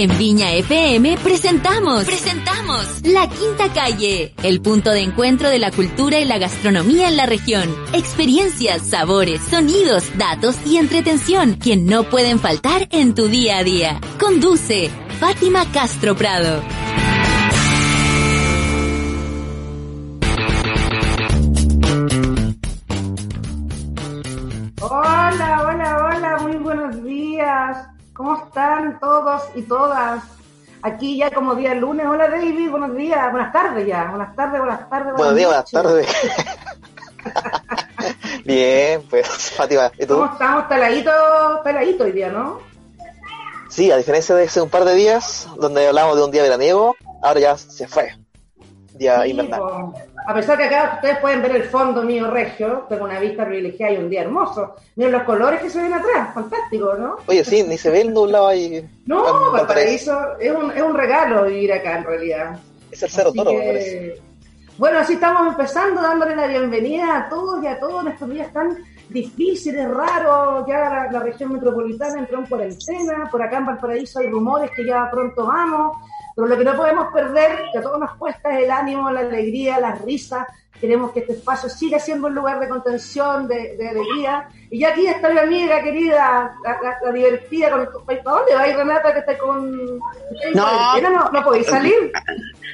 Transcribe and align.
En 0.00 0.16
Viña 0.16 0.54
FM 0.54 1.18
presentamos, 1.18 2.06
presentamos 2.06 3.02
La 3.02 3.28
Quinta 3.28 3.70
Calle, 3.70 4.32
el 4.42 4.62
punto 4.62 4.92
de 4.92 5.00
encuentro 5.00 5.50
de 5.50 5.58
la 5.58 5.70
cultura 5.70 6.18
y 6.18 6.24
la 6.24 6.38
gastronomía 6.38 7.08
en 7.08 7.18
la 7.18 7.26
región. 7.26 7.68
Experiencias, 7.92 8.80
sabores, 8.80 9.42
sonidos, 9.42 10.16
datos 10.16 10.56
y 10.64 10.78
entretención 10.78 11.56
que 11.56 11.76
no 11.76 12.04
pueden 12.04 12.38
faltar 12.38 12.88
en 12.92 13.14
tu 13.14 13.28
día 13.28 13.58
a 13.58 13.62
día. 13.62 14.00
Conduce 14.18 14.88
Fátima 15.18 15.70
Castro 15.70 16.16
Prado. 16.16 16.62
Hola, 24.80 25.62
hola, 25.68 26.10
hola, 26.10 26.38
muy 26.40 26.56
buenos 26.56 27.04
días. 27.04 27.89
¿Cómo 28.20 28.36
están 28.36 29.00
todos 29.00 29.44
y 29.54 29.62
todas? 29.62 30.22
Aquí 30.82 31.16
ya 31.16 31.30
como 31.30 31.54
día 31.54 31.72
lunes. 31.74 32.04
Hola 32.06 32.28
David, 32.28 32.70
buenos 32.70 32.94
días, 32.94 33.30
buenas 33.30 33.50
tardes 33.50 33.86
ya. 33.86 34.10
Buenas 34.10 34.36
tardes, 34.36 34.60
buenas 34.60 34.90
tardes. 34.90 35.14
Buenos 35.14 35.36
días, 35.36 35.48
buenas 35.48 35.70
tardes. 35.70 36.06
Bien, 38.44 39.02
pues 39.08 39.26
Fátima, 39.52 39.90
¿y 39.98 40.04
tú? 40.04 40.16
¿Cómo 40.18 40.30
estamos? 40.34 40.64
Peladito, 40.64 41.10
peladito 41.64 42.04
hoy 42.04 42.12
día, 42.12 42.28
¿no? 42.30 42.60
Sí, 43.70 43.90
a 43.90 43.96
diferencia 43.96 44.34
de 44.34 44.44
hace 44.44 44.60
un 44.60 44.68
par 44.68 44.84
de 44.84 44.94
días, 44.96 45.48
donde 45.56 45.88
hablamos 45.88 46.18
de 46.18 46.24
un 46.24 46.30
día 46.30 46.42
veraniego, 46.42 46.96
ahora 47.22 47.40
ya 47.40 47.56
se 47.56 47.88
fue. 47.88 48.14
Día 48.92 49.22
Sí, 49.22 49.30
invernal. 49.30 49.62
A 50.30 50.34
pesar 50.34 50.56
que 50.56 50.64
acá 50.64 50.92
ustedes 50.96 51.18
pueden 51.18 51.42
ver 51.42 51.56
el 51.56 51.64
fondo 51.64 52.02
mío 52.02 52.30
regio, 52.30 52.86
tengo 52.88 53.04
una 53.04 53.18
vista 53.18 53.44
privilegiada 53.44 53.92
y 53.92 53.96
un 53.98 54.08
día 54.08 54.22
hermoso. 54.22 54.74
Miren 54.96 55.12
los 55.12 55.22
colores 55.24 55.60
que 55.60 55.70
se 55.70 55.82
ven 55.82 55.92
atrás, 55.92 56.32
fantástico, 56.34 56.94
¿no? 56.94 57.16
Oye, 57.26 57.44
sí, 57.44 57.62
ni 57.62 57.76
se 57.76 57.90
ve 57.90 58.02
el 58.02 58.14
nublado 58.14 58.48
ahí. 58.48 58.84
No, 59.06 59.50
Valparaíso 59.52 60.38
es 60.38 60.52
un, 60.54 60.70
es 60.70 60.82
un 60.82 60.94
regalo 60.94 61.44
vivir 61.46 61.72
acá 61.72 61.98
en 61.98 62.04
realidad. 62.04 62.58
Es 62.90 63.02
el 63.02 63.10
Cerro 63.10 63.32
Toro, 63.32 63.52
me 63.52 63.60
que- 63.60 63.66
parece. 63.66 64.22
Bueno, 64.78 64.98
así 65.00 65.12
estamos 65.14 65.46
empezando, 65.48 66.00
dándole 66.00 66.34
la 66.34 66.46
bienvenida 66.46 67.16
a 67.18 67.28
todos 67.28 67.62
y 67.62 67.66
a 67.66 67.78
todos 67.78 68.02
en 68.06 68.12
estos 68.12 68.30
días 68.30 68.50
tan 68.52 68.78
difíciles, 69.10 69.86
raros. 69.90 70.64
Ya 70.66 70.78
la, 70.78 71.12
la 71.12 71.20
región 71.20 71.52
metropolitana 71.52 72.18
entró 72.20 72.38
en 72.38 72.46
cuarentena, 72.46 73.28
por 73.30 73.42
acá 73.42 73.58
en 73.58 73.66
Valparaíso 73.66 74.20
hay 74.20 74.28
rumores 74.28 74.70
que 74.74 74.86
ya 74.86 75.10
pronto 75.10 75.46
vamos, 75.46 75.98
pero 76.40 76.46
lo 76.48 76.58
que 76.58 76.64
no 76.64 76.76
podemos 76.76 77.12
perder, 77.12 77.64
que 77.72 77.78
a 77.78 77.82
todos 77.82 77.98
nos 78.00 78.14
cuesta, 78.16 78.56
es 78.56 78.64
el 78.64 78.70
ánimo, 78.70 79.10
la 79.10 79.20
alegría, 79.20 79.78
las 79.80 80.00
risas. 80.02 80.46
Queremos 80.80 81.12
que 81.12 81.20
este 81.20 81.34
espacio 81.34 81.68
siga 81.68 81.98
siendo 81.98 82.28
un 82.28 82.34
lugar 82.34 82.58
de 82.58 82.66
contención, 82.66 83.46
de, 83.46 83.76
de 83.76 83.88
alegría. 83.90 84.48
Y 84.70 84.78
ya 84.80 84.88
aquí 84.88 85.06
está 85.06 85.28
mi 85.28 85.38
amiga 85.38 85.82
querida, 85.82 86.54
la, 86.64 86.70
la- 86.82 86.96
la 87.04 87.12
divertida. 87.12 87.70
Con, 87.70 88.06
¿Para 88.06 88.22
dónde 88.22 88.54
vais, 88.54 88.74
Renata, 88.76 89.12
que 89.12 89.18
está 89.18 89.36
con... 89.36 90.00
¿estáis 90.32 90.44
en 90.46 90.52
No. 90.54 90.62
cuarentena? 90.64 91.10
no, 91.10 91.30
no 91.30 91.44
podéis 91.44 91.66
salir. 91.66 92.12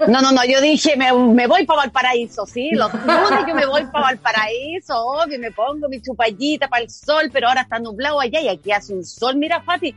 No, 0.07 0.21
no, 0.21 0.31
no, 0.31 0.45
yo 0.45 0.61
dije, 0.61 0.97
me, 0.97 1.13
me 1.13 1.49
voy 1.49 1.67
para 1.67 1.81
Valparaíso, 1.81 2.47
sí, 2.47 2.71
los 2.73 2.93
lunes 2.95 3.45
yo 3.49 3.55
me 3.55 3.65
voy 3.67 3.85
para 3.87 4.05
Valparaíso, 4.05 4.95
obvio, 5.05 5.39
me 5.41 5.51
pongo 5.51 5.89
mi 5.89 6.01
chupallita 6.03 6.69
para 6.69 6.83
el 6.85 6.91
sol, 6.91 7.31
pero 7.33 7.49
ahora 7.49 7.63
está 7.63 7.79
nublado 7.79 8.21
allá 8.21 8.41
y 8.41 8.49
aquí 8.49 8.71
hace 8.73 8.93
un 8.93 9.03
sol, 9.05 9.37
mira, 9.37 9.63
Fati, 9.63 9.97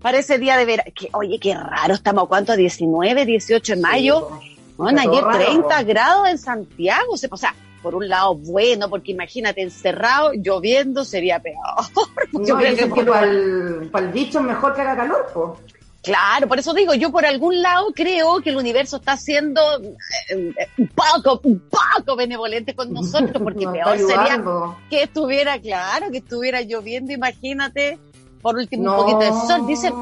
parece 0.00 0.38
día 0.38 0.56
de 0.56 0.64
verano, 0.64 0.90
que, 0.94 1.08
oye, 1.12 1.38
qué 1.38 1.54
raro, 1.54 1.94
estamos 1.94 2.24
a 2.24 2.26
cuánto, 2.26 2.56
19, 2.56 3.26
18 3.26 3.74
de 3.74 3.80
mayo, 3.80 4.30
bueno, 4.76 5.00
ayer 5.00 5.24
raro, 5.24 5.44
30 5.44 5.62
po. 5.62 5.86
grados 5.86 6.28
en 6.28 6.38
Santiago, 6.38 7.12
o 7.12 7.36
sea, 7.36 7.54
por 7.82 7.94
un 7.94 8.08
lado 8.08 8.34
bueno, 8.34 8.88
porque 8.90 9.12
imagínate, 9.12 9.62
encerrado, 9.62 10.32
lloviendo, 10.34 11.04
sería 11.04 11.40
peor. 11.40 11.56
Yo 12.32 12.54
No, 12.54 12.60
creo 12.60 12.92
que 12.92 13.04
para 13.04 13.26
el, 13.26 13.88
para 13.92 14.06
el 14.06 14.12
bicho 14.12 14.40
es 14.40 14.44
mejor 14.44 14.74
que 14.74 14.80
haga 14.82 14.96
calor, 14.96 15.26
po. 15.32 15.60
Claro, 16.06 16.46
por 16.46 16.56
eso 16.60 16.72
digo, 16.72 16.94
yo 16.94 17.10
por 17.10 17.26
algún 17.26 17.60
lado 17.60 17.92
creo 17.92 18.40
que 18.40 18.50
el 18.50 18.56
universo 18.56 18.98
está 18.98 19.16
siendo 19.16 19.60
eh, 19.82 20.52
eh, 20.56 20.68
un 20.78 20.86
poco, 20.86 21.40
un 21.42 21.60
poco 21.68 22.14
benevolente 22.14 22.76
con 22.76 22.92
nosotros, 22.92 23.42
porque 23.42 23.66
peor 23.72 23.98
sería 23.98 24.40
que 24.88 25.02
estuviera, 25.02 25.60
claro, 25.60 26.12
que 26.12 26.18
estuviera 26.18 26.60
lloviendo, 26.60 27.12
imagínate, 27.12 27.98
por 28.46 28.54
último 28.56 28.84
No. 28.84 28.92
un 28.92 28.96
poquito 28.98 29.18
de 29.34 29.46
sol. 29.48 29.66
Dice, 29.66 29.92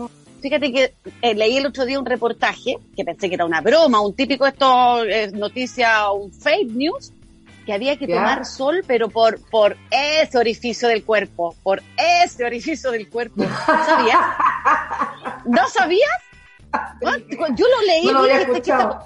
fíjate 0.42 0.70
que 0.70 0.94
eh, 1.22 1.34
leí 1.34 1.56
el 1.56 1.64
otro 1.66 1.86
día 1.86 1.98
un 1.98 2.04
reportaje, 2.04 2.76
que 2.94 3.02
pensé 3.02 3.28
que 3.30 3.36
era 3.36 3.46
una 3.46 3.62
broma, 3.62 4.00
un 4.02 4.14
típico 4.14 4.46
esto, 4.46 5.02
eh, 5.04 5.30
noticia, 5.32 6.10
un 6.10 6.30
fake 6.30 6.70
news, 6.72 7.10
que 7.64 7.72
había 7.72 7.96
que 7.96 8.06
tomar 8.06 8.44
sol, 8.44 8.84
pero 8.86 9.08
por, 9.08 9.40
por 9.50 9.78
ese 9.90 10.36
orificio 10.36 10.88
del 10.88 11.02
cuerpo, 11.04 11.54
por 11.62 11.82
ese 12.22 12.44
orificio 12.44 12.90
del 12.90 13.08
cuerpo. 13.08 13.42
¿Sabías? 13.64 14.20
¿No 15.46 15.66
sabías? 15.68 16.10
Yo 17.56 17.66
lo 17.66 17.86
leí, 17.86 18.04
No 18.04 18.12
lo 18.12 18.18
había 18.20 18.34
"Este, 18.40 18.46
¿qué 18.46 18.52
escuchado. 18.58 18.98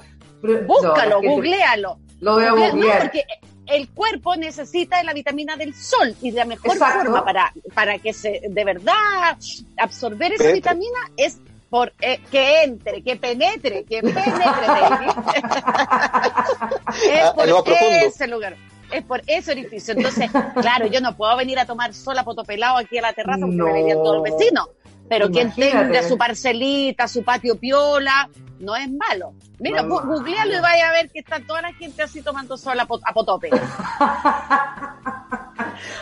Pero- 0.42 0.54
está- 0.54 0.66
Búscalo, 0.66 1.10
no, 1.10 1.16
es 1.16 1.22
que 1.22 1.28
te- 1.28 1.34
googlealo. 1.34 1.98
Lo 2.20 2.32
voy 2.34 2.44
a 2.44 2.50
no, 2.50 2.56
porque 3.00 3.24
el 3.68 3.88
cuerpo 3.90 4.36
necesita 4.36 4.98
de 4.98 5.04
la 5.04 5.12
vitamina 5.12 5.56
del 5.56 5.74
sol 5.74 6.14
y 6.22 6.30
la 6.32 6.44
mejor 6.44 6.72
Exacto. 6.72 7.00
forma 7.04 7.24
para, 7.24 7.52
para 7.74 7.98
que 7.98 8.12
se 8.12 8.40
de 8.48 8.64
verdad 8.64 9.36
absorber 9.76 10.32
esa 10.32 10.44
Penetre. 10.44 10.52
vitamina 10.54 10.98
es 11.16 11.38
por 11.70 11.92
eh, 12.00 12.18
que 12.30 12.62
entre, 12.62 13.02
que 13.02 13.16
penetre, 13.16 13.84
que 13.84 14.00
penetre, 14.00 14.32
baby. 14.66 15.06
es 17.12 17.20
Ah, 17.22 17.32
por 17.34 17.44
profundo. 17.44 17.76
ese 18.06 18.26
lugar. 18.26 18.56
Es 18.90 19.04
por 19.04 19.20
ese 19.26 19.52
orificio. 19.52 19.92
Entonces, 19.94 20.30
claro, 20.60 20.86
yo 20.86 21.00
no 21.02 21.14
puedo 21.16 21.36
venir 21.36 21.58
a 21.58 21.66
tomar 21.66 21.92
sol 21.92 22.18
a 22.18 22.24
potopelado 22.24 22.78
aquí 22.78 22.96
a 22.96 23.02
la 23.02 23.12
terraza 23.12 23.40
porque 23.40 23.56
No. 23.56 23.66
me 23.66 23.72
verían 23.74 23.98
todos 24.02 24.16
los 24.16 24.24
vecinos. 24.24 24.68
Pero 25.10 25.30
quien 25.30 25.54
tenga 25.54 26.02
su 26.02 26.16
parcelita, 26.18 27.06
su 27.08 27.22
patio 27.22 27.56
piola, 27.58 28.28
no 28.60 28.74
es 28.76 28.88
malo. 28.90 29.32
Mira, 29.58 29.82
No 29.82 30.00
googlealo 30.02 30.54
y 30.56 30.60
vaya 30.60 30.88
a 30.88 30.92
ver 30.92 31.10
que 31.10 31.18
está 31.20 31.40
toda 31.40 31.62
la 31.62 31.72
gente 31.72 32.02
así 32.02 32.22
tomando 32.22 32.56
sol 32.56 32.78
a, 32.78 32.86
pot- 32.86 33.02
a 33.04 33.12
potope. 33.12 33.50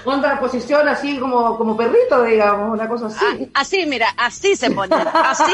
Onda 0.05 0.39
posición 0.41 0.89
así 0.89 1.19
como, 1.19 1.57
como 1.59 1.77
perrito, 1.77 2.23
digamos, 2.23 2.73
una 2.73 2.89
cosa 2.89 3.07
así. 3.07 3.19
Ah, 3.55 3.61
así, 3.61 3.85
mira, 3.87 4.09
así 4.17 4.55
se 4.57 4.71
pone. 4.71 4.95
Así. 4.97 5.53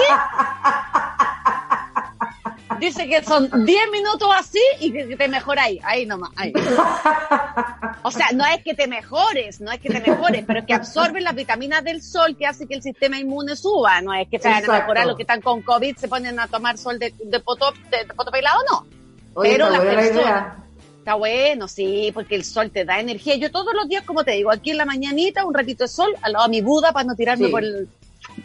Dice 2.78 3.08
que 3.08 3.22
son 3.24 3.48
10 3.64 3.90
minutos 3.90 4.28
así 4.36 4.60
y 4.80 4.92
que 4.92 5.16
te 5.16 5.28
mejoráis. 5.28 5.80
Ahí 5.84 6.04
nomás. 6.06 6.30
Ahí. 6.36 6.52
O 8.04 8.10
sea, 8.10 8.26
no 8.34 8.44
es 8.46 8.62
que 8.64 8.74
te 8.74 8.86
mejores, 8.88 9.60
no 9.60 9.70
es 9.70 9.80
que 9.80 9.88
te 9.88 10.00
mejores, 10.00 10.44
pero 10.46 10.60
es 10.60 10.66
que 10.66 10.74
absorben 10.74 11.22
las 11.22 11.34
vitaminas 11.36 11.84
del 11.84 12.02
sol 12.02 12.36
que 12.36 12.46
hace 12.46 12.66
que 12.66 12.74
el 12.74 12.82
sistema 12.82 13.18
inmune 13.18 13.54
suba. 13.56 14.00
No 14.00 14.12
es 14.12 14.28
que 14.28 14.38
se 14.40 14.48
vayan 14.48 14.70
a 14.70 14.80
mejorar 14.80 15.06
los 15.06 15.16
que 15.16 15.22
están 15.22 15.40
con 15.40 15.62
COVID, 15.62 15.96
se 15.96 16.08
ponen 16.08 16.38
a 16.40 16.48
tomar 16.48 16.78
sol 16.78 16.98
de, 16.98 17.14
de, 17.22 17.40
poto, 17.40 17.72
de, 17.90 17.98
de 17.98 18.42
no. 18.70 18.86
Oye, 19.34 19.52
pero 19.52 19.70
las 19.70 19.84
la 19.84 19.90
personas-. 19.90 20.56
Está 20.98 21.14
bueno, 21.14 21.66
sí, 21.66 22.10
porque 22.14 22.34
el 22.36 22.44
sol 22.44 22.70
te 22.70 22.84
da 22.84 23.00
energía. 23.00 23.34
Yo 23.36 23.50
todos 23.50 23.74
los 23.74 23.88
días, 23.88 24.04
como 24.04 24.22
te 24.24 24.32
digo, 24.32 24.52
aquí 24.52 24.70
en 24.70 24.76
la 24.78 24.84
mañanita, 24.84 25.44
un 25.44 25.52
ratito 25.54 25.82
de 25.84 25.88
sol, 25.88 26.14
al 26.22 26.32
lado 26.32 26.44
de 26.44 26.50
mi 26.50 26.60
Buda 26.60 26.92
para 26.92 27.04
no 27.04 27.14
tirarme 27.16 27.46
Sí. 27.46 27.50
por, 27.50 27.64
el- 27.64 27.88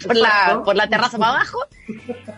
por, 0.06 0.16
la, 0.16 0.62
por 0.66 0.76
la 0.76 0.88
terraza 0.88 1.18
para 1.20 1.32
abajo. 1.34 1.60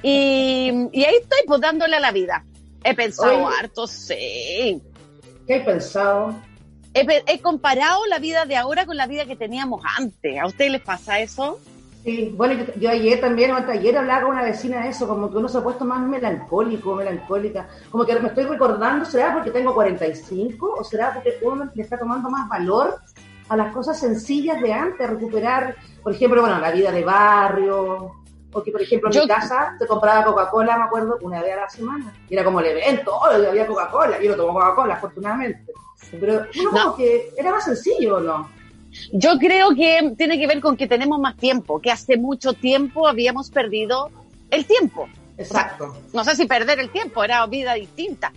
Y, 0.04 0.72
y 0.92 1.04
ahí 1.06 1.16
estoy, 1.22 1.40
pues 1.48 1.62
dándole 1.62 1.96
a 1.96 2.00
la 2.00 2.12
vida. 2.12 2.44
He 2.84 2.94
pensado 2.96 3.46
Oye. 3.46 3.56
harto, 3.60 3.88
sí. 3.88 4.82
¿Qué 5.48 5.54
hay 5.54 5.64
pensado? 5.64 6.36
He, 6.94 7.42
comparado 7.42 8.06
la 8.08 8.20
vida 8.20 8.46
de 8.46 8.56
ahora 8.58 8.86
con 8.86 8.98
la 8.98 9.08
vida 9.08 9.26
que 9.26 9.36
teníamos 9.36 9.84
antes. 9.98 10.40
¿A 10.40 10.48
ustedes 10.48 10.72
les 10.72 10.82
pasa 10.82 11.20
eso? 11.20 11.60
Sí, 12.04 12.34
bueno, 12.36 12.54
yo, 12.54 12.74
yo 12.80 12.90
ayer 12.90 13.20
también, 13.20 13.52
o 13.52 13.56
ayer 13.58 13.98
hablaba 13.98 14.22
con 14.22 14.32
una 14.32 14.44
vecina 14.44 14.82
de 14.82 14.90
eso, 14.90 15.08
como 15.08 15.30
que 15.30 15.38
uno 15.38 15.48
se 15.50 15.58
ha 15.58 15.64
puesto 15.64 15.86
más 15.86 16.00
melancólico, 16.02 16.96
melancólica, 16.96 17.68
como 17.92 18.06
que 18.06 18.18
me 18.20 18.30
estoy 18.30 18.46
recordando, 18.46 19.06
¿será 19.06 19.34
porque 19.34 19.52
tengo 19.52 19.74
45 19.74 20.76
o 20.80 20.84
será 20.84 21.14
porque 21.14 21.38
uno 21.42 21.70
le 21.74 21.84
está 21.84 21.98
tomando 22.00 22.30
más 22.30 22.48
valor 22.48 23.00
a 23.50 23.58
las 23.58 23.74
cosas 23.74 24.00
sencillas 24.00 24.62
de 24.62 24.72
antes, 24.72 25.10
recuperar, 25.10 25.76
por 26.02 26.14
ejemplo, 26.14 26.42
bueno, 26.42 26.60
la 26.60 26.72
vida 26.72 26.92
de 26.92 27.04
barrio, 27.04 28.16
Porque, 28.52 28.72
por 28.72 28.82
ejemplo, 28.82 29.10
en 29.10 29.14
Yo- 29.14 29.22
mi 29.22 29.28
casa 29.28 29.76
se 29.78 29.86
compraba 29.86 30.24
Coca-Cola, 30.24 30.76
me 30.76 30.86
acuerdo, 30.86 31.20
una 31.22 31.40
vez 31.40 31.54
a 31.54 31.62
la 31.62 31.70
semana. 31.70 32.12
Y 32.28 32.34
era 32.34 32.44
como 32.44 32.60
el 32.62 32.66
evento, 32.66 33.16
oh, 33.16 33.26
había 33.26 33.68
Coca-Cola. 33.68 34.20
Yo 34.20 34.32
no 34.32 34.38
tomo 34.38 34.54
Coca-Cola, 34.54 34.96
afortunadamente. 34.96 35.72
Pero 36.12 36.46
No. 36.64 36.72
como 36.72 36.96
que 36.96 37.30
era 37.38 37.52
más 37.52 37.66
sencillo, 37.66 38.20
¿no? 38.20 38.50
Yo 39.12 39.38
creo 39.38 39.76
que 39.76 40.14
tiene 40.18 40.40
que 40.40 40.48
ver 40.48 40.62
con 40.62 40.76
que 40.76 40.88
tenemos 40.88 41.20
más 41.20 41.38
tiempo, 41.38 41.80
que 41.80 41.92
hace 41.92 42.18
mucho 42.18 42.54
tiempo 42.54 43.08
habíamos 43.08 43.52
perdido 43.52 44.10
el 44.50 44.66
tiempo. 44.66 45.08
Exacto. 45.38 45.96
No 46.14 46.24
sé 46.24 46.36
si 46.36 46.46
perder 46.46 46.80
el 46.80 46.90
tiempo, 46.90 47.24
era 47.24 47.46
vida 47.46 47.74
distinta. 47.76 48.34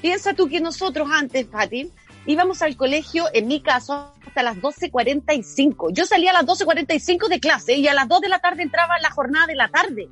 Piensa 0.00 0.34
tú 0.34 0.48
que 0.48 0.60
nosotros 0.60 1.08
antes, 1.10 1.46
Pati, 1.46 1.90
íbamos 2.26 2.60
al 2.62 2.76
colegio, 2.76 3.24
en 3.32 3.48
mi 3.48 3.60
caso, 3.60 4.12
hasta 4.26 4.42
las 4.42 4.56
12.45. 4.58 5.92
Yo 5.92 6.04
salía 6.04 6.30
a 6.30 6.34
las 6.34 6.44
12.45 6.46 7.28
de 7.28 7.40
clase 7.40 7.74
y 7.74 7.88
a 7.88 7.94
las 7.94 8.06
2 8.06 8.20
de 8.20 8.28
la 8.28 8.38
tarde 8.38 8.62
entraba 8.62 8.98
la 9.00 9.10
jornada 9.10 9.46
de 9.46 9.56
la 9.56 9.68
tarde. 9.68 10.08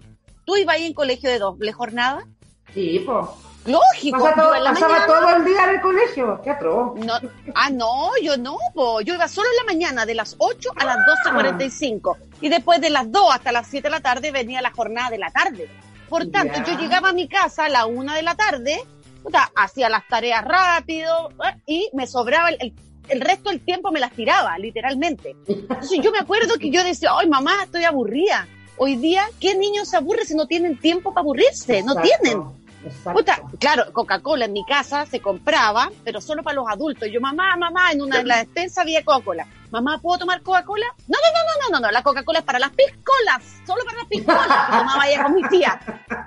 ¿Tú 0.47 0.57
ibas 0.57 0.77
ahí 0.77 0.87
en 0.87 0.95
colegio 0.95 1.29
de 1.31 1.39
doble 1.39 1.73
jornada? 1.73 2.27
Sí, 2.73 3.03
pues. 3.05 3.27
Lógico. 3.67 4.19
Pasaba, 4.19 4.35
todo, 4.43 4.51
yo 4.53 4.55
en 4.57 4.65
la 4.65 4.71
pasaba 4.73 4.93
mañana- 4.93 5.07
todo 5.07 5.37
el 5.37 5.45
día 5.45 5.65
en 5.65 5.71
el 5.71 5.81
colegio. 5.81 6.41
Qué 6.45 6.51
atroz. 6.51 6.95
No, 6.97 7.15
ah, 7.55 7.71
no, 7.71 8.11
yo 8.23 8.37
no, 8.37 8.57
po. 8.75 9.01
yo 9.01 9.15
iba 9.15 9.27
solo 9.29 9.49
en 9.51 9.57
la 9.67 9.73
mañana, 9.73 10.07
de 10.07 10.15
las 10.15 10.37
8 10.39 10.71
a 10.77 10.85
las 10.85 10.99
12.45. 11.25 12.17
Y 12.41 12.49
después 12.51 12.81
de 12.81 12.91
las 12.91 13.11
2 13.11 13.35
hasta 13.35 13.53
las 13.53 13.67
7 13.69 13.87
de 13.89 13.91
la 13.91 14.01
tarde 14.01 14.31
venía 14.31 14.61
la 14.61 14.71
jornada 14.71 15.11
de 15.11 15.19
la 15.19 15.31
tarde. 15.31 15.69
Por 16.09 16.27
tanto, 16.31 16.61
yo 16.67 16.79
llegaba 16.79 17.09
a 17.09 17.13
mi 17.13 17.29
casa 17.29 17.65
a 17.65 17.69
la 17.69 17.87
1 17.87 18.13
de 18.15 18.23
la 18.23 18.35
tarde, 18.35 18.83
hacía 19.57 19.89
las 19.89 20.07
tareas 20.07 20.45
rápido 20.45 21.31
eh, 21.31 21.57
y 21.67 21.91
me 21.95 22.07
sobraba 22.07 22.51
el, 22.51 22.59
el, 22.61 22.75
el 23.09 23.21
resto 23.23 23.49
del 23.51 23.61
tiempo 23.65 23.91
me 23.91 23.99
las 24.01 24.13
tiraba, 24.13 24.59
literalmente. 24.59 25.35
Entonces 25.49 25.99
yo 26.03 26.13
me 26.13 26.19
acuerdo 26.19 26.59
que 26.59 26.71
yo 26.71 26.85
decía, 26.85 27.11
ay 27.19 27.29
mamá, 27.29 27.53
estoy 27.65 27.85
aburrida. 27.85 28.47
Hoy 28.77 28.97
día, 28.97 29.25
¿qué 29.41 29.55
niños 29.55 29.89
se 29.89 29.97
aburre 29.97 30.25
si 30.27 30.35
no 30.35 30.47
tienen 30.47 30.79
tiempo 30.79 31.15
para 31.15 31.23
aburrirse? 31.23 31.83
No 31.83 31.95
tienen. 31.97 32.43
Puta, 33.13 33.41
claro, 33.59 33.93
Coca-Cola 33.93 34.45
en 34.47 34.53
mi 34.53 34.65
casa 34.65 35.07
se 35.07 35.21
compraba, 35.21 35.91
pero 36.05 36.21
solo 36.21 36.43
para 36.43 36.57
los 36.57 36.69
adultos. 36.69 37.09
Yo, 37.11 37.21
mamá, 37.21 37.57
mamá, 37.57 37.93
en 37.93 38.03
una 38.03 38.21
en 38.21 38.29
la 38.29 38.39
despensa 38.39 38.83
había 38.83 39.05
Coca-Cola. 39.05 39.47
Mamá, 39.71 39.99
¿puedo 40.01 40.21
tomar 40.21 40.43
Coca-Cola? 40.43 40.87
No, 41.09 41.19
no, 41.19 41.31
no, 41.33 41.45
no, 41.45 41.69
no, 41.69 41.81
no, 41.81 41.87
no, 41.87 41.91
la 41.91 42.03
Coca-Cola 42.03 42.41
es 42.41 42.45
para 42.45 42.59
las 42.59 42.71
piscolas, 42.71 43.43
solo 43.67 43.85
para 43.85 43.99
las 43.99 44.07
piscolas. 44.07 44.47
que 44.47 44.77
tomaba 44.77 45.09
ella 45.09 45.23
con 45.25 45.35
mi 45.35 45.43
tía. 45.49 45.81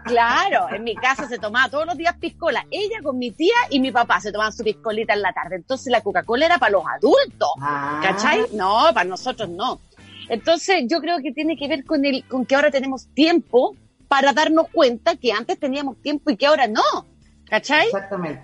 Claro, 0.06 0.68
en 0.74 0.84
mi 0.84 0.96
casa 0.96 1.28
se 1.28 1.38
tomaba 1.38 1.70
todos 1.70 1.86
los 1.86 1.98
días 1.98 2.16
piscola. 2.18 2.66
Ella 2.72 3.02
con 3.04 3.18
mi 3.18 3.32
tía 3.32 3.56
y 3.70 3.80
mi 3.80 3.92
papá 3.92 4.20
se 4.20 4.32
tomaban 4.32 4.54
su 4.54 4.64
piscolita 4.64 5.14
en 5.14 5.22
la 5.22 5.34
tarde. 5.34 5.56
Entonces 5.56 5.92
la 5.92 6.02
Coca-Cola 6.02 6.46
era 6.46 6.58
para 6.58 6.72
los 6.72 6.84
adultos. 6.86 7.50
Ah. 7.62 8.00
¿Cachai? 8.04 8.48
No, 8.54 8.90
para 8.94 9.06
nosotros 9.06 9.50
no. 9.50 9.80
Entonces 10.30 10.84
yo 10.88 11.00
creo 11.00 11.20
que 11.20 11.32
tiene 11.32 11.56
que 11.56 11.68
ver 11.68 11.86
con 11.86 12.04
el, 12.06 12.26
con 12.28 12.46
que 12.46 12.56
ahora 12.56 12.72
tenemos 12.72 13.08
tiempo 13.14 13.76
para 14.08 14.34
darnos 14.34 14.68
cuenta 14.72 15.16
que 15.16 15.32
antes 15.32 15.60
teníamos 15.60 15.98
tiempo 16.02 16.30
y 16.32 16.38
que 16.38 16.46
ahora 16.48 16.68
no. 16.68 16.82
¿Cachai? 17.50 17.86
Exactamente. 17.88 18.42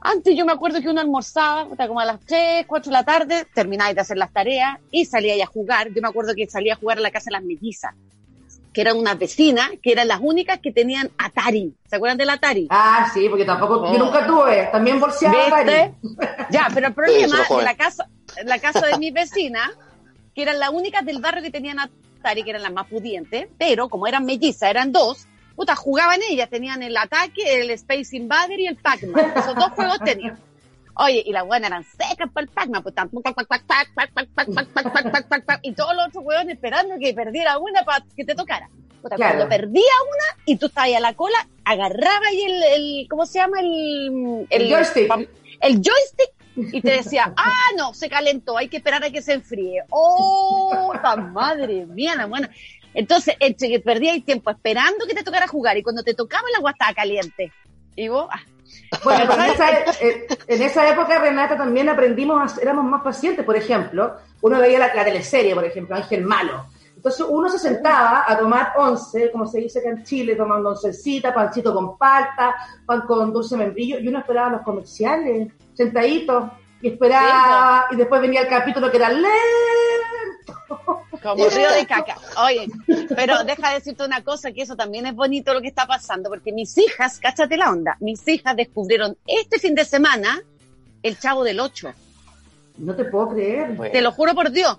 Antes 0.00 0.36
yo 0.36 0.44
me 0.46 0.52
acuerdo 0.52 0.80
que 0.80 0.88
uno 0.88 1.00
almorzaba, 1.00 1.66
puta, 1.68 1.88
como 1.88 1.98
a 2.00 2.04
las 2.04 2.20
3, 2.20 2.66
4 2.66 2.88
de 2.90 2.92
la 2.92 3.04
tarde, 3.04 3.46
termináis 3.52 3.94
de 3.96 4.00
hacer 4.00 4.16
las 4.16 4.32
tareas 4.32 4.78
y 4.90 5.04
salía 5.04 5.42
a 5.42 5.46
jugar. 5.46 5.88
Yo 5.92 6.00
me 6.00 6.08
acuerdo 6.08 6.34
que 6.36 6.46
salía 6.46 6.74
a 6.74 6.76
jugar 6.76 6.98
a 6.98 7.00
la 7.00 7.10
casa 7.10 7.26
de 7.26 7.32
las 7.32 7.42
mellizas, 7.42 7.94
que 8.72 8.80
eran 8.80 8.96
unas 8.96 9.18
vecinas, 9.18 9.70
que 9.82 9.90
eran 9.90 10.06
las 10.06 10.20
únicas 10.20 10.60
que 10.60 10.70
tenían 10.70 11.10
Atari. 11.18 11.74
¿Se 11.90 11.96
acuerdan 11.96 12.16
del 12.16 12.30
Atari? 12.30 12.68
Ah, 12.70 13.10
sí, 13.12 13.28
porque 13.28 13.44
tampoco, 13.44 13.82
Oh. 13.82 13.92
yo 13.92 13.98
nunca 13.98 14.24
tuve, 14.24 14.68
también 14.70 15.00
bolseaba. 15.00 15.62
¿Viste? 15.64 15.94
Ya, 16.50 16.68
pero 16.72 16.86
el 16.88 16.94
problema 16.94 17.36
Sí, 17.48 17.54
la 17.62 17.74
casa, 17.76 18.08
en 18.36 18.46
la 18.48 18.58
casa 18.60 18.86
de 18.86 18.98
mis 18.98 19.12
vecinas, 19.12 19.68
que 20.34 20.42
eran 20.42 20.60
las 20.60 20.70
únicas 20.70 21.04
del 21.04 21.20
barrio 21.20 21.42
que 21.42 21.50
tenían 21.50 21.80
Atari, 21.80 22.07
Tari, 22.22 22.42
que 22.42 22.50
eran 22.50 22.62
las 22.62 22.72
más 22.72 22.86
pudientes, 22.86 23.48
pero 23.58 23.88
como 23.88 24.06
eran 24.06 24.24
mellizas, 24.24 24.70
eran 24.70 24.92
dos, 24.92 25.26
puta, 25.56 25.74
jugaban 25.74 26.20
ellas, 26.30 26.48
tenían 26.48 26.82
el 26.82 26.96
ataque, 26.96 27.60
el 27.60 27.70
Space 27.70 28.16
Invader 28.16 28.60
y 28.60 28.66
el 28.66 28.76
Pac-Man. 28.76 29.32
Esos 29.36 29.54
dos 29.54 29.70
juegos 29.70 29.98
tenían. 30.04 30.38
Oye, 30.94 31.22
y 31.24 31.32
las 31.32 31.44
buenas 31.44 31.70
eran 31.70 31.84
secas 31.84 32.30
para 32.32 32.44
el 32.44 32.50
Pac-Man, 32.50 32.82
pues 32.82 32.94
tan 32.94 33.10
y 35.62 35.72
todos 35.72 35.94
los 35.94 36.08
otros 36.08 36.24
hueones 36.24 36.54
esperando 36.54 36.94
que 37.00 37.14
perdiera 37.14 37.58
una 37.58 37.82
para 37.82 38.04
que 38.16 38.24
te 38.24 38.34
tocara. 38.34 38.68
Puta, 39.02 39.16
claro. 39.16 39.36
Cuando 39.36 39.48
perdía 39.48 39.82
una 40.02 40.42
y 40.44 40.56
tú 40.56 40.66
estabas 40.66 40.88
ahí 40.88 40.94
a 40.94 41.00
la 41.00 41.14
cola, 41.14 41.46
agarraba 41.64 42.26
ahí 42.28 42.42
el, 42.42 42.62
el 42.62 43.06
¿cómo 43.08 43.26
se 43.26 43.38
llama? 43.38 43.60
El, 43.60 44.46
el 44.50 44.68
joystick. 44.68 45.28
El 45.60 45.74
joystick 45.74 46.37
y 46.72 46.80
te 46.80 46.90
decía, 46.92 47.32
ah, 47.36 47.52
no, 47.76 47.94
se 47.94 48.08
calentó, 48.08 48.56
hay 48.58 48.68
que 48.68 48.78
esperar 48.78 49.04
a 49.04 49.10
que 49.10 49.22
se 49.22 49.34
enfríe. 49.34 49.82
Oh, 49.90 50.92
tan 51.02 51.32
madre 51.32 51.86
mía, 51.86 52.14
la 52.16 52.26
buena. 52.26 52.50
Entonces, 52.94 53.36
entre 53.40 53.68
que 53.68 53.78
tiempo 54.24 54.50
esperando 54.50 55.06
que 55.06 55.14
te 55.14 55.22
tocara 55.22 55.46
jugar 55.46 55.76
y 55.76 55.82
cuando 55.82 56.02
te 56.02 56.14
tocaba 56.14 56.48
el 56.48 56.56
agua 56.56 56.72
estaba 56.72 56.92
caliente. 56.94 57.52
Y 57.94 58.08
vos, 58.08 58.28
ah, 58.30 58.40
Bueno, 59.04 59.32
en 59.34 59.40
esa, 59.52 59.70
eh, 60.00 60.26
en 60.46 60.62
esa 60.62 60.88
época, 60.88 61.18
Renata, 61.18 61.56
también 61.56 61.88
aprendimos, 61.88 62.56
a- 62.58 62.60
éramos 62.60 62.84
más 62.84 63.02
pacientes, 63.02 63.44
por 63.44 63.56
ejemplo, 63.56 64.16
uno 64.40 64.58
veía 64.60 64.78
la, 64.78 64.94
la 64.94 65.04
teleserie, 65.04 65.54
por 65.54 65.64
ejemplo, 65.64 65.96
Ángel 65.96 66.22
Malo. 66.22 66.66
Entonces 66.98 67.24
uno 67.28 67.48
se 67.48 67.60
sentaba 67.60 68.24
a 68.26 68.36
tomar 68.36 68.72
once, 68.76 69.30
como 69.30 69.46
se 69.46 69.60
dice 69.60 69.78
acá 69.78 69.90
en 69.90 70.02
Chile, 70.02 70.34
tomando 70.34 70.70
oncecita, 70.70 71.32
pancito 71.32 71.72
con 71.72 71.96
palta, 71.96 72.56
pan 72.84 73.02
con 73.02 73.32
dulce 73.32 73.56
membrillo, 73.56 74.00
y 74.00 74.08
uno 74.08 74.18
esperaba 74.18 74.50
los 74.50 74.62
comerciales, 74.62 75.46
sentadito, 75.74 76.50
y 76.82 76.88
esperaba, 76.88 77.86
y 77.92 77.96
después 77.96 78.20
venía 78.20 78.40
el 78.40 78.48
capítulo 78.48 78.90
que 78.90 78.96
era 78.96 79.10
lento. 79.10 79.28
como 81.22 81.48
río 81.50 81.70
de 81.70 81.86
caca. 81.86 82.16
Oye, 82.44 82.66
pero 83.14 83.44
deja 83.44 83.68
de 83.68 83.74
decirte 83.76 84.04
una 84.04 84.24
cosa, 84.24 84.50
que 84.50 84.62
eso 84.62 84.74
también 84.74 85.06
es 85.06 85.14
bonito 85.14 85.54
lo 85.54 85.60
que 85.60 85.68
está 85.68 85.86
pasando, 85.86 86.28
porque 86.28 86.52
mis 86.52 86.76
hijas, 86.78 87.20
cáchate 87.20 87.56
la 87.56 87.70
onda, 87.70 87.96
mis 88.00 88.26
hijas 88.26 88.56
descubrieron 88.56 89.16
este 89.24 89.60
fin 89.60 89.76
de 89.76 89.84
semana 89.84 90.42
el 91.04 91.16
Chavo 91.16 91.44
del 91.44 91.60
Ocho. 91.60 91.92
No 92.76 92.94
te 92.96 93.04
puedo 93.04 93.28
creer. 93.30 93.72
Bueno. 93.74 93.92
Te 93.92 94.00
lo 94.00 94.10
juro 94.10 94.34
por 94.34 94.50
Dios. 94.50 94.78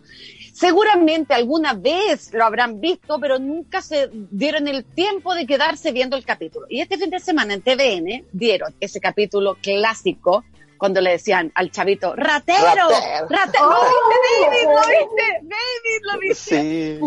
Seguramente 0.59 1.33
alguna 1.33 1.71
vez 1.73 2.33
lo 2.33 2.44
habrán 2.44 2.81
visto, 2.81 3.17
pero 3.17 3.39
nunca 3.39 3.81
se 3.81 4.09
dieron 4.11 4.67
el 4.67 4.83
tiempo 4.83 5.33
de 5.33 5.45
quedarse 5.47 5.94
viendo 5.94 6.17
el 6.17 6.25
capítulo. 6.25 6.65
Y 6.69 6.81
este 6.81 6.97
fin 6.97 7.09
de 7.09 7.19
semana 7.21 7.53
en 7.53 7.61
TVN 7.61 8.25
dieron 8.33 8.75
ese 8.81 9.00
capítulo 9.00 9.56
clásico 9.61 10.44
cuando 10.77 11.00
le 11.00 11.11
decían 11.11 11.50
al 11.56 11.71
chavito, 11.71 12.13
ratero, 12.13 12.59
Ratero. 12.65 13.27
ratero, 13.29 13.69
¿lo 13.69 13.79
viste, 13.79 14.45
David? 14.50 14.65
¿Lo 14.65 14.79
viste? 14.81 15.23
David, 15.44 16.01
¿lo 16.11 16.19
viste? 16.19 16.61
Sí. 16.61 17.00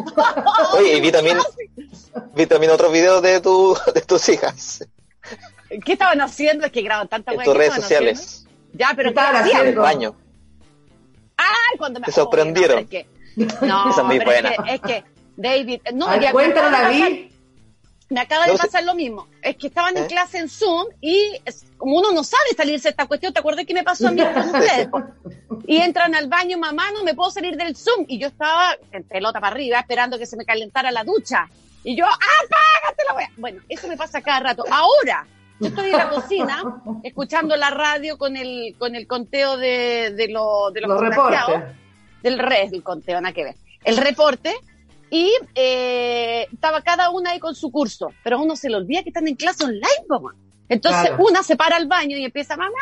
Oye, 0.78 0.96
y 0.96 1.00
vi 1.02 1.12
también, 1.12 1.38
vi 2.34 2.46
también 2.46 2.72
otros 2.72 2.90
videos 2.90 3.20
de, 3.20 3.40
tu, 3.42 3.76
de 3.94 4.00
tus 4.00 4.28
hijas 4.30 4.88
¿Qué 5.84 5.92
estaban 5.92 6.22
haciendo? 6.22 6.64
Es 6.64 6.72
que 6.72 6.80
graban 6.80 7.06
tanta 7.08 7.32
en 7.32 7.38
tus 7.38 7.52
¿qué 7.52 7.58
redes 7.58 7.74
sociales. 7.74 8.18
haciendo? 8.46 8.78
Ya, 8.78 8.92
pero 8.96 9.10
¿Qué 9.10 9.14
¿qué 9.14 9.20
estaban 9.20 9.42
hacían? 9.42 9.60
En 9.60 9.68
el 9.68 9.78
haciendo? 9.78 9.82
baño. 9.82 10.16
Ay, 11.36 11.78
cuando 11.78 12.00
me 12.00 12.06
Te 12.06 12.12
sorprendieron. 12.12 12.76
No, 12.76 12.82
es 12.82 12.88
que, 12.88 13.06
no, 13.62 13.90
es 13.90 14.04
muy 14.04 14.18
pero 14.18 14.30
es 14.48 14.56
que- 14.58 14.74
Es 14.74 14.80
que, 14.80 15.04
David, 15.36 15.80
no, 15.94 16.06
A 16.08 16.12
ver, 16.16 16.22
ya 16.22 16.32
David. 16.32 17.28
Me 18.10 18.20
acaba 18.20 18.44
de 18.46 18.58
pasar 18.58 18.84
lo 18.84 18.94
mismo. 18.94 19.26
Es 19.40 19.56
que 19.56 19.68
estaban 19.68 19.96
en 19.96 20.04
¿Eh? 20.04 20.06
clase 20.06 20.36
en 20.38 20.50
Zoom 20.50 20.86
y 21.00 21.40
es- 21.46 21.64
como 21.78 21.96
uno 21.96 22.12
no 22.12 22.22
sabe 22.24 22.50
salirse 22.54 22.88
de 22.88 22.90
esta 22.90 23.06
cuestión, 23.06 23.32
¿te 23.32 23.40
acuerdas 23.40 23.64
que 23.64 23.72
me 23.72 23.82
pasó 23.82 24.08
a 24.08 24.10
mí 24.10 24.20
con 24.22 24.36
ustedes? 24.54 24.88
Y 25.66 25.78
entran 25.78 26.14
al 26.14 26.28
baño, 26.28 26.58
mamá, 26.58 26.90
no 26.92 27.04
me 27.04 27.14
puedo 27.14 27.30
salir 27.30 27.56
del 27.56 27.74
Zoom. 27.74 28.04
Y 28.08 28.18
yo 28.18 28.28
estaba 28.28 28.76
en 28.92 29.04
pelota 29.04 29.40
para 29.40 29.54
arriba 29.54 29.78
esperando 29.80 30.18
que 30.18 30.26
se 30.26 30.36
me 30.36 30.44
calentara 30.44 30.90
la 30.90 31.04
ducha. 31.04 31.48
Y 31.84 31.96
yo, 31.96 32.04
apágate 32.04 33.02
la 33.08 33.14
wea. 33.14 33.30
Bueno, 33.38 33.62
eso 33.68 33.88
me 33.88 33.96
pasa 33.96 34.20
cada 34.20 34.40
rato. 34.40 34.64
Ahora, 34.70 35.26
yo 35.58 35.68
estoy 35.68 35.86
en 35.90 35.96
la 35.96 36.10
cocina 36.10 36.62
escuchando 37.02 37.56
la 37.56 37.70
radio 37.70 38.18
con 38.18 38.36
el, 38.36 38.74
con 38.78 38.94
el 38.94 39.06
conteo 39.06 39.56
de, 39.56 40.12
de, 40.14 40.28
lo- 40.28 40.70
de 40.70 40.82
los, 40.82 40.90
Los 40.90 41.00
contagiados 41.00 41.48
reportes. 41.48 41.76
Del 42.22 42.38
res, 42.38 42.70
del 42.70 42.82
conteo, 42.82 43.20
nada 43.20 43.32
que 43.34 43.44
ver. 43.44 43.56
El 43.84 43.96
reporte, 43.96 44.54
y 45.10 45.30
eh, 45.54 46.46
estaba 46.52 46.80
cada 46.82 47.10
una 47.10 47.32
ahí 47.32 47.38
con 47.38 47.54
su 47.54 47.70
curso, 47.70 48.08
pero 48.24 48.36
a 48.36 48.40
uno 48.40 48.56
se 48.56 48.70
le 48.70 48.76
olvida 48.76 49.02
que 49.02 49.10
están 49.10 49.28
en 49.28 49.34
clase 49.34 49.64
online, 49.64 49.84
man. 50.08 50.34
Entonces 50.68 51.08
Claro. 51.08 51.24
una 51.28 51.42
se 51.42 51.54
para 51.56 51.76
al 51.76 51.86
baño 51.86 52.16
y 52.16 52.24
empieza, 52.24 52.56
mamá, 52.56 52.72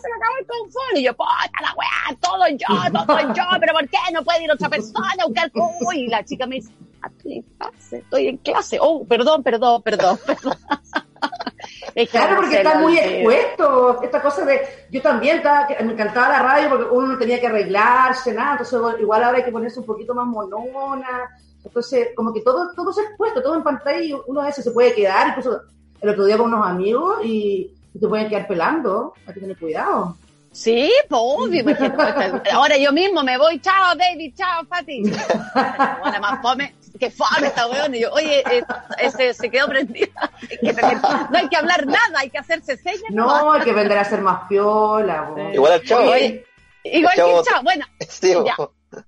se 0.00 0.08
me 0.08 0.14
acabó 0.16 0.36
el 0.38 0.46
confort. 0.46 0.96
Y 0.96 1.02
yo, 1.02 1.16
puta 1.16 1.50
la 1.60 1.74
weá, 1.74 2.16
todo 2.20 2.46
yo, 2.48 3.04
todo 3.06 3.34
yo, 3.34 3.42
pero 3.58 3.72
¿por 3.72 3.88
qué 3.88 3.96
no 4.12 4.22
puede 4.22 4.44
ir 4.44 4.52
otra 4.52 4.68
persona 4.68 5.08
a 5.20 5.26
buscar? 5.26 5.50
Uy, 5.84 6.00
y 6.02 6.06
la 6.06 6.24
chica 6.24 6.46
me 6.46 6.56
dice, 6.56 6.70
"Ah, 7.02 7.08
estoy 7.08 7.32
en 7.38 7.42
clase, 7.58 7.98
estoy 7.98 8.26
en 8.28 8.36
clase. 8.36 8.78
Oh, 8.80 9.04
perdón, 9.04 9.42
perdón, 9.42 9.82
perdón, 9.82 10.16
perdón. 10.26 10.56
Es 11.94 12.08
que 12.10 12.18
Claro, 12.18 12.36
porque 12.36 12.50
se 12.52 12.56
está 12.58 12.74
le 12.74 12.80
muy 12.82 12.98
olvida. 12.98 13.12
expuesto. 13.12 14.02
Esta 14.02 14.22
cosa 14.22 14.44
de. 14.44 14.60
Yo 14.90 15.00
también 15.02 15.38
estaba, 15.38 15.66
me 15.82 15.92
encantaba 15.92 16.28
la 16.28 16.42
radio 16.42 16.68
porque 16.68 16.84
uno 16.90 17.06
no 17.08 17.18
tenía 17.18 17.40
que 17.40 17.46
arreglarse, 17.46 18.32
nada. 18.32 18.52
Entonces, 18.52 19.00
igual 19.00 19.24
ahora 19.24 19.38
hay 19.38 19.44
que 19.44 19.52
ponerse 19.52 19.80
un 19.80 19.86
poquito 19.86 20.14
más 20.14 20.26
monona. 20.26 21.28
Entonces, 21.64 22.08
como 22.14 22.32
que 22.32 22.40
todo, 22.42 22.72
todo 22.74 22.92
se 22.92 23.02
expuesto, 23.02 23.42
todo 23.42 23.54
en 23.54 23.62
pantalla 23.62 24.00
y 24.00 24.12
uno 24.26 24.40
a 24.40 24.46
veces 24.46 24.64
se 24.64 24.70
puede 24.70 24.94
quedar. 24.94 25.28
Incluso 25.28 25.60
el 26.00 26.08
otro 26.08 26.24
día 26.24 26.36
con 26.38 26.52
unos 26.52 26.66
amigos 26.66 27.24
y, 27.24 27.72
y 27.94 27.98
te 27.98 28.06
pueden 28.08 28.28
quedar 28.28 28.46
pelando. 28.46 29.14
Hay 29.26 29.34
que 29.34 29.40
tener 29.40 29.56
cuidado. 29.58 30.16
Sí, 30.52 30.90
pues 31.08 31.20
obvio. 31.22 31.60
imagínate. 31.60 32.50
Ahora 32.50 32.76
yo 32.76 32.92
mismo 32.92 33.22
me 33.22 33.38
voy, 33.38 33.60
chao, 33.60 33.94
baby, 33.96 34.34
chao, 34.36 34.64
Fati. 34.68 35.02
Bueno, 36.02 36.20
más 36.20 36.42
fome. 36.42 36.74
Qué 37.00 37.10
fame 37.10 37.48
esta 37.48 37.66
weón. 37.66 37.94
Y 37.94 38.00
yo, 38.02 38.12
oye, 38.12 38.44
eh, 38.50 38.62
ese 38.98 39.34
se 39.34 39.50
quedó 39.50 39.66
prendida. 39.66 40.30
Hay 40.42 40.58
que 40.58 40.72
tener- 40.74 40.98
no 41.02 41.36
hay 41.38 41.48
que 41.48 41.56
hablar 41.56 41.86
nada, 41.86 42.18
hay 42.20 42.30
que 42.30 42.38
hacerse 42.38 42.76
señas. 42.76 43.02
No, 43.10 43.52
hay 43.52 43.62
que 43.62 43.70
aprender 43.72 43.98
a 43.98 44.04
ser 44.04 44.20
más 44.20 44.46
piola. 44.48 45.30
Igual 45.52 45.72
al 45.72 45.82
chavo. 45.82 46.10
Oye, 46.10 46.46
Igual 46.84 47.14
que 47.14 47.38
el 47.38 47.42
chavo. 47.44 47.62
Bueno, 47.64 47.84
Sí, 48.08 48.34
Ya. 48.44 48.54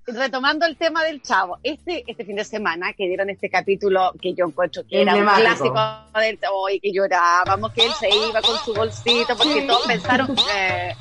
Retomando 0.07 0.65
el 0.67 0.77
tema 0.77 1.03
del 1.05 1.23
chavo, 1.23 1.59
este, 1.63 2.05
este 2.07 2.25
fin 2.25 2.37
de 2.37 2.45
semana 2.45 2.93
que 2.93 3.07
dieron 3.09 3.29
este 3.31 3.51
capítulo 3.51 4.13
que 4.21 4.33
yo 4.35 4.47
encuentro 4.47 4.85
que 4.89 5.03
era 5.03 5.15
un 5.17 5.25
clásico 5.27 5.75
del 6.15 6.39
hoy 6.53 6.79
que 6.81 6.93
llorábamos, 6.93 7.73
que 7.73 7.87
él 7.87 7.93
se 7.99 8.09
iba 8.09 8.41
con 8.41 8.57
su 8.65 8.75
bolsito, 8.75 9.37
porque 9.37 9.63
todos 9.63 9.87
pensaron, 9.87 10.37
eh, 10.57 10.95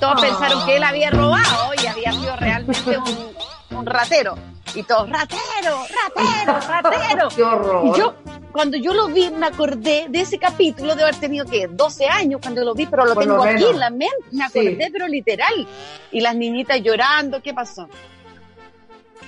todos 0.00 0.20
pensaron 0.20 0.66
que 0.66 0.76
él 0.76 0.82
había 0.82 1.10
robado 1.10 1.72
y 1.82 1.86
había 1.86 2.12
sido 2.12 2.36
realmente 2.36 2.98
un, 2.98 3.76
un 3.78 3.86
ratero. 3.86 4.36
Y 4.76 4.82
todos, 4.82 5.08
ratero, 5.08 5.84
ratero, 6.16 6.60
ratero. 6.68 7.28
Qué 7.28 7.42
horror. 7.44 7.86
Y 7.94 7.96
yo, 7.98 8.14
cuando 8.50 8.76
yo 8.76 8.92
lo 8.92 9.06
vi, 9.06 9.30
me 9.30 9.46
acordé 9.46 10.06
de 10.08 10.20
ese 10.22 10.36
capítulo 10.36 10.96
de 10.96 11.04
haber 11.04 11.14
tenido 11.14 11.46
que 11.46 11.68
12 11.68 12.06
años 12.08 12.40
cuando 12.42 12.64
lo 12.64 12.74
vi, 12.74 12.86
pero 12.86 13.04
lo 13.04 13.14
Por 13.14 13.24
lo 13.24 13.34
tengo 13.38 13.44
aquí 13.44 13.64
en 13.70 13.78
la 13.78 13.90
mente, 13.90 14.16
me 14.32 14.48
Sí. 14.48 14.58
acordé, 14.58 14.88
pero 14.92 15.06
literal. 15.06 15.68
Y 16.10 16.20
las 16.22 16.34
niñitas 16.34 16.80
llorando, 16.82 17.40
¿qué 17.40 17.54
pasó? 17.54 17.88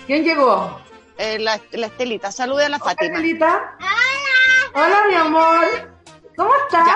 ¿Quién 0.06 0.24
llegó? 0.24 0.80
Eh, 1.18 1.38
la, 1.38 1.60
la 1.72 1.86
Estelita, 1.86 2.30
salude 2.30 2.64
a 2.66 2.68
la 2.68 2.78
Fátima. 2.78 3.16
Estelita. 3.16 3.76
Hola, 4.74 5.04
mi 5.08 5.14
amor. 5.14 5.64
¿Cómo 6.36 6.50
estás? 6.66 6.86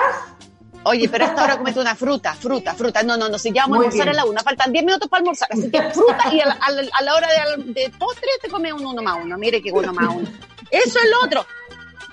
Oye, 0.83 1.09
pero 1.09 1.25
a 1.25 1.27
esta 1.27 1.43
hora 1.43 1.57
comete 1.57 1.79
una 1.79 1.95
fruta, 1.95 2.33
fruta, 2.33 2.73
fruta. 2.73 3.03
No, 3.03 3.17
no, 3.17 3.29
no, 3.29 3.37
si 3.37 3.51
ya 3.51 3.63
vamos 3.63 3.77
a 3.77 3.79
almorzar 3.81 4.05
bien. 4.07 4.09
a 4.19 4.23
la 4.23 4.25
una, 4.29 4.41
faltan 4.41 4.71
10 4.71 4.85
minutos 4.85 5.09
para 5.09 5.19
almorzar. 5.21 5.47
Así 5.51 5.69
que 5.69 5.81
fruta 5.93 6.33
y 6.33 6.39
a 6.41 6.45
la, 6.47 6.53
a 6.53 6.71
la- 6.71 6.89
a 6.91 7.01
la 7.03 7.15
hora 7.15 7.27
de, 7.57 7.63
de 7.73 7.89
postre 7.91 8.27
te 8.41 8.49
comes 8.49 8.73
un 8.73 8.85
uno 8.85 9.01
más 9.01 9.17
uno. 9.23 9.37
Mire 9.37 9.61
que 9.61 9.71
uno 9.71 9.93
más 9.93 10.07
uno. 10.15 10.27
Eso 10.69 10.99
es 10.99 11.09
lo 11.09 11.23
otro. 11.25 11.45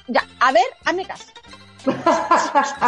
Ya, 0.07 0.25
a 0.41 0.53
ver, 0.53 0.65
hazme 0.85 1.07
caso. 1.07 1.25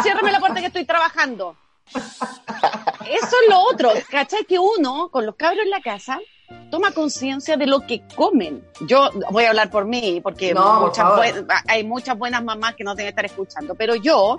Ciérrame 0.03 0.31
la 0.31 0.39
puerta 0.39 0.59
que 0.59 0.67
estoy 0.67 0.85
trabajando. 0.85 1.55
Eso 1.93 3.35
es 3.43 3.49
lo 3.49 3.59
otro. 3.61 3.91
¿Cachai? 4.09 4.45
Que 4.45 4.57
uno, 4.59 5.09
con 5.09 5.25
los 5.25 5.35
cabros 5.35 5.63
en 5.63 5.69
la 5.71 5.81
casa, 5.81 6.19
toma 6.71 6.91
conciencia 6.91 7.57
de 7.57 7.67
lo 7.67 7.81
que 7.81 8.01
comen. 8.15 8.65
Yo 8.87 9.09
voy 9.29 9.43
a 9.43 9.49
hablar 9.49 9.69
por 9.69 9.85
mí, 9.85 10.19
porque 10.23 10.53
No, 10.53 10.81
muchas 10.81 11.05
hay 11.67 11.83
muchas 11.83 12.17
buenas 12.17 12.43
mamás 12.43 12.75
que 12.75 12.83
no 12.83 12.95
deben 12.95 13.09
estar 13.09 13.25
escuchando, 13.25 13.75
pero 13.75 13.93
yo, 13.95 14.37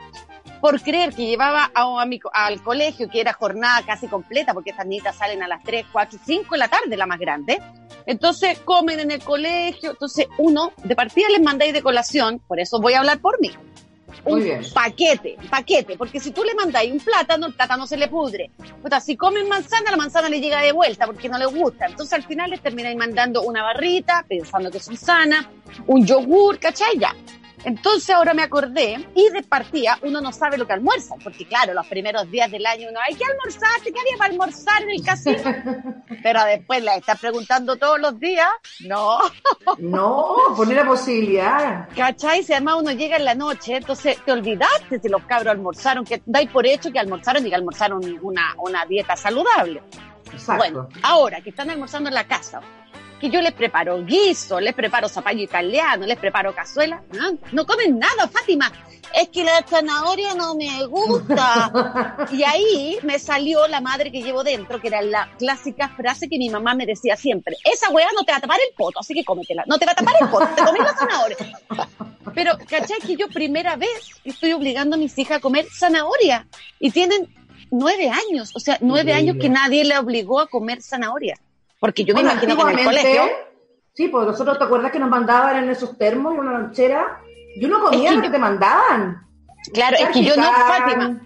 por 0.61 0.81
creer 0.81 1.15
que 1.15 1.27
llevaba 1.27 1.71
a, 1.73 2.03
a 2.03 2.07
mi 2.07 2.19
al 2.33 2.63
colegio, 2.63 3.09
que 3.09 3.21
era 3.21 3.33
jornada 3.35 3.83
casi 3.87 4.09
completa, 4.09 4.55
porque 4.55 4.71
estas 4.71 4.87
niñas 4.87 5.15
salen 5.15 5.43
a 5.43 5.47
las 5.47 5.63
3, 5.63 5.87
4, 5.93 6.19
5 6.25 6.55
de 6.55 6.59
la 6.59 6.69
tarde, 6.69 6.97
la 6.97 7.07
más 7.07 7.21
grande, 7.21 7.61
entonces 8.07 8.59
comen 8.61 8.99
en 8.99 9.11
el 9.11 9.23
colegio, 9.23 9.91
entonces 9.91 10.27
uno, 10.39 10.73
de 10.83 10.97
partida 10.97 11.29
les 11.29 11.43
mandáis 11.43 11.73
de 11.73 11.83
colación, 11.83 12.41
por 12.41 12.59
eso 12.59 12.81
voy 12.81 12.95
a 12.95 13.01
hablar 13.01 13.21
por 13.21 13.41
mí. 13.41 13.51
Un 14.25 14.63
paquete, 14.75 15.37
paquete, 15.51 15.97
porque 15.97 16.21
si 16.21 16.31
tú 16.31 16.45
le 16.45 16.55
mandáis 16.55 16.93
un 16.93 17.01
plátano, 17.01 17.47
el 17.47 17.55
plátano 17.55 17.87
se 17.87 17.97
le 17.97 18.09
pudre. 18.09 18.51
Puta, 18.81 19.01
si 19.01 19.17
comen 19.17 19.49
manzana, 19.49 19.91
la 19.91 19.97
manzana 19.97 20.29
le 20.29 20.41
llega 20.41 20.61
de 20.61 20.73
vuelta 20.73 21.07
porque 21.07 21.29
no 21.29 21.39
le 21.39 21.47
gusta. 21.47 21.87
Entonces 21.87 22.13
al 22.13 22.25
final 22.25 22.51
les 22.51 22.61
termináis 22.61 22.97
mandando 22.97 23.43
una 23.43 23.63
barrita, 23.63 24.25
pensando 24.29 24.71
que 24.71 24.81
son 24.81 24.97
sanas, 24.97 25.47
un 25.87 26.07
yogur, 26.07 26.59
¿cachai? 26.59 26.99
Ya. 26.99 27.15
Entonces 27.65 28.11
ahora 28.11 28.35
me 28.35 28.43
acordé, 28.43 29.07
y 29.15 29.31
de 29.31 29.43
partida 29.43 29.99
uno 30.03 30.21
no 30.21 30.33
sabe 30.33 30.59
lo 30.59 30.67
que 30.67 30.73
almuerza, 30.73 31.15
porque 31.23 31.47
claro, 31.47 31.75
los 31.75 31.87
primeros 31.87 32.31
días 32.31 32.51
del 32.51 32.67
año 32.67 32.89
uno, 32.91 32.99
ay, 33.07 33.15
¿qué 33.15 33.25
almorzaste? 33.25 33.93
¿Qué 33.93 34.01
había 34.01 34.17
para 34.19 34.31
almorzar 34.33 34.83
en 34.83 34.91
el 34.91 35.03
casino? 35.03 35.43
Pero 36.23 36.45
después 36.45 36.83
la 36.83 36.97
estás 36.97 37.19
preguntando 37.21 37.77
todos 37.77 38.01
los 38.01 38.19
días, 38.19 38.49
no, 38.81 39.19
No, 39.79 40.37
poner 40.57 40.77
la 40.77 40.87
posibilidad. 40.87 41.89
¿Cachai? 41.97 42.43
Si 42.43 42.53
además 42.53 42.77
uno 42.81 42.93
llega 42.93 43.17
en 43.17 43.25
la 43.25 43.35
noche, 43.35 43.77
entonces 43.77 44.19
te 44.25 44.33
olvidaste 44.33 45.01
si 45.01 45.09
los 45.09 45.23
cabros 45.25 45.53
almorzaron, 45.53 46.05
que 46.05 46.23
dais 46.27 46.51
por 46.51 46.67
hecho 46.67 46.93
que 46.93 46.99
almorzaron 46.99 47.47
y 47.47 47.51
que 47.51 47.57
almorzaron 47.57 48.01
una, 48.23 48.55
una 48.59 48.87
dieta 48.87 49.17
saludable. 49.17 49.83
Exacto. 50.33 50.57
Bueno, 50.57 50.89
ahora 51.03 51.41
que 51.41 51.51
están 51.51 51.71
almorzando 51.71 52.09
en 52.09 52.15
la 52.15 52.25
casa, 52.25 52.61
que 53.23 53.31
yo 53.31 53.41
les 53.41 53.53
preparo 53.53 54.05
guiso, 54.05 54.59
les 54.59 54.75
preparo 54.75 55.09
zapallo 55.09 55.41
italiano, 55.41 56.05
les 56.05 56.19
preparo 56.19 56.53
cazuela, 56.53 57.05
no, 57.13 57.39
no 57.53 57.65
comen 57.65 57.97
nada, 57.97 58.27
Fátima. 58.27 58.73
Es 59.15 59.29
que 59.29 59.45
la 59.45 59.65
zanahoria 59.65 60.35
no 60.35 60.57
me 60.57 60.85
gusta. 60.87 62.27
y 62.33 62.43
ahí 62.43 62.99
me 63.05 63.21
salió 63.21 63.69
la 63.69 63.81
madre 63.81 64.11
que 64.11 64.23
llevo 64.23 64.43
dentro, 64.43 64.81
que 64.81 64.89
era 64.89 65.03
la 65.03 65.31
clásica 65.39 65.91
frase 65.91 66.29
que 66.29 66.37
mi 66.37 66.51
mamá 66.51 66.75
me 66.75 66.85
decía 66.85 67.15
siempre. 67.15 67.55
Esa 67.65 67.91
weá 67.91 68.09
no 68.13 68.25
te 68.25 68.33
va 68.33 68.39
a 68.39 68.41
tapar 68.41 68.59
el 68.69 68.75
poto, 68.75 68.99
así 68.99 69.15
que 69.15 69.25
cómetela. 69.25 69.63
No 69.69 69.79
te 69.79 69.87
va 69.87 69.93
a 69.93 69.95
tapar 69.95 70.17
el 70.21 70.29
poto, 70.29 70.49
te 70.57 70.65
comes 70.65 70.83
la 70.83 70.95
zanahoria. 70.95 71.37
Pero, 72.35 72.59
¿cachai? 72.69 72.99
Que 73.07 73.15
yo 73.15 73.29
primera 73.29 73.77
vez 73.77 74.21
estoy 74.25 74.53
obligando 74.53 74.97
a 74.97 74.99
mis 74.99 75.17
hijas 75.17 75.37
a 75.37 75.41
comer 75.41 75.67
zanahoria. 75.71 76.49
Y 76.81 76.91
tienen 76.91 77.33
nueve 77.71 78.11
años, 78.11 78.51
o 78.57 78.59
sea, 78.59 78.79
nueve 78.81 79.13
Increíble. 79.13 79.31
años 79.31 79.37
que 79.41 79.49
nadie 79.49 79.85
le 79.85 79.97
obligó 79.97 80.41
a 80.41 80.49
comer 80.49 80.83
zanahoria. 80.83 81.39
Porque 81.83 82.05
yo 82.05 82.15
me 82.15 82.23
Bueno, 82.23 82.31
imagino 82.35 82.57
que 82.57 82.63
en 82.73 82.79
el 82.79 82.85
colegio... 82.85 83.23
Sí, 83.93 84.07
porque 84.07 84.31
nosotros 84.31 84.57
te 84.57 84.65
acuerdas 84.65 84.93
que 84.93 85.01
nos 85.01 85.11
mandaban 85.11 85.65
en 85.65 85.69
esos 85.69 85.99
termos, 85.99 86.33
en 86.33 86.39
una 86.41 86.53
lonchera, 86.61 87.21
y 87.57 87.65
uno 87.65 87.81
comía 87.83 88.05
Es 88.05 88.11
que 88.11 88.15
lo 88.15 88.21
que 88.23 88.29
yo- 88.29 88.33
te 88.33 88.39
mandaban. 88.39 89.27
Claro, 89.75 89.97
es 89.99 90.09
que 90.11 90.25
yo 90.25 90.37
no. 90.37 90.45
Fátima, 90.45 91.21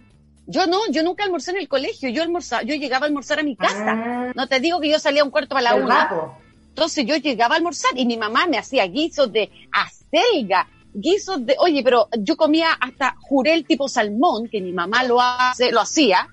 yo 0.46 0.66
no, 0.66 0.78
yo 0.90 1.02
nunca 1.02 1.24
almorcé 1.24 1.50
en 1.50 1.58
el 1.58 1.68
colegio, 1.68 2.08
yo 2.08 2.22
almorzaba, 2.22 2.62
yo 2.62 2.74
llegaba 2.74 3.04
a 3.04 3.08
almorzar 3.08 3.38
a 3.38 3.42
mi 3.42 3.54
casa. 3.54 3.84
Ah, 3.86 4.32
No 4.34 4.46
te 4.48 4.60
digo 4.60 4.80
que 4.80 4.88
yo 4.90 4.98
salía 4.98 5.22
un 5.24 5.30
cuarto 5.30 5.50
para 5.50 5.60
la 5.62 5.74
¿verdad, 5.74 5.86
una. 5.86 6.08
po? 6.08 6.38
Entonces 6.70 7.04
yo 7.04 7.16
llegaba 7.16 7.54
a 7.54 7.58
almorzar 7.58 7.90
y 7.94 8.06
mi 8.06 8.16
mamá 8.16 8.46
me 8.46 8.56
hacía 8.58 8.84
guisos 8.86 9.30
de 9.30 9.50
acelga, 9.72 10.66
guisos 10.94 11.44
de, 11.44 11.54
oye, 11.58 11.82
pero 11.84 12.08
yo 12.18 12.36
comía 12.36 12.72
hasta 12.80 13.14
jurel 13.20 13.66
tipo 13.66 13.88
salmón, 13.88 14.48
que 14.48 14.60
mi 14.62 14.72
mamá 14.72 15.04
lo 15.04 15.20
hace, 15.20 15.70
lo 15.70 15.80
hacía. 15.82 16.28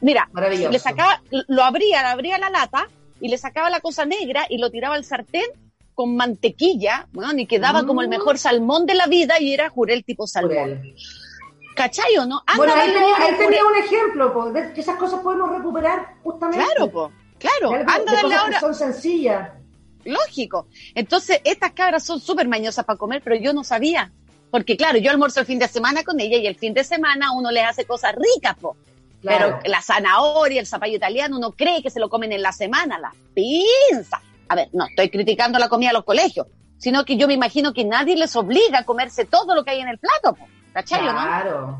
Mira, 0.00 0.28
le 0.70 0.78
sacaba, 0.78 1.20
lo 1.48 1.62
abría, 1.64 2.02
le 2.02 2.08
abría 2.08 2.38
la 2.38 2.48
lata 2.50 2.86
y 3.20 3.28
le 3.28 3.38
sacaba 3.38 3.70
la 3.70 3.80
cosa 3.80 4.04
negra 4.06 4.46
y 4.48 4.58
lo 4.58 4.70
tiraba 4.70 4.94
al 4.94 5.04
sartén 5.04 5.44
con 5.94 6.16
mantequilla, 6.16 7.06
bueno, 7.12 7.38
y 7.40 7.46
quedaba 7.46 7.82
Mm. 7.82 7.86
como 7.86 8.00
el 8.02 8.08
mejor 8.08 8.38
salmón 8.38 8.86
de 8.86 8.94
la 8.94 9.06
vida 9.06 9.40
y 9.40 9.52
era 9.52 9.68
jurel 9.68 10.04
tipo 10.04 10.26
salmón. 10.26 10.52
Jurel. 10.56 10.94
¿Cachai 11.76 12.16
o 12.18 12.26
no? 12.26 12.42
Anda, 12.46 12.56
Bueno, 12.56 12.74
ahí 12.74 12.90
tenía, 12.92 13.16
ahí 13.16 13.58
un 13.66 13.76
ejemplo, 13.84 14.32
po, 14.32 14.50
de 14.50 14.72
que 14.72 14.80
esas 14.80 14.96
cosas 14.96 15.20
podemos 15.20 15.50
recuperar 15.50 16.14
justamente. 16.22 16.64
Claro, 16.64 16.90
po, 16.90 17.12
claro, 17.38 17.70
algo- 17.72 17.90
anda, 17.90 18.12
de 18.16 18.22
cosas 18.22 18.38
ahora. 18.40 18.54
que 18.54 18.60
son 18.60 18.74
sencillas. 18.74 19.50
Lógico. 20.04 20.66
Entonces, 20.94 21.40
estas 21.44 21.72
cabras 21.72 22.04
son 22.04 22.20
súper 22.20 22.48
mañosas 22.48 22.84
para 22.84 22.96
comer, 22.98 23.20
pero 23.22 23.36
yo 23.36 23.52
no 23.52 23.64
sabía. 23.64 24.10
Porque, 24.50 24.76
claro, 24.76 24.98
yo 24.98 25.10
almuerzo 25.10 25.40
el 25.40 25.46
fin 25.46 25.58
de 25.58 25.68
semana 25.68 26.02
con 26.02 26.18
ella 26.18 26.36
y 26.38 26.46
el 26.46 26.56
fin 26.56 26.74
de 26.74 26.82
semana 26.84 27.32
uno 27.32 27.50
les 27.50 27.64
hace 27.64 27.84
cosas 27.84 28.14
ricas, 28.16 28.56
po. 28.58 28.76
Claro. 29.22 29.58
Pero 29.62 29.70
la 29.72 29.82
zanahoria, 29.82 30.60
el 30.60 30.66
zapallo 30.66 30.96
italiano, 30.96 31.36
uno 31.36 31.52
cree 31.52 31.82
que 31.82 31.90
se 31.90 32.00
lo 32.00 32.08
comen 32.08 32.32
en 32.32 32.42
la 32.42 32.52
semana, 32.52 32.98
las 32.98 33.14
pinzas. 33.34 34.20
A 34.48 34.54
ver, 34.54 34.68
no 34.72 34.86
estoy 34.86 35.10
criticando 35.10 35.58
la 35.58 35.68
comida 35.68 35.90
a 35.90 35.92
los 35.92 36.04
colegios, 36.04 36.46
sino 36.78 37.04
que 37.04 37.16
yo 37.16 37.26
me 37.28 37.34
imagino 37.34 37.72
que 37.72 37.84
nadie 37.84 38.16
les 38.16 38.34
obliga 38.36 38.80
a 38.80 38.84
comerse 38.84 39.24
todo 39.26 39.54
lo 39.54 39.64
que 39.64 39.72
hay 39.72 39.80
en 39.80 39.88
el 39.88 39.98
plato. 39.98 40.36
¿Cachai 40.72 41.04
no? 41.04 41.12
Claro. 41.12 41.78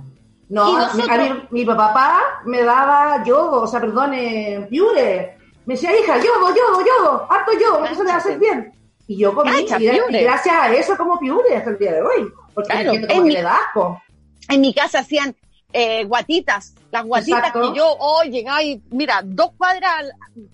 No, 0.49 0.79
nosotros- 0.79 1.09
a 1.09 1.17
mí- 1.17 1.43
mi 1.51 1.65
papá 1.65 2.21
me 2.45 2.63
daba 2.63 3.23
yodo, 3.25 3.63
o 3.63 3.67
sea, 3.67 3.81
perdón, 3.81 4.13
eh, 4.15 4.67
piure. 4.69 5.39
Me 5.65 5.75
decía, 5.75 5.97
hija, 5.97 6.19
yodo, 6.19 6.49
yodo, 6.55 6.81
yodo, 6.85 7.27
harto 7.31 7.53
yodo, 7.53 7.85
eso 7.87 8.03
le 8.03 8.09
va 8.09 8.15
a 8.17 8.19
hacer 8.19 8.39
bien. 8.39 8.73
Y 9.07 9.17
yo 9.19 9.33
comí, 9.35 9.65
Cacha, 9.67 9.81
y, 9.81 9.87
gracias 10.23 10.55
a 10.55 10.73
eso 10.75 10.97
como 10.97 11.19
piure 11.19 11.57
hasta 11.57 11.71
el 11.71 11.79
día 11.79 11.93
de 11.93 12.03
hoy. 12.03 12.29
Porque 12.55 12.69
Claro, 12.71 12.91
como 12.91 13.03
en 13.03 13.07
que 13.09 13.21
mi- 13.21 13.33
le 13.33 13.43
da 13.43 13.57
asco. 13.57 14.03
En 14.49 14.61
mi 14.61 14.75
casa 14.75 15.01
hacían 15.01 15.35
eh, 15.73 16.03
guatitas, 16.05 16.75
las 16.91 17.05
guatitas 17.05 17.39
Exacto. 17.39 17.73
que 17.73 17.79
yo 17.79 17.97
hoy 17.99 18.31
llegaba 18.31 18.63
y, 18.63 18.81
mira, 18.91 19.21
dos 19.25 19.53
cuadras, 19.57 20.07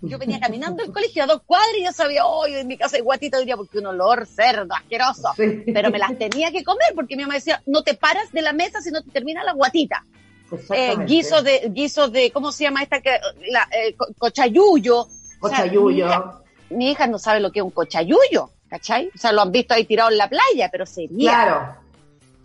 yo 0.03 0.19
venía 0.19 0.39
caminando 0.39 0.83
al 0.83 0.93
colegio 0.93 1.23
a 1.25 1.27
dos 1.27 1.43
cuadras 1.47 1.75
y 1.79 1.85
yo 1.85 1.93
sabía, 1.93 2.27
hoy 2.27 2.55
en 2.55 2.67
mi 2.69 2.77
casa 2.77 2.97
hay 2.97 3.03
guatitas 3.03 3.41
hoy 3.41 3.47
día 3.47 3.57
porque 3.57 3.79
un 3.79 3.87
olor 3.87 4.27
cerdo, 4.27 4.75
asqueroso. 4.75 5.33
Sí. 5.37 5.63
Pero 5.73 5.91
me 5.91 5.99
las 5.99 6.17
tenía 6.19 6.51
que 6.53 6.63
comer 6.63 6.89
porque 6.95 7.17
mi 7.17 7.23
mamá 7.23 7.35
decía, 7.35 7.63
no 7.67 7.83
te 7.83 7.95
paras 7.95 8.31
de 8.33 8.43
la 8.43 8.53
mesa 8.53 8.81
si 8.83 8.91
no 8.91 9.03
te 9.03 9.11
termina 9.11 9.43
la 9.45 9.53
guatita. 9.53 10.05
Eh, 10.07 10.55
Exactamente. 10.55 11.05
guiso 11.13 11.43
de, 11.43 11.71
guiso 11.73 12.09
de, 12.09 12.31
¿cómo 12.31 12.53
se 12.53 12.65
llama 12.65 12.83
esta 12.83 13.01
que, 13.01 13.19
la, 13.51 13.67
eh, 13.73 13.95
co- 13.97 14.07
cochayuyo. 14.19 15.01
O 15.01 15.49
sea, 15.49 15.59
Cochayuyo. 15.63 16.05
mi, 16.07 16.11
hija, 16.11 16.41
mi 16.71 16.91
hija 16.91 17.07
no 17.07 17.19
sabe 17.19 17.41
lo 17.41 17.51
que 17.51 17.59
es 17.61 17.65
un 17.65 17.71
cochayuyo, 17.73 18.51
¿cachai? 18.69 19.11
O 19.15 19.19
sea, 19.19 19.33
lo 19.33 19.43
han 19.43 19.53
visto 19.53 19.75
ahí 19.75 19.85
tirado 19.85 20.11
en 20.11 20.19
la 20.19 20.29
playa, 20.29 20.69
pero 20.71 20.87
sería. 20.87 21.31
Claro. 21.31 21.77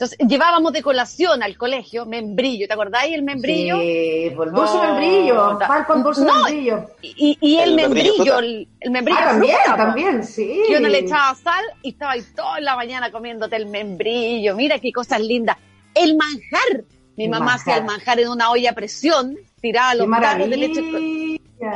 Entonces, 0.02 0.18
llevábamos 0.28 0.74
de 0.74 0.82
colación 0.82 1.44
al 1.44 1.56
colegio 1.58 2.08
membrillo, 2.08 2.68
¿te 2.68 2.74
acordáis 2.74 3.14
el 3.14 3.22
membrillo? 3.22 3.78
Sí, 3.80 4.32
por 4.36 4.52
No, 4.52 4.82
membrillo, 4.82 5.60
pan 5.60 5.84
con 5.84 6.02
dulce 6.02 6.26
no, 6.26 6.44
membrillo. 6.44 6.88
Y, 7.04 7.38
y 7.40 7.58
el, 7.58 7.70
El 7.70 7.76
membrillo 7.76 8.14
membrillo, 8.16 8.40
el, 8.40 8.68
el 8.80 8.90
membrillo 8.90 9.20
Ah, 9.22 9.26
también, 9.28 9.58
fruta, 9.64 9.78
también, 9.78 10.24
sí. 10.24 10.60
Que 10.68 10.78
uno 10.78 10.88
le 10.88 10.98
echaba 10.98 11.36
sal 11.36 11.64
y 11.84 11.90
estaba 11.90 12.14
ahí 12.14 12.24
toda 12.36 12.60
la 12.62 12.76
mañana 12.76 13.12
comiéndote 13.12 13.56
el 13.58 13.68
membrillo. 13.68 14.56
Mira 14.56 14.80
qué 14.80 14.92
cosas 14.92 15.22
lindas. 15.22 15.58
El 15.94 16.18
manjar. 16.18 16.84
Mi 17.16 17.26
El 17.26 17.30
mamá 17.30 17.54
hacía 17.54 17.78
el 17.78 17.84
manjar 17.84 18.20
en 18.20 18.30
una 18.30 18.50
olla 18.50 18.72
a 18.72 18.74
presión, 18.74 19.38
tiraba 19.62 19.94
los 19.94 20.10
tarros 20.10 20.50
de 20.50 20.58
leche. 20.58 20.82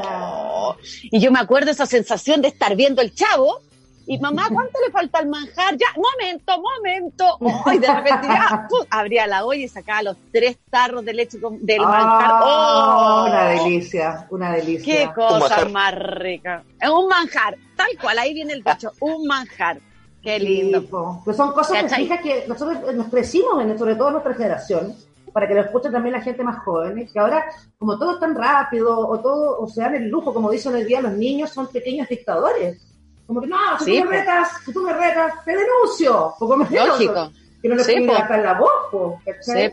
Oh, 0.04 0.76
Y 1.12 1.20
yo 1.20 1.32
me 1.32 1.38
acuerdo 1.38 1.70
esa 1.70 1.86
sensación 1.86 2.42
de 2.42 2.48
estar 2.48 2.76
viendo 2.76 3.04
el 3.04 3.14
chavo 3.14 3.60
Y 4.08 4.20
mamá, 4.20 4.48
¿cuánto 4.52 4.80
le 4.86 4.92
falta 4.92 5.20
al 5.20 5.28
manjar? 5.28 5.76
Ya, 5.78 5.88
momento, 5.96 6.54
momento. 6.62 7.38
y 7.74 7.80
de 7.80 7.88
repente 7.88 8.28
ya, 8.28 8.68
abría 8.92 9.26
la 9.26 9.46
olla 9.46 9.64
y 9.64 9.68
sacaba 9.68 10.04
los 10.04 10.18
tres 10.32 10.58
tarros 10.70 11.04
de 11.04 11.14
leche 11.14 11.40
del 11.40 11.82
ah, 11.84 11.88
manjar. 11.88 12.32
¡Oh! 12.44 13.26
Una 13.28 13.46
delicia, 13.50 14.28
una 14.30 14.52
delicia. 14.54 15.08
Qué 15.08 15.14
cosa 15.14 15.66
más 15.66 15.96
rica. 15.96 16.64
Es 16.80 16.90
un 16.90 17.08
manjar, 17.08 17.58
tal 17.76 17.90
cual, 18.00 18.20
ahí 18.20 18.34
viene 18.34 18.54
el 18.54 18.64
dicho, 18.64 18.92
un 19.00 19.26
manjar. 19.26 19.80
Qué 20.22 20.40
lindo. 20.40 21.22
pues 21.24 21.38
son 21.38 21.52
cosas 21.52 21.84
que, 21.94 22.08
que 22.22 22.46
nosotros 22.48 22.96
nos 22.96 23.08
crecimos, 23.10 23.62
en, 23.62 23.78
sobre 23.78 23.96
todo 23.96 24.08
en 24.08 24.14
nuestra 24.14 24.34
generación, 24.34 24.96
para 25.32 25.48
que 25.48 25.54
lo 25.54 25.62
escuchen 25.62 25.92
también 25.92 26.14
la 26.14 26.22
gente 26.22 26.44
más 26.44 26.64
joven, 26.64 27.08
que 27.12 27.20
ahora, 27.20 27.46
como 27.78 28.00
todo 28.00 28.14
es 28.14 28.20
tan 28.20 28.36
rápido, 28.36 28.98
o 28.98 29.20
todo, 29.20 29.60
o 29.60 29.68
se 29.68 29.82
dan 29.82 29.96
el 29.96 30.10
lujo, 30.10 30.34
como 30.34 30.50
dicen 30.50 30.76
el 30.76 30.88
día, 30.88 31.02
los 31.02 31.14
niños 31.14 31.52
son 31.52 31.68
pequeños 31.68 32.08
dictadores. 32.08 32.95
Como 33.28 33.42
que, 33.42 33.48
no, 33.48 33.58
si 33.80 34.00
tú 34.00 34.06
me 34.06 34.18
retas, 34.18 34.50
si 34.64 34.74
tú 34.74 34.82
me 34.82 34.94
retas, 34.94 35.34
te 35.44 35.52
denuncio. 35.56 36.36
Poco 36.38 36.58
me 36.58 36.70
Lógico. 36.70 37.32
Que 37.62 37.70
no 37.70 37.76
le 37.76 37.84
sí, 37.84 38.08
hasta 38.10 38.36
en 38.36 38.44
la 38.44 38.54
voz, 38.54 38.72
po, 38.92 39.20
Sí, 39.42 39.72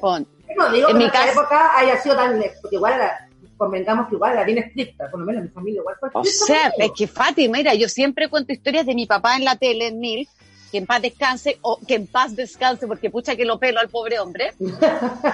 No 0.56 0.72
digo 0.72 0.88
en 0.88 0.98
que 0.98 0.98
mi 0.98 1.04
en 1.04 1.28
época 1.28 1.78
haya 1.78 2.00
sido 2.00 2.16
tan, 2.16 2.42
porque 2.62 2.76
igual 2.76 2.94
era, 2.94 3.28
convengamos 3.58 4.08
que 4.08 4.14
igual 4.14 4.32
era 4.32 4.44
bien 4.44 4.58
estricta, 4.58 5.10
por 5.10 5.20
lo 5.20 5.26
menos 5.26 5.42
mi 5.42 5.48
familia 5.50 5.80
igual 5.80 5.96
fue 6.00 6.08
estricta. 6.08 6.44
O 6.44 6.46
sea, 6.46 6.72
es 6.78 6.92
que 6.96 7.06
Fátima, 7.06 7.58
mira, 7.58 7.74
yo 7.74 7.88
siempre 7.88 8.28
cuento 8.28 8.52
historias 8.52 8.86
de 8.86 8.94
mi 8.94 9.06
papá 9.06 9.36
en 9.36 9.44
la 9.44 9.56
tele, 9.56 9.88
en 9.88 10.00
Mil, 10.00 10.28
que 10.72 10.78
en 10.78 10.86
paz 10.86 11.02
descanse, 11.02 11.58
o 11.60 11.78
que 11.86 11.96
en 11.96 12.06
paz 12.06 12.34
descanse, 12.34 12.86
porque 12.86 13.10
pucha 13.10 13.36
que 13.36 13.44
lo 13.44 13.58
pelo 13.58 13.78
al 13.78 13.90
pobre 13.90 14.18
hombre, 14.18 14.54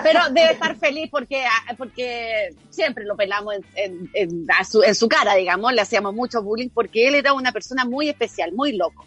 pero 0.03 0.21
debe 0.33 0.51
estar 0.51 0.77
feliz 0.77 1.09
porque, 1.13 1.45
ah, 1.47 1.75
porque 1.79 2.51
siempre 2.71 3.05
lo 3.05 3.17
pelamos 3.17 3.55
en, 3.77 4.11
en, 4.15 4.47
su, 4.69 4.83
en 4.83 4.97
su 4.97 5.09
cara, 5.09 5.37
digamos, 5.37 5.73
le 5.73 5.81
hacíamos 5.81 6.13
mucho 6.13 6.43
bullying, 6.43 6.71
porque 6.71 7.07
él 7.07 7.15
era 7.15 7.33
una 7.35 7.53
persona 7.53 7.85
muy 7.85 8.09
especial, 8.09 8.53
muy 8.53 8.73
loco. 8.73 9.07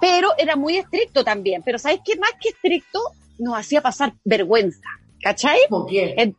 Pero 0.00 0.28
era 0.38 0.54
muy 0.54 0.76
estricto 0.76 1.24
también, 1.24 1.62
pero 1.64 1.76
¿sabes 1.80 2.00
qué? 2.04 2.16
Más 2.16 2.30
que 2.40 2.50
estricto, 2.50 3.00
nos 3.38 3.58
hacía 3.58 3.82
pasar 3.82 4.14
vergüenza, 4.24 4.88
¿cachai? 5.20 5.58
¿Por 5.68 5.88
qué? 5.88 6.34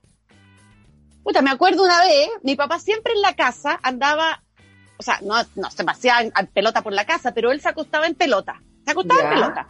puta, 1.23 1.41
me 1.41 1.51
acuerdo 1.51 1.83
una 1.83 1.99
vez, 1.99 2.29
mi 2.41 2.55
papá 2.55 2.79
siempre 2.79 3.13
en 3.13 3.21
la 3.21 3.35
casa 3.35 3.77
andaba 3.83 4.41
o 4.99 5.03
sea, 5.03 5.19
no, 5.21 5.35
no 5.55 5.71
se 5.71 5.85
paseaba 5.85 6.21
en, 6.21 6.47
pelota 6.53 6.81
por 6.81 6.91
la 6.91 7.05
casa, 7.05 7.33
pero 7.33 7.51
él 7.51 7.61
se 7.61 7.69
acostaba 7.69 8.05
en 8.05 8.15
pelota. 8.15 8.61
Se 8.89 8.91
acostaba 8.91 9.21
en 9.21 9.29
pelota. 9.29 9.67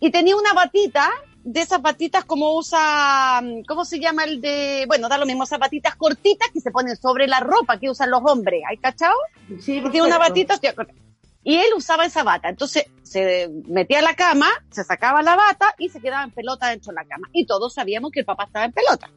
Y 0.00 0.10
tenía 0.10 0.36
una 0.36 0.52
batita, 0.52 1.10
de 1.46 1.60
esas 1.60 1.80
batitas 1.80 2.24
como 2.24 2.56
usa, 2.56 3.40
¿cómo 3.68 3.84
se 3.84 4.00
llama 4.00 4.24
el 4.24 4.40
de? 4.40 4.84
Bueno, 4.88 5.08
da 5.08 5.16
lo 5.16 5.26
mismo, 5.26 5.44
esas 5.44 5.60
batitas 5.60 5.94
cortitas 5.94 6.48
que 6.52 6.60
se 6.60 6.72
ponen 6.72 6.96
sobre 6.96 7.28
la 7.28 7.38
ropa 7.38 7.78
que 7.78 7.88
usan 7.88 8.10
los 8.10 8.20
hombres. 8.24 8.62
¿Hay 8.68 8.78
cachao? 8.78 9.14
Sí, 9.60 9.80
Tiene 9.92 10.08
una 10.08 10.18
batita, 10.18 10.58
y 11.44 11.58
él 11.58 11.66
usaba 11.76 12.04
esa 12.04 12.24
bata. 12.24 12.48
Entonces 12.48 12.86
se 13.04 13.48
metía 13.68 14.00
a 14.00 14.02
la 14.02 14.14
cama, 14.14 14.48
se 14.72 14.82
sacaba 14.82 15.22
la 15.22 15.36
bata 15.36 15.72
y 15.78 15.88
se 15.88 16.00
quedaba 16.00 16.24
en 16.24 16.32
pelota 16.32 16.68
dentro 16.70 16.90
de 16.90 16.96
la 16.96 17.04
cama. 17.04 17.28
Y 17.32 17.46
todos 17.46 17.72
sabíamos 17.74 18.10
que 18.10 18.20
el 18.20 18.26
papá 18.26 18.44
estaba 18.46 18.64
en 18.64 18.72
pelota. 18.72 19.08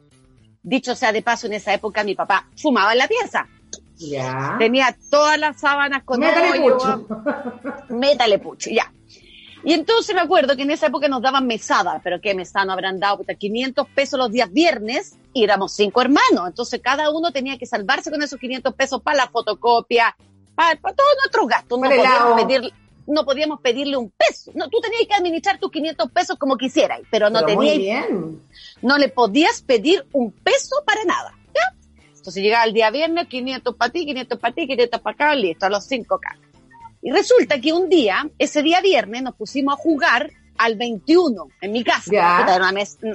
Dicho 0.62 0.94
sea 0.94 1.10
de 1.10 1.22
paso, 1.22 1.48
en 1.48 1.54
esa 1.54 1.74
época 1.74 2.04
mi 2.04 2.14
papá 2.14 2.46
fumaba 2.56 2.92
en 2.92 2.98
la 2.98 3.08
pieza. 3.08 3.48
Ya. 3.96 4.54
Tenía 4.56 4.96
todas 5.10 5.36
las 5.36 5.58
sábanas 5.58 6.04
con 6.04 6.20
Métale 6.20 6.60
pucho. 6.60 7.08
Métale 7.88 8.38
pucho, 8.38 8.70
ya. 8.70 8.92
Y 9.62 9.74
entonces 9.74 10.14
me 10.14 10.22
acuerdo 10.22 10.56
que 10.56 10.62
en 10.62 10.70
esa 10.70 10.86
época 10.86 11.08
nos 11.08 11.20
daban 11.20 11.46
mesada, 11.46 12.00
pero 12.02 12.20
qué 12.20 12.34
mesada 12.34 12.64
no 12.64 12.72
habrán 12.72 12.98
dado, 12.98 13.18
puta, 13.18 13.34
500 13.34 13.86
pesos 13.88 14.18
los 14.18 14.30
días 14.30 14.50
viernes 14.50 15.16
y 15.34 15.44
éramos 15.44 15.72
cinco 15.72 16.00
hermanos. 16.00 16.46
Entonces 16.46 16.80
cada 16.82 17.10
uno 17.10 17.30
tenía 17.30 17.58
que 17.58 17.66
salvarse 17.66 18.10
con 18.10 18.22
esos 18.22 18.38
500 18.38 18.74
pesos 18.74 19.02
para 19.02 19.18
la 19.18 19.28
fotocopia, 19.28 20.16
para, 20.54 20.76
todos 20.76 21.16
nuestros 21.18 21.46
gastos. 21.46 21.78
No 21.78 21.88
podíamos, 21.88 22.42
pedir, 22.42 22.72
no 23.06 23.24
podíamos 23.24 23.60
pedirle 23.60 23.96
un 23.98 24.10
peso. 24.10 24.50
No, 24.54 24.68
tú 24.68 24.80
tenías 24.80 25.02
que 25.06 25.14
administrar 25.14 25.58
tus 25.58 25.70
500 25.70 26.10
pesos 26.10 26.38
como 26.38 26.56
quisieras, 26.56 27.00
pero 27.10 27.28
no 27.28 27.44
tenías, 27.44 28.06
no 28.80 28.96
le 28.96 29.08
podías 29.08 29.60
pedir 29.60 30.06
un 30.12 30.32
peso 30.32 30.76
para 30.86 31.04
nada. 31.04 31.34
¿ya? 31.54 31.76
Entonces 32.16 32.42
llegaba 32.42 32.64
el 32.64 32.72
día 32.72 32.90
viernes, 32.90 33.28
500 33.28 33.74
para 33.76 33.92
ti, 33.92 34.06
500 34.06 34.38
para 34.38 34.54
ti, 34.54 34.66
500 34.66 35.00
para 35.00 35.14
acá, 35.14 35.34
listo, 35.34 35.66
a 35.66 35.70
los 35.70 35.84
cinco 35.84 36.14
acá. 36.14 36.38
Y 37.02 37.10
resulta 37.10 37.60
que 37.60 37.72
un 37.72 37.88
día, 37.88 38.28
ese 38.38 38.62
día 38.62 38.80
viernes, 38.80 39.22
nos 39.22 39.34
pusimos 39.34 39.74
a 39.74 39.76
jugar 39.76 40.30
al 40.58 40.76
21 40.76 41.48
en 41.62 41.72
mi 41.72 41.82
casa. 41.82 42.10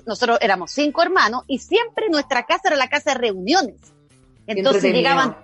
nosotros 0.05 0.39
éramos 0.41 0.71
cinco 0.71 1.03
hermanos 1.03 1.43
y 1.47 1.59
siempre 1.59 2.09
nuestra 2.09 2.43
casa 2.45 2.69
era 2.69 2.75
la 2.75 2.89
casa 2.89 3.13
de 3.13 3.19
reuniones. 3.19 3.75
Entonces 4.47 4.91
llegaban, 4.91 5.37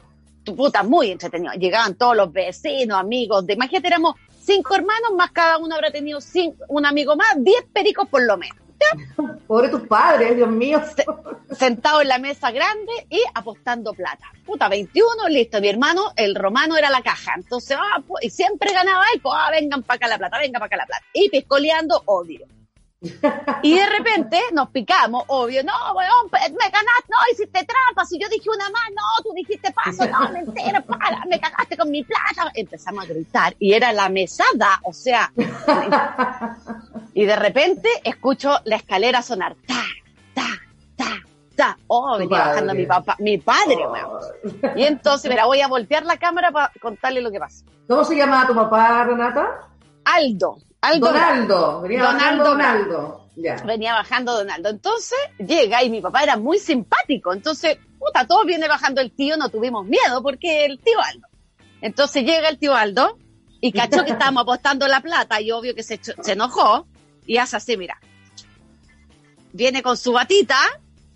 tu 0.44 0.56
puta, 0.56 0.82
muy 0.82 1.12
entretenido. 1.12 1.54
Llegaban 1.54 1.96
todos 1.96 2.16
los 2.16 2.34
vecinos, 2.34 3.00
amigos. 3.00 3.46
De, 3.46 3.54
imagínate, 3.54 3.88
éramos 3.88 4.16
cinco 4.44 4.76
hermanos, 4.76 5.12
más 5.16 5.32
cada 5.32 5.60
uno 5.60 5.76
habrá 5.76 5.92
tenido 5.92 6.20
cinco, 6.22 6.66
un 6.70 6.86
amigo 6.86 7.16
más, 7.16 7.36
diez 7.38 7.64
pericos 7.72 8.08
por 8.10 8.24
lo 8.24 8.38
menos. 8.38 8.58
Pobre 9.48 9.70
tus 9.70 9.82
padres, 9.88 10.36
Dios 10.36 10.50
mío. 10.50 10.82
Sentado 11.52 12.02
en 12.02 12.08
la 12.08 12.18
mesa 12.18 12.52
grande 12.52 12.92
y 13.10 13.22
apostando 13.34 13.94
plata. 13.94 14.26
Puta, 14.46 14.70
21, 14.70 15.30
listo. 15.30 15.60
Mi 15.62 15.70
hermano, 15.70 16.14
el 16.16 16.36
romano 16.36 16.78
era 16.78 16.90
la 16.90 17.02
caja. 17.02 17.34
Entonces, 17.36 17.78
ah, 17.80 18.02
y 18.22 18.30
siempre 18.30 18.74
ganaba 18.74 19.04
él, 19.14 19.22
pues, 19.22 19.36
ah, 19.38 19.50
vengan 19.52 19.84
para 19.84 19.98
acá 19.98 20.08
la 20.08 20.18
plata, 20.18 20.40
venga 20.40 20.60
para 20.60 20.68
acá 20.68 20.78
la 20.78 20.86
plata. 20.86 21.06
Y 21.14 21.30
piscoleando, 21.30 22.02
obvio. 22.06 22.46
Y 23.64 23.76
de 23.76 23.86
repente 23.88 24.40
nos 24.54 24.70
picamos, 24.70 25.24
obvio, 25.28 25.64
no, 25.64 25.74
weón, 25.96 26.30
me 26.32 26.70
ganaste, 26.70 27.10
no, 27.10 27.18
hiciste 27.32 27.66
trampa, 27.66 28.06
si 28.06 28.20
yo 28.20 28.30
dije 28.30 28.48
una 28.54 28.70
más, 28.70 28.84
no, 28.92 29.24
tú 29.24 29.34
dijiste 29.36 29.74
paso, 29.74 30.08
no, 30.08 30.30
mentira, 30.32 30.82
para, 30.82 31.26
me 31.28 31.40
cagaste 31.40 31.78
con 31.78 31.90
mi 31.90 32.04
plata. 32.04 32.52
Empezamos 32.54 33.04
a 33.04 33.08
gritar 33.08 33.56
y 33.58 33.74
era 33.74 33.92
la 33.92 34.08
mesada, 34.10 34.80
o 34.84 34.94
sea, 34.94 35.34
y 37.16 37.26
de 37.26 37.36
repente 37.36 37.90
escucho 38.04 38.60
la 38.66 38.76
escalera 38.76 39.24
sonar, 39.24 39.56
ta, 39.66 39.84
ta, 40.36 40.48
ta, 40.96 41.24
ta, 41.56 41.78
oh, 41.88 42.20
venía 42.20 42.38
bajando 42.38 42.76
mi 42.76 42.86
papá, 42.86 43.16
mi 43.18 43.40
padre, 43.40 43.78
weón. 43.78 44.78
Y 44.78 44.84
entonces, 44.84 45.28
mira, 45.28 45.46
voy 45.46 45.62
a 45.62 45.68
voltear 45.68 46.06
la 46.06 46.18
cámara 46.18 46.52
para 46.52 46.72
contarle 46.80 47.22
lo 47.22 47.32
que 47.32 47.40
pasa. 47.40 47.66
¿Cómo 47.88 48.04
se 48.04 48.16
llama 48.16 48.46
tu 48.46 48.54
papá, 48.54 49.06
Renata? 49.06 49.68
Aldo. 50.06 50.58
Donaldo, 51.00 51.82
venía 51.82 52.04
Donaldo. 52.04 53.28
Venía 53.66 53.94
bajando 53.94 54.34
Donaldo. 54.34 54.70
Entonces 54.70 55.18
llega 55.38 55.84
y 55.84 55.90
mi 55.90 56.02
papá 56.02 56.24
era 56.24 56.38
muy 56.38 56.58
simpático. 56.58 57.34
Entonces, 57.34 57.78
puta, 58.00 58.26
todos 58.26 58.46
viene 58.46 58.68
bajando 58.68 59.02
el 59.02 59.12
tío, 59.12 59.38
no 59.38 59.50
tuvimos 59.50 59.86
miedo 59.86 60.22
porque 60.24 60.66
el 60.66 60.80
tío 60.80 61.00
Aldo. 61.02 61.28
Entonces 61.82 62.24
llega 62.24 62.50
el 62.50 62.58
tío 62.58 62.76
Aldo 62.76 63.18
y 63.60 63.72
cachó 63.72 64.04
que 64.04 64.12
estábamos 64.12 64.44
apostando 64.44 64.88
la 64.88 65.02
plata 65.02 65.40
y 65.40 65.52
obvio 65.52 65.76
que 65.76 65.84
se, 65.84 66.00
se 66.02 66.32
enojó 66.32 66.88
y 67.26 67.38
hace 67.38 67.58
así, 67.58 67.78
mira. 67.78 68.00
Viene 69.54 69.84
con 69.84 69.98
su 69.98 70.14
batita 70.14 70.58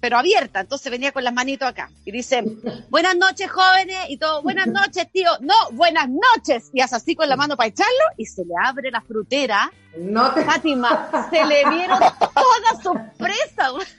pero 0.06 0.20
abierta. 0.20 0.60
Entonces 0.60 0.91
venía 0.91 1.12
con 1.12 1.24
las 1.24 1.34
manitos 1.34 1.68
acá 1.68 1.89
y 2.06 2.12
dice, 2.12 2.44
buenas 2.91 3.15
noches 3.15 3.50
jóvenes 3.50 3.98
y 4.08 4.18
todo, 4.18 4.44
buenas 4.44 4.68
noches 4.68 5.12
tío, 5.12 5.32
no, 5.39 5.56
buenas 5.72 6.08
noches. 6.08 6.70
Y 6.74 6.82
hace 6.82 6.98
así 6.98 7.15
con 7.15 7.28
la 7.28 7.36
mano 7.36 7.58
para 7.58 7.70
echarlo 7.70 8.06
y 8.15 8.28
se 8.28 8.46
le 8.46 8.54
abre 8.63 8.91
la 8.91 9.02
frutera. 9.02 9.72
No 9.98 10.32
te... 10.32 10.46
Fátima, 10.46 11.28
se 11.32 11.44
le 11.44 11.68
vieron 11.72 11.98
todas 12.20 12.84
sorpresas. 12.84 13.98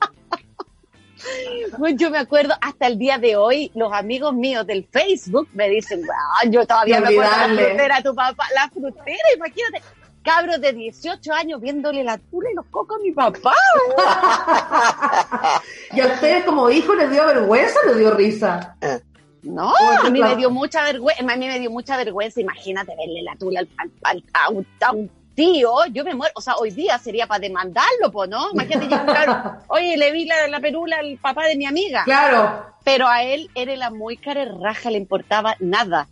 yo 1.96 2.10
me 2.10 2.18
acuerdo 2.18 2.54
hasta 2.60 2.86
el 2.86 2.98
día 2.98 3.16
de 3.16 3.36
hoy, 3.36 3.70
los 3.74 3.92
amigos 3.92 4.34
míos 4.34 4.66
del 4.66 4.86
Facebook 4.90 5.48
me 5.54 5.68
dicen, 5.68 6.02
yo 6.50 6.66
todavía 6.66 7.00
me 7.00 7.08
acuerdo 7.08 7.30
la 7.30 7.46
frutera 7.46 8.02
tu 8.02 8.14
papá, 8.14 8.46
la 8.54 8.68
frutera, 8.68 9.28
imagínate, 9.34 9.82
cabros 10.24 10.60
de 10.60 10.72
18 10.72 11.32
años 11.32 11.60
viéndole 11.60 12.02
la 12.02 12.18
tula 12.18 12.50
y 12.50 12.54
los 12.54 12.66
cocos 12.66 12.98
a 12.98 13.02
mi 13.02 13.12
papá. 13.12 13.54
¿Y 15.92 16.00
a 16.00 16.06
ustedes 16.06 16.44
como 16.44 16.70
hijos 16.70 16.96
les 16.96 17.10
dio 17.10 17.24
vergüenza 17.26 17.78
o 17.84 17.88
les 17.88 17.98
dio 17.98 18.10
risa? 18.12 18.76
No, 19.42 19.72
a 20.02 20.10
mí 20.10 20.20
me 20.20 20.34
dio 20.36 20.50
mucha 20.50 20.82
vergüenza, 20.82 21.22
a 21.22 21.36
mí 21.36 21.46
me 21.46 21.60
dio 21.60 21.70
mucha 21.70 21.96
vergüenza, 21.98 22.40
imagínate 22.40 22.96
verle 22.96 23.22
la 23.22 23.36
tula 23.36 23.60
al, 24.02 24.24
a, 24.32 24.48
un, 24.48 25.10
tío, 25.34 25.84
yo 25.92 26.04
me 26.04 26.14
muero, 26.14 26.32
o 26.36 26.40
sea, 26.40 26.54
hoy 26.56 26.70
día 26.70 26.98
sería 26.98 27.26
para 27.26 27.40
demandarlo, 27.40 28.10
pues, 28.10 28.30
¿no? 28.30 28.50
Imagínate 28.52 28.86
llegar, 28.86 29.58
oye, 29.68 29.96
le 29.96 30.12
vi 30.12 30.24
la, 30.24 30.48
la, 30.48 30.60
perula 30.60 30.96
al 30.98 31.18
papá 31.18 31.46
de 31.46 31.56
mi 31.56 31.66
amiga. 31.66 32.04
Claro. 32.04 32.64
Pero 32.84 33.06
a 33.06 33.22
él 33.22 33.50
era 33.54 33.76
la 33.76 33.90
muy 33.90 34.18
raja, 34.62 34.90
le 34.90 34.98
importaba 34.98 35.56
nada. 35.60 36.08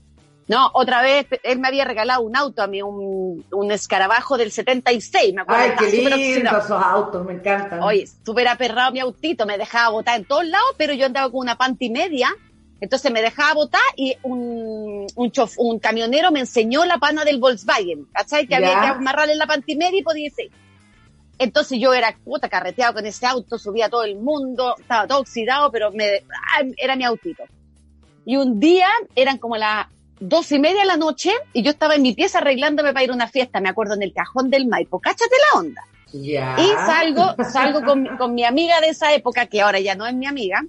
No, 0.49 0.71
otra 0.75 1.03
vez 1.03 1.27
él 1.43 1.59
me 1.59 1.69
había 1.69 1.85
regalado 1.85 2.23
un 2.23 2.37
auto 2.37 2.63
a 2.63 2.67
mí, 2.67 2.83
un, 2.83 3.45
un 3.51 3.73
escarabajo 3.73 4.37
del 4.37 4.51
76, 4.51 5.35
me 5.35 5.43
acuerdo. 5.43 5.63
Ay, 5.63 5.73
qué 5.79 6.07
lindo 6.07 6.59
esos 6.59 6.71
autos, 6.71 7.25
me 7.25 7.35
encantan. 7.35 7.83
Oye, 7.83 8.09
súper 8.25 8.49
aperrado 8.49 8.93
mi 8.93 9.01
autito, 9.01 9.47
me 9.47 9.57
dejaba 9.57 9.91
botar 9.91 10.19
en 10.19 10.25
todos 10.25 10.45
lados, 10.45 10.75
pero 10.77 10.93
yo 10.95 11.07
andaba 11.07 11.31
con 11.31 11.41
una 11.41 11.57
panty 11.57 11.91
media, 11.91 12.35
entonces 12.81 13.13
me 13.13 13.23
dejaba 13.23 13.55
botar 13.55 13.81
y 13.97 14.17
un, 14.23 15.07
un, 15.15 15.33
un 15.59 15.79
camionero 15.79 16.33
me 16.33 16.41
enseñó 16.41 16.85
la 16.85 16.99
pana 16.99 17.25
del 17.25 17.39
Volkswagen, 17.39 18.07
¿cachai? 18.13 18.47
Que 18.49 18.57
había 18.57 18.81
que 18.81 18.87
amarrarle 18.89 19.37
la 19.37 19.47
panty 19.47 19.77
media 19.77 20.01
y 20.01 20.03
podía 20.03 20.27
ir. 20.27 20.51
Entonces 21.39 21.79
yo 21.81 21.95
era 21.95 22.17
puta 22.25 22.49
carreteado 22.49 22.95
con 22.95 23.07
ese 23.07 23.27
auto, 23.27 23.59
subía 23.59 23.87
a 23.87 23.89
todo 23.89 24.05
el 24.05 24.17
mundo, 24.17 24.77
estaba 24.79 25.07
todo 25.07 25.21
oxidado, 25.21 25.71
pero 25.71 25.91
me, 25.91 26.25
era 26.77 26.97
mi 26.97 27.05
autito. 27.05 27.45
Y 28.25 28.37
un 28.37 28.61
día 28.61 28.87
eran 29.15 29.39
como 29.39 29.57
las 29.57 29.87
dos 30.23 30.53
y 30.53 30.59
media 30.59 30.81
de 30.81 30.87
la 30.87 30.97
noche 30.97 31.33
y 31.53 31.63
yo 31.63 31.71
estaba 31.71 31.95
en 31.95 32.03
mi 32.03 32.15
pieza 32.15 32.39
arreglándome 32.39 32.93
para 32.93 33.05
ir 33.05 33.11
a 33.11 33.15
una 33.15 33.29
fiesta, 33.29 33.61
me 33.61 33.69
acuerdo, 33.69 33.95
en 33.95 34.03
el 34.03 34.13
cajón 34.13 34.51
del 34.51 34.67
Maipo. 34.67 35.01
Cáchate 35.01 35.35
la 35.53 35.61
onda. 35.61 35.83
Y 36.13 36.37
salgo, 36.87 37.35
salgo 37.51 37.83
con, 37.83 38.17
con 38.19 38.35
mi 38.35 38.45
amiga 38.45 38.81
de 38.81 38.89
esa 38.89 39.15
época, 39.15 39.47
que 39.47 39.63
ahora 39.63 39.81
ya 39.81 39.95
no 39.95 40.07
es 40.07 40.15
mi 40.15 40.27
amiga, 40.27 40.63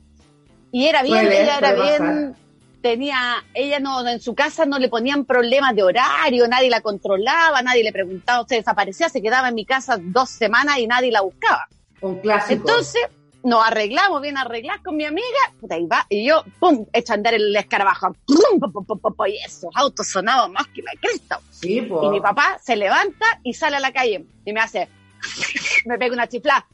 y 0.72 0.86
era 0.88 1.04
bien, 1.04 1.28
ella 1.28 1.58
era 1.58 1.74
bien, 1.74 2.36
tenía, 2.82 3.44
ella 3.54 3.80
no, 3.80 4.08
en 4.08 4.22
su 4.22 4.36
casa 4.36 4.66
no 4.66 4.80
le 4.80 4.88
ponían 4.88 5.26
problemas 5.26 5.76
de 5.76 5.84
horario, 5.84 6.48
nadie 6.48 6.70
la 6.70 6.82
controlaba, 6.82 7.62
nadie 7.62 7.84
le 7.84 7.92
preguntaba, 7.92 8.46
se 8.48 8.56
desaparecía, 8.56 9.10
se 9.10 9.22
quedaba 9.22 9.50
en 9.50 9.56
mi 9.56 9.66
casa 9.66 9.98
dos 10.02 10.30
semanas 10.30 10.78
y 10.80 10.88
nadie 10.88 11.12
la 11.12 11.22
buscaba. 11.22 11.68
Un 12.02 12.20
clásico. 12.20 12.70
Entonces, 12.70 13.02
nos 13.44 13.66
arreglamos, 13.66 14.22
bien 14.22 14.38
arregladas 14.38 14.82
con 14.82 14.96
mi 14.96 15.06
amiga, 15.06 15.28
puta, 15.60 15.78
y 15.78 15.86
va, 15.86 16.06
y 16.10 16.26
yo, 16.26 16.44
pum, 16.60 16.86
echo 16.94 17.14
a 17.14 17.16
andar 17.16 17.34
el 17.34 17.56
escarabajo, 17.56 18.14
pum, 18.26 18.60
pum, 18.60 18.72
pum, 18.72 18.86
pum, 18.86 19.00
pum, 19.00 19.14
pum, 19.16 19.28
y 19.28 19.38
esos 19.38 19.70
autos 19.76 20.08
sonaban 20.08 20.52
más 20.54 20.68
que 20.68 20.82
la 20.82 20.92
cresta. 21.00 21.40
sí, 21.52 21.82
po. 21.82 22.04
Y 22.06 22.10
mi 22.10 22.22
papá 22.22 22.58
se 22.62 22.76
levanta 22.76 23.26
y 23.44 23.54
sale 23.54 23.78
a 23.78 23.80
la 23.80 23.92
calle 23.92 24.26
y 24.46 24.54
me 24.54 24.62
hace, 24.62 24.88
me 25.86 25.98
pega 25.98 26.14
una 26.14 26.28
chifla. 26.28 26.66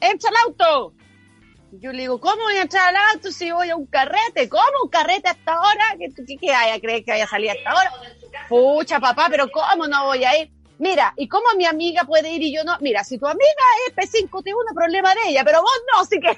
¡Entra 0.00 0.30
al 0.30 0.36
auto! 0.48 0.94
Y 1.72 1.78
Yo 1.80 1.92
le 1.92 2.02
digo, 2.02 2.20
¿cómo 2.20 2.42
voy 2.42 2.56
a 2.56 2.62
entrar 2.62 2.88
al 2.88 3.14
auto 3.14 3.32
si 3.32 3.50
voy 3.50 3.70
a 3.70 3.76
un 3.76 3.86
carrete? 3.86 4.48
¿Cómo 4.48 4.64
un 4.84 4.90
carrete 4.90 5.28
hasta 5.28 5.54
ahora? 5.54 5.96
¿Qué, 5.98 6.08
qué, 6.26 6.36
qué 6.36 6.52
haya 6.52 6.78
creer 6.80 7.04
que 7.04 7.12
vaya 7.12 7.24
a 7.24 7.28
salir 7.28 7.50
hasta 7.50 7.70
ahora? 7.70 7.90
Pucha, 8.48 9.00
papá, 9.00 9.28
pero 9.30 9.50
¿cómo 9.50 9.86
no 9.86 10.04
voy 10.04 10.24
a 10.24 10.38
ir? 10.38 10.50
Mira, 10.78 11.14
¿y 11.16 11.28
cómo 11.28 11.44
mi 11.56 11.66
amiga 11.66 12.04
puede 12.04 12.30
ir 12.32 12.42
y 12.42 12.54
yo 12.54 12.64
no? 12.64 12.76
Mira, 12.80 13.04
si 13.04 13.18
tu 13.18 13.26
amiga 13.26 13.64
es 13.86 13.94
P5T1, 13.94 14.74
problema 14.74 15.14
de 15.14 15.30
ella, 15.30 15.44
pero 15.44 15.60
vos 15.60 15.80
no, 15.94 16.04
sí 16.04 16.18
que. 16.20 16.36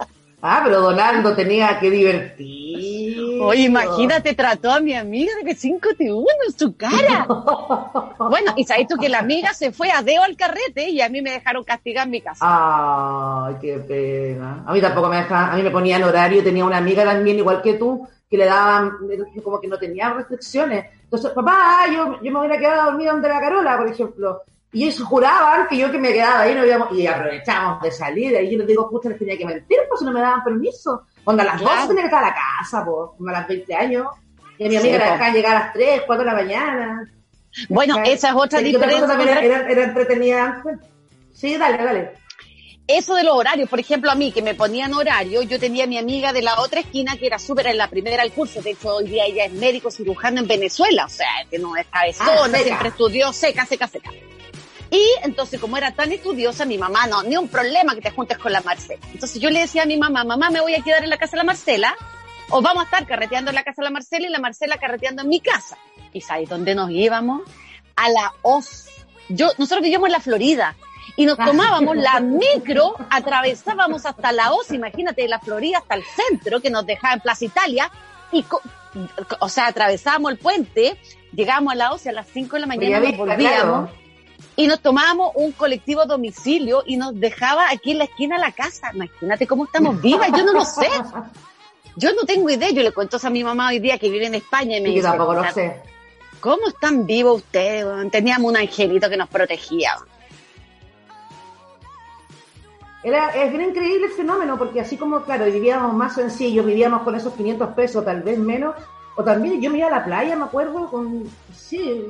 Ah, 0.42 0.62
pero 0.64 0.80
Donaldo 0.80 1.34
tenía 1.34 1.78
que 1.78 1.90
divertir. 1.90 3.20
Oye, 3.42 3.62
imagínate, 3.62 4.34
trató 4.34 4.70
a 4.70 4.80
mi 4.80 4.94
amiga 4.94 5.32
de 5.42 5.50
P5T1 5.50 6.26
en 6.46 6.58
su 6.58 6.76
cara. 6.76 7.26
Bueno, 8.18 8.52
y 8.56 8.64
sabes 8.64 8.86
tú 8.86 8.96
que 8.96 9.08
la 9.08 9.18
amiga 9.20 9.52
se 9.54 9.72
fue 9.72 9.90
a 9.90 10.02
deo 10.02 10.22
al 10.22 10.36
carrete 10.36 10.88
y 10.90 11.00
a 11.00 11.08
mí 11.08 11.20
me 11.22 11.30
dejaron 11.30 11.64
castigar 11.64 12.04
en 12.04 12.10
mi 12.10 12.20
casa. 12.20 12.38
Ay, 12.42 13.56
qué 13.60 13.78
pena. 13.78 14.62
A 14.66 14.72
mí 14.72 14.80
tampoco 14.80 15.08
me 15.08 15.16
dejaban, 15.16 15.50
a 15.50 15.56
mí 15.56 15.62
me 15.62 15.70
ponían 15.70 16.02
horario, 16.02 16.44
tenía 16.44 16.64
una 16.64 16.76
amiga 16.76 17.04
también, 17.04 17.38
igual 17.38 17.62
que 17.62 17.74
tú, 17.74 18.06
que 18.30 18.36
le 18.36 18.44
daban, 18.44 18.92
como 19.42 19.60
que 19.60 19.68
no 19.68 19.78
tenía 19.78 20.12
restricciones. 20.12 20.86
Entonces, 21.02 21.30
papá, 21.32 21.86
yo, 21.92 22.20
yo 22.22 22.30
me 22.30 22.38
hubiera 22.38 22.58
quedado 22.58 22.90
dormida 22.90 23.12
donde 23.12 23.28
la 23.28 23.40
Carola, 23.40 23.78
por 23.78 23.88
ejemplo. 23.88 24.42
Y 24.72 24.84
ellos 24.84 25.00
juraban 25.02 25.66
que 25.68 25.76
yo 25.76 25.90
que 25.90 25.98
me 25.98 26.12
quedaba 26.12 26.40
ahí 26.42 26.54
no 26.54 26.64
íbamos, 26.64 26.92
y 26.96 27.06
aprovechábamos 27.06 27.82
de 27.82 27.90
salir, 27.90 28.32
y 28.40 28.50
yo 28.52 28.58
les 28.58 28.66
digo, 28.68 28.88
pucha, 28.88 29.08
les 29.08 29.18
tenía 29.18 29.36
que 29.36 29.44
mentir, 29.44 29.78
pues 29.88 29.98
si 29.98 30.04
no 30.06 30.12
me 30.12 30.20
daban 30.20 30.44
permiso. 30.44 31.02
Cuando 31.24 31.42
a 31.42 31.46
las 31.46 31.60
Claro. 31.60 31.74
12 31.76 31.88
tenía 31.88 32.02
que 32.02 32.06
estar 32.06 32.22
a 32.24 32.26
la 32.28 32.34
casa, 32.34 32.84
pues, 32.84 33.10
como 33.16 33.28
a 33.30 33.32
las 33.32 33.48
20 33.48 33.74
años. 33.74 34.06
Y 34.58 34.64
a 34.66 34.68
mi 34.68 34.74
Sí, 34.76 34.76
amiga 34.80 34.98
la 34.98 35.04
po. 35.06 35.12
dejaban 35.12 35.34
llegar 35.34 35.56
a 35.56 35.60
las 35.60 35.72
3, 35.72 36.02
4 36.06 36.24
de 36.24 36.30
la 36.30 36.36
mañana. 36.36 37.10
Bueno, 37.68 37.96
¿Cachai? 37.96 38.12
esa 38.12 38.28
es 38.28 38.34
otra 38.36 38.60
Y 38.60 38.76
otra 38.76 38.86
cosa 38.88 38.96
diferencia. 39.00 39.16
también 39.26 39.52
era, 39.52 39.68
era, 39.70 39.84
entretenida. 39.84 40.62
Sí, 41.34 41.56
dale, 41.56 41.82
dale. 41.82 42.12
Eso 42.86 43.14
de 43.14 43.22
los 43.24 43.34
horarios, 43.36 43.68
por 43.68 43.78
ejemplo, 43.80 44.10
a 44.10 44.14
mí 44.16 44.30
que 44.32 44.42
me 44.42 44.54
ponían 44.54 44.92
horario, 44.94 45.42
yo 45.42 45.58
tenía 45.60 45.84
a 45.84 45.86
mi 45.86 45.96
amiga 45.98 46.32
de 46.32 46.42
la 46.42 46.60
otra 46.60 46.80
esquina 46.80 47.16
que 47.16 47.26
era 47.26 47.38
súper 47.38 47.68
en 47.68 47.78
la 47.78 47.88
primera 47.88 48.22
del 48.22 48.32
curso. 48.32 48.60
De 48.62 48.70
hecho, 48.70 48.96
hoy 48.96 49.06
día 49.08 49.24
ella 49.26 49.44
es 49.46 49.52
médico 49.52 49.90
cirujano 49.90 50.40
en 50.40 50.46
Venezuela, 50.48 51.06
o 51.06 51.08
sea, 51.08 51.28
que 51.50 51.58
no 51.58 51.74
es 51.76 51.86
cabezona, 51.86 52.58
Ah, 52.58 52.62
siempre 52.62 52.88
estudió 52.88 53.32
seca, 53.32 53.64
seca, 53.66 53.86
seca. 53.88 54.10
Y 54.90 55.02
entonces, 55.22 55.60
como 55.60 55.76
era 55.76 55.92
tan 55.92 56.10
estudiosa, 56.10 56.64
mi 56.64 56.76
mamá, 56.76 57.06
no, 57.06 57.22
ni 57.22 57.36
un 57.36 57.48
problema 57.48 57.94
que 57.94 58.00
te 58.00 58.10
juntes 58.10 58.38
con 58.38 58.52
la 58.52 58.60
Marcela. 58.60 59.00
Entonces 59.12 59.40
yo 59.40 59.48
le 59.50 59.60
decía 59.60 59.84
a 59.84 59.86
mi 59.86 59.96
mamá, 59.96 60.24
mamá, 60.24 60.50
me 60.50 60.60
voy 60.60 60.74
a 60.74 60.82
quedar 60.82 61.04
en 61.04 61.10
la 61.10 61.18
casa 61.18 61.32
de 61.32 61.38
la 61.38 61.44
Marcela, 61.44 61.94
o 62.50 62.60
vamos 62.60 62.82
a 62.82 62.84
estar 62.84 63.06
carreteando 63.06 63.50
en 63.50 63.54
la 63.54 63.62
casa 63.62 63.82
de 63.82 63.84
la 63.84 63.90
Marcela 63.90 64.26
y 64.26 64.30
la 64.30 64.40
Marcela 64.40 64.78
carreteando 64.78 65.22
en 65.22 65.28
mi 65.28 65.40
casa. 65.40 65.78
¿Y 66.12 66.20
sabes 66.20 66.48
dónde 66.48 66.74
nos 66.74 66.90
íbamos? 66.90 67.42
A 67.94 68.08
la 68.10 68.32
OZ. 68.42 68.88
Yo, 69.28 69.50
nosotros 69.58 69.82
vivíamos 69.82 70.08
en 70.08 70.12
la 70.12 70.20
Florida 70.20 70.74
y 71.16 71.26
nos 71.26 71.36
tomábamos 71.36 71.96
la 71.96 72.20
micro, 72.20 72.96
atravesábamos 73.10 74.06
hasta 74.06 74.32
la 74.32 74.52
OZ, 74.52 74.72
imagínate, 74.72 75.22
de 75.22 75.28
la 75.28 75.38
Florida 75.38 75.78
hasta 75.78 75.94
el 75.94 76.02
centro, 76.04 76.60
que 76.60 76.70
nos 76.70 76.86
dejaba 76.86 77.14
en 77.14 77.20
Plaza 77.20 77.44
Italia, 77.44 77.90
y, 78.32 78.44
o 79.38 79.48
sea, 79.48 79.66
atravesábamos 79.66 80.32
el 80.32 80.38
puente, 80.38 80.96
llegábamos 81.32 81.72
a 81.72 81.76
la 81.76 81.92
OZ 81.92 82.06
a 82.08 82.12
las 82.12 82.26
5 82.28 82.56
de 82.56 82.60
la 82.60 82.66
mañana, 82.66 83.00
nos 83.00 83.10
Bellavista, 83.10 83.24
volvíamos, 83.24 83.90
claro. 83.90 83.90
Y 84.56 84.66
nos 84.66 84.80
tomábamos 84.80 85.32
un 85.34 85.52
colectivo 85.52 86.02
a 86.02 86.06
domicilio 86.06 86.82
y 86.86 86.96
nos 86.96 87.18
dejaba 87.18 87.70
aquí 87.70 87.92
en 87.92 87.98
la 87.98 88.04
esquina 88.04 88.36
de 88.36 88.42
la 88.42 88.52
casa. 88.52 88.90
Imagínate 88.94 89.46
cómo 89.46 89.64
estamos 89.64 90.00
vivas, 90.02 90.30
yo 90.36 90.44
no 90.44 90.52
lo 90.52 90.64
sé. 90.64 90.88
Yo 91.96 92.12
no 92.14 92.24
tengo 92.24 92.48
idea, 92.50 92.70
yo 92.70 92.82
le 92.82 92.92
cuento 92.92 93.16
eso 93.16 93.26
a 93.26 93.30
mi 93.30 93.42
mamá 93.42 93.68
hoy 93.68 93.78
día 93.78 93.98
que 93.98 94.08
vive 94.08 94.26
en 94.26 94.36
España 94.36 94.76
y 94.76 94.80
me 94.80 94.90
dice, 94.90 95.02
tampoco 95.02 95.34
lo 95.34 95.52
sé. 95.52 95.82
¿cómo 96.40 96.68
están 96.68 97.06
vivos 97.06 97.36
ustedes? 97.38 97.84
Teníamos 98.10 98.50
un 98.50 98.56
angelito 98.56 99.08
que 99.08 99.16
nos 99.16 99.28
protegía. 99.28 99.92
Era, 103.02 103.30
es 103.30 103.50
bien 103.50 103.70
increíble 103.70 104.06
el 104.06 104.12
fenómeno, 104.12 104.58
porque 104.58 104.80
así 104.80 104.96
como, 104.96 105.22
claro, 105.22 105.46
vivíamos 105.46 105.94
más 105.94 106.14
sencillo, 106.14 106.62
vivíamos 106.64 107.02
con 107.02 107.14
esos 107.14 107.32
500 107.34 107.70
pesos, 107.70 108.04
tal 108.04 108.22
vez 108.22 108.38
menos, 108.38 108.74
o 109.16 109.24
también 109.24 109.60
yo 109.60 109.70
me 109.70 109.78
iba 109.78 109.88
a 109.88 109.90
la 109.90 110.04
playa, 110.04 110.36
me 110.36 110.44
acuerdo, 110.44 110.90
con, 110.90 111.24
sí, 111.54 112.04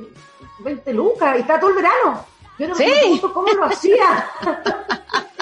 20 0.59 0.93
lucas, 0.93 1.37
y 1.37 1.41
estaba 1.41 1.59
todo 1.61 1.69
el 1.69 1.77
verano. 1.77 2.25
Yo 2.61 2.67
no 2.67 2.75
Sí. 2.75 2.85
me 3.13 3.19
cómo 3.33 3.47
lo 3.53 3.65
hacía. 3.65 4.25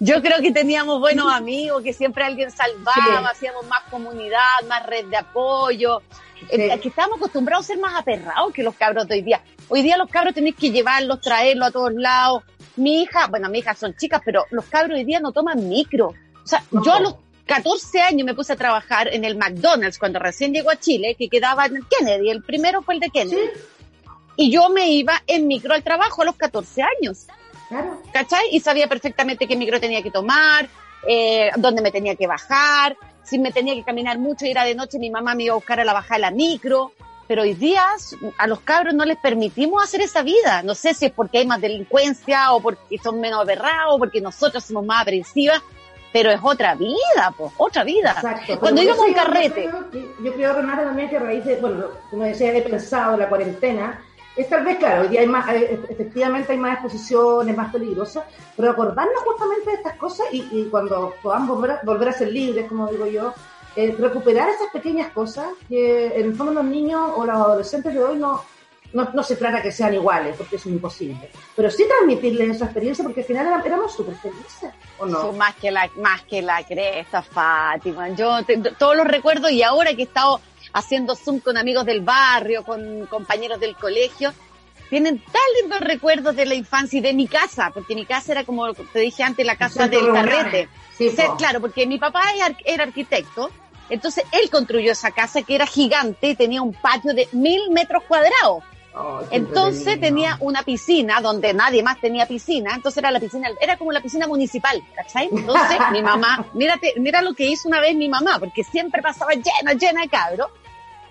Yo 0.00 0.20
creo 0.20 0.40
que 0.42 0.50
teníamos 0.52 1.00
buenos 1.00 1.32
amigos, 1.32 1.82
que 1.82 1.92
siempre 1.94 2.22
alguien 2.24 2.50
salvaba, 2.50 3.20
Sí. 3.20 3.24
hacíamos 3.30 3.66
más 3.66 3.80
comunidad, 3.90 4.38
más 4.68 4.84
red 4.84 5.06
de 5.06 5.16
apoyo. 5.16 6.02
Eh, 6.50 6.78
que 6.80 6.88
estábamos 6.88 7.16
acostumbrados 7.18 7.64
a 7.64 7.68
ser 7.68 7.78
más 7.78 7.94
aperrados 7.94 8.52
que 8.52 8.62
los 8.62 8.74
cabros 8.74 9.06
de 9.08 9.14
hoy 9.14 9.22
día. 9.22 9.40
Hoy 9.68 9.80
día 9.82 9.96
los 9.96 10.10
cabros 10.10 10.34
tenéis 10.34 10.56
que 10.56 10.70
llevarlos, 10.70 11.20
traerlos 11.22 11.68
a 11.68 11.70
todos 11.70 11.94
lados. 11.94 12.42
Mi 12.76 13.02
hija, 13.02 13.28
bueno, 13.28 13.48
mis 13.48 13.60
hijas 13.60 13.78
son 13.78 13.94
chicas, 13.96 14.20
pero 14.24 14.44
los 14.50 14.66
cabros 14.66 14.98
hoy 14.98 15.04
día 15.04 15.20
no 15.20 15.32
toman 15.32 15.66
micro. 15.68 16.08
O 16.08 16.46
sea, 16.46 16.62
No. 16.72 16.84
yo 16.84 16.92
a 16.94 17.00
los 17.00 17.14
14 17.46 18.02
años 18.02 18.26
me 18.26 18.34
puse 18.34 18.52
a 18.52 18.56
trabajar 18.56 19.08
en 19.14 19.24
el 19.24 19.36
McDonald's 19.36 19.98
cuando 19.98 20.18
recién 20.18 20.52
llegó 20.52 20.70
a 20.70 20.76
Chile, 20.76 21.14
que 21.18 21.28
quedaba 21.30 21.64
en 21.66 21.76
el 21.76 21.86
Kennedy. 21.88 22.28
El 22.28 22.42
primero 22.42 22.82
fue 22.82 22.94
el 22.94 23.00
de 23.00 23.08
Kennedy. 23.10 23.40
Sí, 23.40 23.60
Y 24.36 24.50
yo 24.50 24.68
me 24.70 24.88
iba 24.90 25.22
en 25.26 25.46
micro 25.46 25.74
al 25.74 25.82
trabajo 25.82 26.22
a 26.22 26.24
los 26.24 26.36
14 26.36 26.82
años. 26.82 27.26
claro. 27.68 28.00
¿cachai? 28.12 28.48
Y 28.50 28.60
sabía 28.60 28.88
perfectamente 28.88 29.46
qué 29.46 29.56
micro 29.56 29.80
tenía 29.80 30.02
que 30.02 30.10
tomar, 30.10 30.68
eh, 31.06 31.50
dónde 31.56 31.82
me 31.82 31.90
tenía 31.90 32.16
que 32.16 32.26
bajar, 32.26 32.96
si 33.22 33.38
me 33.38 33.52
tenía 33.52 33.74
que 33.74 33.84
caminar 33.84 34.18
mucho 34.18 34.46
y 34.46 34.50
era 34.50 34.64
de 34.64 34.74
noche, 34.74 34.98
mi 34.98 35.10
mamá 35.10 35.34
me 35.34 35.44
iba 35.44 35.52
a 35.52 35.56
buscar 35.56 35.80
a 35.80 35.84
la 35.84 35.92
bajada 35.92 36.16
de 36.16 36.20
la 36.22 36.30
micro. 36.30 36.92
Pero 37.28 37.42
hoy 37.42 37.54
día 37.54 37.84
a 38.36 38.46
los 38.46 38.60
cabros 38.60 38.94
no 38.94 39.04
les 39.04 39.16
permitimos 39.16 39.82
hacer 39.82 40.02
esa 40.02 40.22
vida. 40.22 40.62
No 40.62 40.74
sé 40.74 40.92
si 40.92 41.06
es 41.06 41.12
porque 41.12 41.38
hay 41.38 41.46
más 41.46 41.60
delincuencia 41.60 42.52
o 42.52 42.60
porque 42.60 42.98
son 42.98 43.20
menos 43.20 43.40
aberrados 43.40 43.94
o 43.94 43.98
porque 43.98 44.20
nosotros 44.20 44.62
somos 44.64 44.84
más 44.84 45.02
aprensivas, 45.02 45.62
pero 46.12 46.30
es 46.30 46.40
otra 46.42 46.74
vida, 46.74 47.32
pues, 47.38 47.52
otra 47.56 47.84
vida. 47.84 48.12
Exacto. 48.16 48.58
Cuando 48.60 48.82
íbamos 48.82 49.04
a 49.04 49.08
un 49.08 49.14
carrete, 49.14 49.70
Yo 50.22 50.32
creo, 50.34 50.52
Renata, 50.52 50.84
también 50.84 51.08
que 51.08 51.16
a 51.16 51.20
raíz 51.20 51.44
de, 51.44 51.56
bueno, 51.56 51.86
como 52.10 52.24
decía, 52.24 52.52
he 52.52 52.60
pensado 52.62 53.14
en 53.14 53.20
la 53.20 53.28
cuarentena, 53.28 54.04
es 54.36 54.48
tal 54.48 54.64
vez, 54.64 54.78
claro, 54.78 55.02
hoy 55.02 55.08
día 55.08 55.20
hay 55.20 55.26
más, 55.26 55.48
eh, 55.54 55.78
efectivamente 55.90 56.52
hay 56.52 56.58
más 56.58 56.74
exposiciones, 56.74 57.56
más 57.56 57.72
peligrosas, 57.72 58.24
pero 58.56 58.70
acordarnos 58.70 59.22
justamente 59.24 59.70
de 59.70 59.76
estas 59.76 59.96
cosas 59.96 60.26
y, 60.32 60.38
y 60.52 60.68
cuando 60.70 61.14
podamos 61.22 61.48
volver 61.48 61.70
a, 61.72 61.80
volver 61.84 62.08
a 62.08 62.12
ser 62.12 62.28
libres, 62.32 62.66
como 62.68 62.86
digo 62.88 63.06
yo, 63.06 63.34
eh, 63.76 63.94
recuperar 63.98 64.48
esas 64.50 64.68
pequeñas 64.72 65.10
cosas 65.12 65.46
que 65.68 66.06
en 66.18 66.26
el 66.26 66.34
fondo 66.34 66.52
los 66.54 66.64
niños 66.64 67.10
o 67.16 67.24
los 67.24 67.34
adolescentes 67.34 67.94
de 67.94 68.02
hoy 68.04 68.16
no, 68.16 68.42
no, 68.92 69.08
no 69.14 69.22
se 69.22 69.36
trata 69.36 69.62
que 69.62 69.72
sean 69.72 69.94
iguales, 69.94 70.36
porque 70.36 70.56
es 70.56 70.66
imposible, 70.66 71.30
pero 71.56 71.70
sí 71.70 71.84
transmitirles 71.88 72.56
esa 72.56 72.66
experiencia 72.66 73.02
porque 73.04 73.20
al 73.20 73.26
final 73.26 73.62
éramos 73.64 73.92
súper 73.94 74.14
felices, 74.16 74.70
¿o 74.98 75.06
no? 75.06 75.32
Más 75.32 75.54
que 75.56 75.70
la, 75.70 75.88
más 75.96 76.22
que 76.22 76.42
la 76.42 76.62
cresta, 76.64 77.22
Fátima. 77.22 78.10
Yo 78.10 78.44
te- 78.44 78.58
todos 78.78 78.94
los 78.96 79.06
recuerdo 79.06 79.48
y 79.48 79.62
ahora 79.62 79.94
que 79.94 80.02
he 80.02 80.04
estado 80.04 80.40
haciendo 80.72 81.14
Zoom 81.16 81.40
con 81.40 81.56
amigos 81.56 81.84
del 81.86 82.00
barrio, 82.00 82.64
con 82.64 83.06
compañeros 83.06 83.60
del 83.60 83.76
colegio, 83.76 84.32
tienen 84.90 85.18
tan 85.18 85.42
lindos 85.60 85.80
recuerdos 85.80 86.36
de 86.36 86.44
la 86.46 86.54
infancia 86.54 86.98
y 86.98 87.02
de 87.02 87.14
mi 87.14 87.26
casa, 87.26 87.70
porque 87.72 87.94
mi 87.94 88.04
casa 88.04 88.32
era 88.32 88.44
como 88.44 88.72
te 88.74 88.98
dije 89.00 89.22
antes, 89.22 89.44
la 89.46 89.56
casa 89.56 89.88
del 89.88 90.12
carrete. 90.12 90.68
Sí, 90.98 91.16
claro, 91.38 91.60
porque 91.60 91.86
mi 91.86 91.98
papá 91.98 92.22
era, 92.34 92.46
ar- 92.46 92.56
era 92.64 92.84
arquitecto, 92.84 93.50
entonces 93.88 94.24
él 94.32 94.50
construyó 94.50 94.92
esa 94.92 95.10
casa 95.10 95.42
que 95.42 95.54
era 95.54 95.66
gigante 95.66 96.28
y 96.28 96.34
tenía 96.36 96.60
un 96.62 96.72
patio 96.74 97.14
de 97.14 97.28
mil 97.32 97.70
metros 97.70 98.02
cuadrados. 98.04 98.62
Qué 99.30 99.36
Entonces 99.36 99.98
tenía 99.98 100.36
una 100.40 100.62
piscina 100.62 101.22
donde 101.22 101.54
nadie 101.54 101.82
más 101.82 101.98
tenía 101.98 102.26
piscina, 102.26 102.74
entonces 102.74 102.98
era 102.98 103.10
la 103.10 103.18
piscina, 103.20 103.48
era 103.58 103.78
como 103.78 103.90
la 103.90 104.02
piscina 104.02 104.26
municipal, 104.26 104.82
¿cachai? 104.94 105.30
Entonces 105.32 105.78
mi 105.92 106.02
mamá, 106.02 106.44
mírate, 106.52 106.92
mira 106.98 107.22
lo 107.22 107.32
que 107.32 107.46
hizo 107.46 107.68
una 107.68 107.80
vez 107.80 107.96
mi 107.96 108.10
mamá, 108.10 108.38
porque 108.38 108.62
siempre 108.62 109.00
pasaba 109.00 109.32
llena, 109.32 109.72
llena 109.72 110.02
de 110.02 110.08
cabros. 110.10 110.48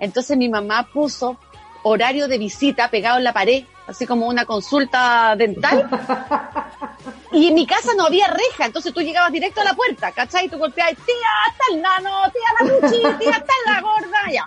Entonces 0.01 0.35
mi 0.35 0.49
mamá 0.49 0.89
puso 0.91 1.37
horario 1.83 2.27
de 2.27 2.39
visita 2.39 2.89
pegado 2.89 3.19
en 3.19 3.23
la 3.23 3.33
pared, 3.33 3.63
así 3.87 4.07
como 4.07 4.27
una 4.27 4.45
consulta 4.45 5.35
dental. 5.37 5.87
y 7.31 7.47
en 7.47 7.53
mi 7.53 7.67
casa 7.67 7.91
no 7.95 8.05
había 8.05 8.27
reja, 8.27 8.65
entonces 8.65 8.93
tú 8.93 9.01
llegabas 9.01 9.31
directo 9.31 9.61
a 9.61 9.63
la 9.63 9.75
puerta, 9.75 10.11
¿cachai? 10.11 10.47
Y 10.47 10.49
tú 10.49 10.57
golpeabas, 10.57 10.95
tía, 10.95 11.15
está 11.51 11.63
el 11.71 11.81
nano, 11.81 12.23
tía 12.31 12.41
la 12.59 12.73
luchi, 12.73 13.19
tía, 13.19 13.31
está 13.31 13.53
la 13.65 13.81
gorda, 13.81 14.31
ya. 14.31 14.45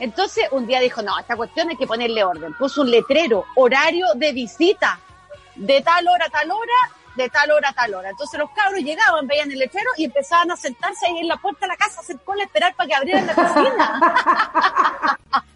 Entonces 0.00 0.46
un 0.50 0.66
día 0.66 0.80
dijo, 0.80 1.02
no, 1.02 1.16
esta 1.18 1.36
cuestión 1.36 1.68
hay 1.70 1.76
que 1.76 1.86
ponerle 1.86 2.24
orden. 2.24 2.52
Puso 2.54 2.82
un 2.82 2.90
letrero, 2.90 3.44
horario 3.54 4.06
de 4.16 4.32
visita, 4.32 4.98
de 5.54 5.82
tal 5.82 6.08
hora 6.08 6.26
a 6.26 6.30
tal 6.30 6.50
hora, 6.50 6.72
de 7.16 7.28
tal 7.28 7.50
hora 7.50 7.70
a 7.70 7.72
tal 7.72 7.94
hora. 7.94 8.10
Entonces 8.10 8.38
los 8.38 8.50
cabros 8.50 8.80
llegaban, 8.80 9.26
veían 9.26 9.50
el 9.50 9.58
letrero 9.58 9.90
y 9.96 10.04
empezaban 10.04 10.50
a 10.50 10.56
sentarse 10.56 11.06
ahí 11.06 11.18
en 11.18 11.28
la 11.28 11.36
puerta 11.36 11.66
de 11.66 11.68
la 11.68 11.76
casa, 11.76 12.00
a 12.00 12.02
hacer 12.02 12.18
cola, 12.24 12.42
a 12.42 12.46
esperar 12.46 12.74
para 12.74 12.88
que 12.88 12.94
abrieran 12.94 13.26
la 13.26 13.34
cocina. 13.34 15.18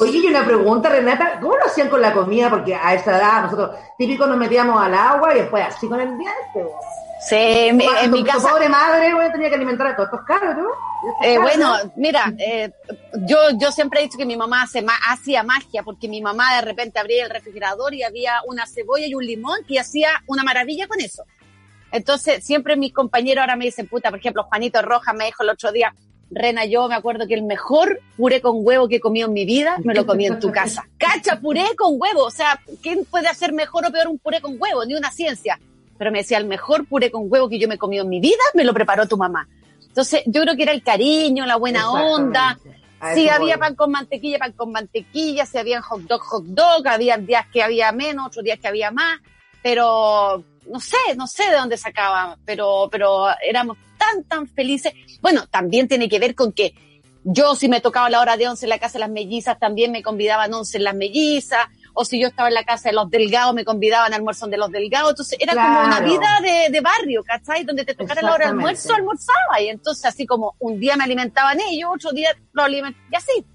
Oye, 0.00 0.18
y 0.18 0.26
una 0.26 0.44
pregunta, 0.44 0.88
Renata, 0.88 1.38
¿cómo 1.40 1.56
lo 1.56 1.66
hacían 1.66 1.88
con 1.88 2.00
la 2.00 2.12
comida? 2.12 2.48
Porque 2.48 2.74
a 2.74 2.94
esa 2.94 3.18
edad 3.18 3.42
nosotros 3.42 3.76
típico 3.98 4.26
nos 4.26 4.38
metíamos 4.38 4.82
al 4.82 4.94
agua 4.94 5.34
y 5.34 5.40
después 5.40 5.64
así 5.66 5.88
con 5.88 6.00
el 6.00 6.16
diente. 6.16 6.72
Sí, 7.28 7.34
en, 7.36 7.76
mi- 7.76 7.86
en 8.02 8.10
mi 8.12 8.20
Tu 8.20 8.26
casa. 8.26 8.50
pobre 8.50 8.68
madre, 8.68 9.12
güey, 9.14 9.32
tenía 9.32 9.48
que 9.48 9.54
alimentar 9.56 9.88
a 9.88 9.96
todos 9.96 10.08
estos 10.12 10.24
cabros, 10.26 10.56
¿no? 10.56 10.66
Eh, 11.24 11.38
bueno, 11.38 11.74
mira, 11.96 12.32
eh, 12.38 12.70
yo, 13.26 13.36
yo 13.58 13.72
siempre 13.72 14.00
he 14.00 14.02
dicho 14.04 14.18
que 14.18 14.24
mi 14.26 14.36
mamá 14.36 14.62
hace 14.62 14.82
ma- 14.82 14.98
hacía 15.08 15.42
magia, 15.42 15.82
porque 15.82 16.08
mi 16.08 16.20
mamá 16.20 16.56
de 16.56 16.62
repente 16.62 16.98
abría 16.98 17.24
el 17.24 17.30
refrigerador 17.30 17.94
y 17.94 18.02
había 18.02 18.40
una 18.46 18.66
cebolla 18.66 19.06
y 19.06 19.14
un 19.14 19.24
limón 19.24 19.58
y 19.68 19.78
hacía 19.78 20.10
una 20.26 20.42
maravilla 20.44 20.86
con 20.86 21.00
eso. 21.00 21.24
Entonces, 21.92 22.44
siempre 22.44 22.76
mis 22.76 22.92
compañeros 22.92 23.42
ahora 23.42 23.56
me 23.56 23.64
dicen, 23.66 23.86
puta, 23.88 24.10
por 24.10 24.18
ejemplo, 24.18 24.44
Juanito 24.44 24.82
Rojas 24.82 25.14
me 25.14 25.26
dijo 25.26 25.42
el 25.42 25.50
otro 25.50 25.72
día, 25.72 25.94
Rena, 26.30 26.64
yo 26.64 26.88
me 26.88 26.96
acuerdo 26.96 27.26
que 27.28 27.34
el 27.34 27.44
mejor 27.44 28.00
puré 28.16 28.40
con 28.40 28.56
huevo 28.58 28.88
que 28.88 28.96
he 28.96 29.00
comido 29.00 29.28
en 29.28 29.32
mi 29.34 29.44
vida 29.44 29.76
me 29.84 29.94
lo 29.94 30.04
comí 30.06 30.26
en 30.26 30.40
tu 30.40 30.50
casa. 30.50 30.84
¡Cacha, 30.98 31.38
puré 31.40 31.64
con 31.76 31.94
huevo! 32.00 32.24
O 32.24 32.30
sea, 32.32 32.60
¿quién 32.82 33.04
puede 33.04 33.28
hacer 33.28 33.52
mejor 33.52 33.86
o 33.86 33.92
peor 33.92 34.08
un 34.08 34.18
puré 34.18 34.40
con 34.40 34.56
huevo? 34.60 34.84
Ni 34.84 34.94
una 34.94 35.12
ciencia. 35.12 35.58
Pero 35.98 36.12
me 36.12 36.18
decía, 36.18 36.38
el 36.38 36.46
mejor 36.46 36.86
puré 36.86 37.10
con 37.10 37.30
huevo 37.30 37.48
que 37.48 37.58
yo 37.58 37.68
me 37.68 37.76
he 37.76 37.78
comido 37.78 38.04
en 38.04 38.10
mi 38.10 38.20
vida 38.20 38.42
me 38.54 38.64
lo 38.64 38.74
preparó 38.74 39.06
tu 39.06 39.16
mamá. 39.16 39.48
Entonces, 39.80 40.22
yo 40.26 40.42
creo 40.42 40.56
que 40.56 40.62
era 40.62 40.72
el 40.72 40.82
cariño, 40.82 41.46
la 41.46 41.56
buena 41.56 41.90
onda. 41.90 42.58
Si 43.14 43.26
eso 43.26 43.34
había 43.34 43.56
voy. 43.56 43.60
pan 43.60 43.74
con 43.74 43.90
mantequilla, 43.90 44.38
pan 44.38 44.52
con 44.52 44.72
mantequilla, 44.72 45.46
si 45.46 45.58
había 45.58 45.82
hot 45.82 46.02
dog, 46.02 46.20
hot 46.22 46.44
dog, 46.44 46.86
había 46.88 47.16
días 47.18 47.46
que 47.52 47.62
había 47.62 47.92
menos, 47.92 48.26
otros 48.26 48.44
días 48.44 48.58
que 48.58 48.68
había 48.68 48.90
más, 48.90 49.20
pero 49.62 50.42
no 50.70 50.80
sé, 50.80 50.96
no 51.16 51.26
sé 51.26 51.48
de 51.50 51.56
dónde 51.56 51.76
sacaba, 51.76 52.36
pero, 52.44 52.88
pero 52.90 53.28
éramos 53.46 53.76
tan, 53.96 54.24
tan 54.24 54.48
felices. 54.48 54.92
Bueno, 55.20 55.46
también 55.46 55.88
tiene 55.88 56.08
que 56.08 56.18
ver 56.18 56.34
con 56.34 56.52
que 56.52 56.74
yo 57.24 57.54
si 57.54 57.68
me 57.68 57.80
tocaba 57.80 58.08
la 58.08 58.20
hora 58.20 58.36
de 58.36 58.48
once 58.48 58.66
en 58.66 58.70
la 58.70 58.78
casa 58.78 58.94
de 58.94 59.00
las 59.00 59.10
mellizas, 59.10 59.58
también 59.58 59.92
me 59.92 60.02
convidaban 60.02 60.52
once 60.54 60.76
en 60.76 60.84
las 60.84 60.94
mellizas, 60.94 61.66
o 61.98 62.04
si 62.04 62.20
yo 62.20 62.28
estaba 62.28 62.48
en 62.48 62.54
la 62.54 62.64
casa 62.64 62.90
de 62.90 62.94
los 62.94 63.10
delgados, 63.10 63.54
me 63.54 63.64
convidaban 63.64 64.08
al 64.12 64.18
almuerzo 64.18 64.46
de 64.46 64.58
los 64.58 64.70
delgados, 64.70 65.10
entonces 65.10 65.38
era 65.40 65.54
como 65.54 65.80
una 65.86 66.00
vida 66.00 66.28
de, 66.42 66.70
de 66.70 66.80
barrio, 66.82 67.24
¿cachai? 67.24 67.64
Donde 67.64 67.86
te 67.86 67.94
tocara 67.94 68.20
la 68.20 68.34
hora 68.34 68.44
de 68.44 68.50
almuerzo, 68.50 68.94
almorzaba, 68.94 69.60
y 69.60 69.68
entonces 69.68 70.04
así 70.04 70.26
como 70.26 70.54
un 70.58 70.78
día 70.78 70.94
me 70.96 71.04
alimentaban 71.04 71.58
ellos, 71.58 71.90
otro 71.94 72.12
día 72.12 72.28
lo 72.52 72.62
alimentaban, 72.62 73.08
y 73.10 73.16
así. 73.16 73.46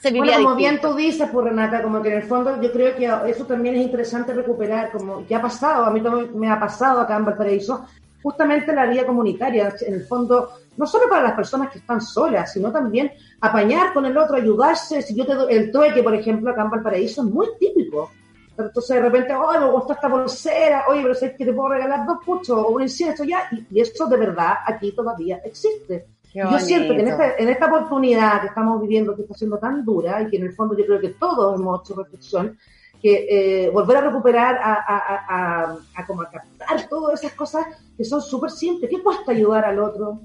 Se 0.00 0.10
vivía 0.10 0.34
Bueno, 0.34 0.44
como 0.44 0.56
bien 0.56 0.72
distinto. 0.72 0.90
tú 0.90 0.96
dices, 0.96 1.28
pues 1.32 1.46
Renata, 1.46 1.82
como 1.82 2.02
que 2.02 2.08
en 2.08 2.16
el 2.18 2.22
fondo 2.24 2.60
yo 2.60 2.72
creo 2.72 2.96
que 2.96 3.30
eso 3.30 3.46
también 3.46 3.76
es 3.76 3.82
interesante 3.82 4.32
recuperar, 4.34 4.90
como 4.90 5.24
ya 5.26 5.38
ha 5.38 5.42
pasado, 5.42 5.84
a 5.84 5.90
mí 5.90 6.00
también 6.00 6.36
me 6.38 6.50
ha 6.50 6.58
pasado 6.58 7.00
acá 7.00 7.16
en 7.16 7.24
Valparaíso, 7.24 7.86
justamente 8.22 8.72
la 8.72 8.86
vida 8.86 9.06
comunitaria, 9.06 9.72
en 9.86 9.94
el 9.94 10.04
fondo, 10.04 10.50
no 10.78 10.86
solo 10.86 11.08
para 11.08 11.22
las 11.22 11.32
personas 11.32 11.70
que 11.70 11.78
están 11.78 12.00
solas, 12.00 12.52
sino 12.52 12.72
también 12.72 13.12
apañar 13.40 13.92
con 13.92 14.06
el 14.06 14.16
otro, 14.16 14.36
ayudarse, 14.36 15.02
si 15.02 15.14
yo 15.14 15.26
te 15.26 15.34
doy 15.34 15.52
el 15.52 15.70
trueque, 15.70 16.02
por 16.02 16.14
ejemplo, 16.14 16.50
acá 16.50 16.62
en 16.62 16.70
Valparaíso, 16.70 17.22
es 17.22 17.28
muy 17.28 17.48
típico. 17.60 18.10
Entonces 18.56 18.96
de 18.96 19.02
repente, 19.02 19.34
oh, 19.34 19.52
me 19.60 19.70
gustó 19.70 19.92
esta 19.92 20.08
bolsera, 20.08 20.84
oye, 20.88 21.02
pero 21.02 21.14
sé 21.14 21.36
que 21.36 21.44
te 21.44 21.52
puedo 21.52 21.68
regalar 21.68 22.06
dos 22.06 22.18
puchos 22.24 22.56
o 22.58 22.68
un 22.68 22.82
incienso 22.82 23.22
ya, 23.24 23.42
y, 23.52 23.66
y 23.70 23.80
eso 23.80 24.06
de 24.06 24.16
verdad 24.16 24.54
aquí 24.66 24.92
todavía 24.92 25.40
existe. 25.44 26.06
Yo 26.52 26.58
siento 26.60 26.94
que 26.94 27.00
en 27.00 27.08
esta, 27.08 27.36
en 27.42 27.48
esta 27.48 27.66
oportunidad 27.66 28.40
que 28.40 28.46
estamos 28.48 28.80
viviendo, 28.80 29.14
que 29.14 29.22
está 29.22 29.34
siendo 29.34 29.58
tan 29.58 29.84
dura, 29.84 30.22
y 30.22 30.28
que 30.30 30.36
en 30.38 30.44
el 30.44 30.52
fondo 30.54 30.76
yo 30.76 30.84
creo 30.86 31.00
que 31.00 31.10
todos 31.10 31.58
hemos 31.58 31.80
hecho 31.82 31.94
reflexión, 32.00 32.58
que 33.00 33.26
eh, 33.66 33.70
volver 33.70 33.98
a 33.98 34.00
recuperar, 34.02 34.56
a, 34.56 34.74
a, 34.74 34.96
a, 34.98 35.62
a- 35.64 35.76
a 35.94 36.06
como 36.06 36.22
a 36.22 36.28
captar 36.30 36.88
todas 36.88 37.22
esas 37.22 37.34
cosas 37.36 37.64
que 37.96 38.04
son 38.04 38.20
súper 38.20 38.50
simples. 38.50 38.90
¿Qué 38.90 39.00
cuesta 39.00 39.30
ayudar 39.30 39.64
al 39.66 39.78
otro? 39.78 40.20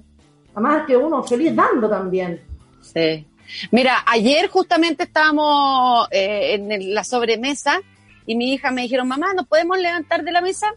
Además 0.54 0.86
que 0.86 0.96
uno 0.96 1.24
feliz 1.24 1.56
dando 1.56 1.90
también. 1.90 2.42
Sí. 2.82 3.26
Mira, 3.72 4.04
ayer 4.06 4.50
justamente 4.50 5.04
estábamos 5.04 6.08
eh, 6.12 6.56
en 6.56 6.94
la 6.94 7.04
sobremesa 7.04 7.82
y 8.26 8.36
mi 8.36 8.54
hija 8.54 8.72
me 8.72 8.84
dijeron, 8.84 9.08
mamá, 9.08 9.34
¿nos 9.34 9.48
podemos 9.48 9.78
levantar 9.78 10.24
de 10.24 10.32
la 10.32 10.42
mesa? 10.42 10.68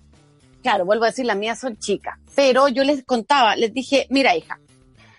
Claro, 0.62 0.85
vuelvo 0.85 1.05
a 1.05 1.09
decir, 1.09 1.25
las 1.25 1.37
mías 1.37 1.61
son 1.61 1.77
chicas, 1.79 2.19
pero 2.35 2.69
yo 2.69 2.83
les 2.83 3.05
contaba, 3.05 3.55
les 3.55 3.73
dije, 3.73 4.07
mira 4.11 4.37
hija, 4.37 4.59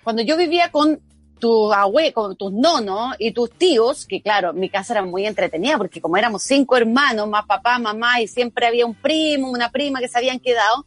cuando 0.03 0.21
yo 0.21 0.35
vivía 0.35 0.71
con 0.71 0.99
tu 1.39 1.71
abue, 1.71 2.11
con 2.13 2.35
tus 2.35 2.51
nonos 2.51 3.15
y 3.19 3.31
tus 3.31 3.51
tíos, 3.51 4.05
que 4.05 4.21
claro, 4.21 4.53
mi 4.53 4.69
casa 4.69 4.93
era 4.93 5.05
muy 5.05 5.25
entretenida 5.25 5.77
porque 5.77 6.01
como 6.01 6.17
éramos 6.17 6.43
cinco 6.43 6.75
hermanos, 6.75 7.29
más 7.29 7.45
papá, 7.45 7.79
mamá 7.79 8.21
y 8.21 8.27
siempre 8.27 8.67
había 8.67 8.85
un 8.85 8.95
primo, 8.95 9.49
una 9.49 9.69
prima 9.69 9.99
que 9.99 10.07
se 10.07 10.17
habían 10.17 10.39
quedado, 10.39 10.85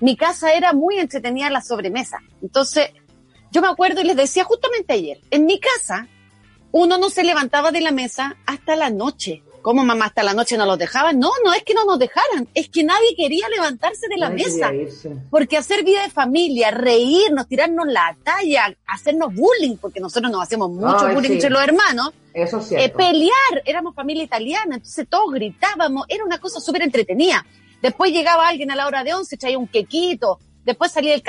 mi 0.00 0.16
casa 0.16 0.52
era 0.52 0.72
muy 0.72 0.98
entretenida 0.98 1.46
en 1.46 1.54
la 1.54 1.62
sobremesa. 1.62 2.18
Entonces, 2.42 2.90
yo 3.50 3.60
me 3.60 3.68
acuerdo 3.68 4.00
y 4.00 4.04
les 4.04 4.16
decía 4.16 4.44
justamente 4.44 4.92
ayer, 4.94 5.20
en 5.30 5.46
mi 5.46 5.58
casa, 5.58 6.08
uno 6.72 6.98
no 6.98 7.10
se 7.10 7.24
levantaba 7.24 7.70
de 7.70 7.80
la 7.80 7.90
mesa 7.90 8.36
hasta 8.46 8.76
la 8.76 8.90
noche. 8.90 9.42
¿Cómo 9.62 9.82
mamá 9.82 10.04
hasta 10.04 10.22
la 10.22 10.32
noche 10.32 10.56
no 10.56 10.64
los 10.64 10.78
dejaban? 10.78 11.18
No, 11.18 11.32
no 11.44 11.52
es 11.52 11.64
que 11.64 11.74
no 11.74 11.84
nos 11.84 11.98
dejaran, 11.98 12.46
es 12.54 12.68
que 12.68 12.84
nadie 12.84 13.16
quería 13.16 13.48
levantarse 13.48 14.06
de 14.08 14.16
la 14.16 14.28
Nadie 14.28 14.44
mesa. 14.44 14.72
Porque 15.28 15.56
hacer 15.56 15.82
vida 15.82 16.04
de 16.04 16.10
familia, 16.10 16.70
reírnos, 16.70 17.48
tirarnos 17.48 17.86
la 17.88 18.16
talla, 18.22 18.76
hacernos 18.86 19.34
bullying, 19.34 19.76
porque 19.76 19.98
nosotros 19.98 20.30
nos 20.30 20.40
hacemos 20.42 20.70
mucho 20.70 21.06
Ay, 21.06 21.14
bullying 21.16 21.30
sí. 21.30 21.34
entre 21.34 21.50
los 21.50 21.62
hermanos, 21.62 22.12
Eso 22.32 22.58
es 22.58 22.70
eh, 22.70 22.94
pelear, 22.96 23.62
éramos 23.64 23.96
familia 23.96 24.22
italiana, 24.22 24.76
entonces 24.76 25.04
todos 25.10 25.32
gritábamos, 25.32 26.06
era 26.08 26.24
una 26.24 26.38
cosa 26.38 26.60
súper 26.60 26.82
entretenida. 26.82 27.44
Después 27.82 28.12
llegaba 28.12 28.46
alguien 28.46 28.70
a 28.70 28.76
la 28.76 28.86
hora 28.86 29.02
de 29.02 29.14
once, 29.14 29.36
traía 29.36 29.58
un 29.58 29.66
quequito, 29.66 30.38
después 30.64 30.92
salía 30.92 31.12
el 31.12 31.22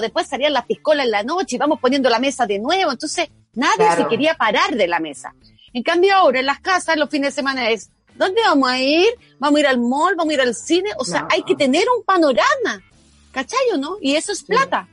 después 0.00 0.26
salían 0.26 0.52
las 0.52 0.66
piscolas 0.66 1.04
en 1.06 1.10
la 1.12 1.22
noche, 1.22 1.56
íbamos 1.56 1.80
poniendo 1.80 2.08
la 2.08 2.18
mesa 2.18 2.46
de 2.46 2.58
nuevo, 2.58 2.92
entonces 2.92 3.28
nadie 3.54 3.76
Claro. 3.76 4.02
se 4.02 4.08
quería 4.08 4.34
parar 4.34 4.74
de 4.74 4.86
la 4.86 5.00
mesa. 5.00 5.34
En 5.72 5.82
cambio 5.82 6.14
ahora 6.14 6.40
en 6.40 6.46
las 6.46 6.60
casas, 6.60 6.96
los 6.96 7.10
fines 7.10 7.30
de 7.30 7.34
semana 7.34 7.70
es, 7.70 7.90
¿dónde 8.14 8.40
vamos 8.42 8.70
a 8.70 8.78
ir? 8.78 9.08
¿Vamos 9.38 9.56
a 9.58 9.60
ir 9.60 9.66
al 9.66 9.78
mall? 9.78 10.14
¿Vamos 10.16 10.30
a 10.30 10.34
ir 10.34 10.40
al 10.40 10.54
cine? 10.54 10.90
O 10.98 11.04
sea, 11.04 11.22
No. 11.22 11.28
hay 11.30 11.42
que 11.42 11.56
tener 11.56 11.84
un 11.98 12.04
panorama, 12.04 12.80
¿cachai 13.32 13.70
o 13.72 13.76
no? 13.76 13.96
Y 14.00 14.14
eso 14.16 14.32
es 14.32 14.44
plata. 14.44 14.88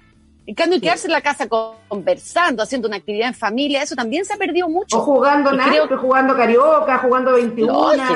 En 0.47 0.55
cambio, 0.55 0.77
Sí. 0.79 0.81
quedarse 0.81 1.05
en 1.07 1.13
la 1.13 1.21
casa 1.21 1.47
con- 1.47 1.75
conversando, 1.87 2.63
haciendo 2.63 2.87
una 2.87 2.97
actividad 2.97 3.27
en 3.27 3.35
familia, 3.35 3.83
eso 3.83 3.95
también 3.95 4.25
se 4.25 4.33
ha 4.33 4.37
perdido 4.37 4.67
mucho. 4.67 4.97
O 4.97 5.01
jugando 5.01 5.53
Y 5.53 5.57
creo- 5.59 5.97
jugando 5.99 6.35
carioca, 6.35 6.97
jugando 6.97 7.33
21. 7.33 7.71
Lógico. 7.95 8.15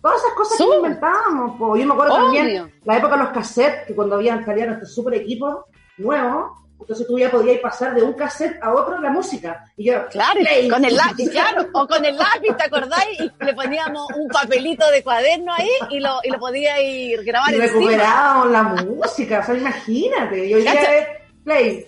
Todas 0.00 0.18
esas 0.20 0.32
cosas 0.36 0.56
que 0.58 0.76
inventábamos. 0.76 1.58
po. 1.58 1.76
Yo 1.76 1.84
me 1.84 1.92
acuerdo 1.92 2.14
Obvio. 2.14 2.24
también 2.26 2.72
la 2.84 2.96
época 2.96 3.16
de 3.16 3.22
los 3.24 3.32
cassettes, 3.32 3.86
que 3.88 3.94
cuando 3.96 4.14
habían 4.14 4.44
salían 4.44 4.74
estos 4.74 4.94
super 4.94 5.12
equipos 5.14 5.56
nuevos, 5.98 6.52
entonces 6.80 7.06
tú 7.06 7.18
ya 7.18 7.30
podías 7.30 7.58
pasar 7.60 7.94
de 7.94 8.02
un 8.02 8.12
cassette 8.12 8.62
a 8.62 8.72
otro 8.72 8.98
la 9.00 9.10
música. 9.10 9.64
Y 9.76 9.86
yo, 9.86 10.06
Claro, 10.08 10.40
play. 10.40 10.68
con 10.68 10.84
el 10.84 10.94
lápiz, 10.96 11.28
claro, 11.30 11.66
o 11.72 11.86
con 11.88 12.04
el 12.04 12.16
lápiz, 12.16 12.56
¿te 12.56 12.64
acordáis? 12.64 13.18
Y 13.20 13.44
le 13.44 13.52
poníamos 13.54 14.06
un 14.16 14.28
papelito 14.28 14.88
de 14.90 15.02
cuaderno 15.02 15.52
ahí 15.54 15.68
y 15.90 16.00
lo, 16.00 16.20
y 16.22 16.30
lo 16.30 16.38
podía 16.38 16.80
ir 16.80 17.22
grabar 17.24 17.52
y 17.52 17.56
recuperábamos 17.58 18.50
la 18.52 18.62
música, 18.62 19.40
o 19.40 19.46
sea, 19.46 19.56
imagínate. 19.56 20.46
Y 20.46 20.54
hoy 20.54 20.62
día 20.62 20.74
Cacha. 20.74 20.96
es 20.96 21.08
play. 21.44 21.86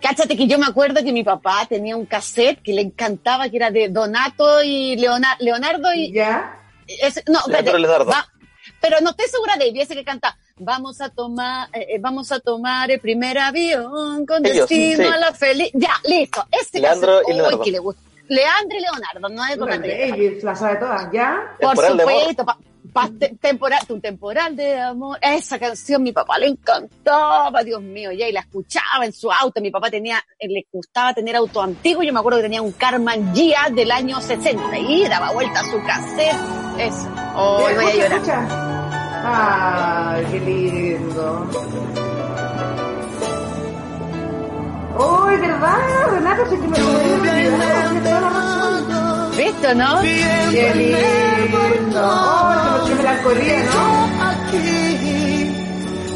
Cáchate 0.00 0.36
que 0.36 0.46
yo 0.46 0.58
me 0.58 0.66
acuerdo 0.66 1.02
que 1.02 1.12
mi 1.12 1.24
papá 1.24 1.66
tenía 1.68 1.96
un 1.96 2.06
cassette 2.06 2.62
que 2.62 2.72
le 2.72 2.82
encantaba, 2.82 3.48
que 3.48 3.56
era 3.56 3.70
de 3.70 3.88
Donato 3.88 4.62
y 4.62 4.96
Leona- 4.96 5.36
Leonardo 5.40 5.92
y... 5.94 6.12
¿Ya? 6.12 6.58
no, 7.26 7.38
espérate, 7.40 7.78
Leonardo. 7.78 8.06
va- 8.06 8.28
pero 8.80 9.00
no 9.00 9.10
estoy 9.10 9.26
segura 9.28 9.56
de 9.56 9.68
él, 9.68 9.76
y 9.76 9.80
ese 9.80 9.94
que 9.94 10.04
canta, 10.04 10.36
vamos 10.58 11.00
a 11.00 11.08
tomar, 11.08 11.68
eh, 11.72 11.86
eh, 11.94 11.98
vamos 12.00 12.30
a 12.32 12.38
tomar 12.40 12.90
el 12.90 13.00
primer 13.00 13.38
avión 13.38 14.24
con 14.26 14.44
Ellos, 14.46 14.68
destino 14.68 15.04
sí. 15.08 15.12
a 15.14 15.16
la 15.18 15.32
feliz. 15.32 15.70
Ya, 15.74 15.94
listo. 16.04 16.44
Ese 16.50 16.80
Leandro 16.80 17.12
cassette, 17.18 17.28
y 17.28 17.32
Leonardo. 17.34 17.58
uy, 17.58 17.64
que 17.64 17.70
le 17.72 17.78
gusta. 17.78 18.00
Leandro 18.28 18.78
y 18.78 18.80
Leonardo, 18.80 19.28
no 19.28 19.56
Donato. 19.56 19.86
David, 19.88 20.42
la 20.42 20.56
sabe 20.56 20.76
todas, 20.76 21.12
¿ya? 21.12 21.54
Por 21.60 21.76
de 21.76 21.88
supuesto, 21.88 22.44
pa- 22.46 22.58
pa- 22.92 23.10
te- 23.18 23.36
temporal, 23.38 23.80
un 23.90 24.00
temporal 24.00 24.56
de 24.56 24.80
amor. 24.80 25.18
Esa 25.20 25.58
canción 25.58 26.02
mi 26.02 26.12
papá 26.12 26.38
le 26.38 26.46
encantaba, 26.46 27.62
Dios 27.62 27.82
mío, 27.82 28.12
ya, 28.12 28.26
y 28.26 28.32
la 28.32 28.40
escuchaba 28.40 29.04
en 29.04 29.12
su 29.12 29.30
auto. 29.30 29.60
Mi 29.60 29.70
papá 29.70 29.90
tenía, 29.90 30.24
eh, 30.38 30.48
le 30.48 30.66
gustaba 30.72 31.12
tener 31.12 31.36
auto 31.36 31.60
antiguo. 31.60 32.02
Yo 32.02 32.14
me 32.14 32.20
acuerdo 32.20 32.38
que 32.38 32.44
tenía 32.44 32.62
un 32.62 32.72
Carman 32.72 33.34
Gia 33.34 33.68
del 33.70 33.90
año 33.90 34.18
60 34.22 34.78
y 34.78 35.06
daba 35.06 35.32
vuelta 35.32 35.60
a 35.60 35.64
su 35.64 35.82
cassette. 35.84 36.36
Eso. 36.78 37.12
Oh, 37.36 37.68
¿Ya 37.68 37.74
voy 37.74 37.84
a 37.84 37.94
llorar. 37.94 38.12
escucha? 38.12 38.73
Ay, 39.26 40.26
qué 40.30 40.40
lindo. 40.40 41.46
¡Uy, 44.98 45.36
verdad! 45.38 46.10
Renato, 46.12 46.44
sí 46.50 46.56
que 46.56 46.68
me 46.68 46.78
lo. 46.78 46.84
¿Viste, 49.36 49.74
no? 49.74 50.00
¡Qué 50.02 50.74
lindo! 50.74 52.00
¡Oh, 52.02 52.84
qué, 52.86 52.94
melancolía, 52.94 53.64
¿no? 53.64 54.04
aquí 54.28 55.52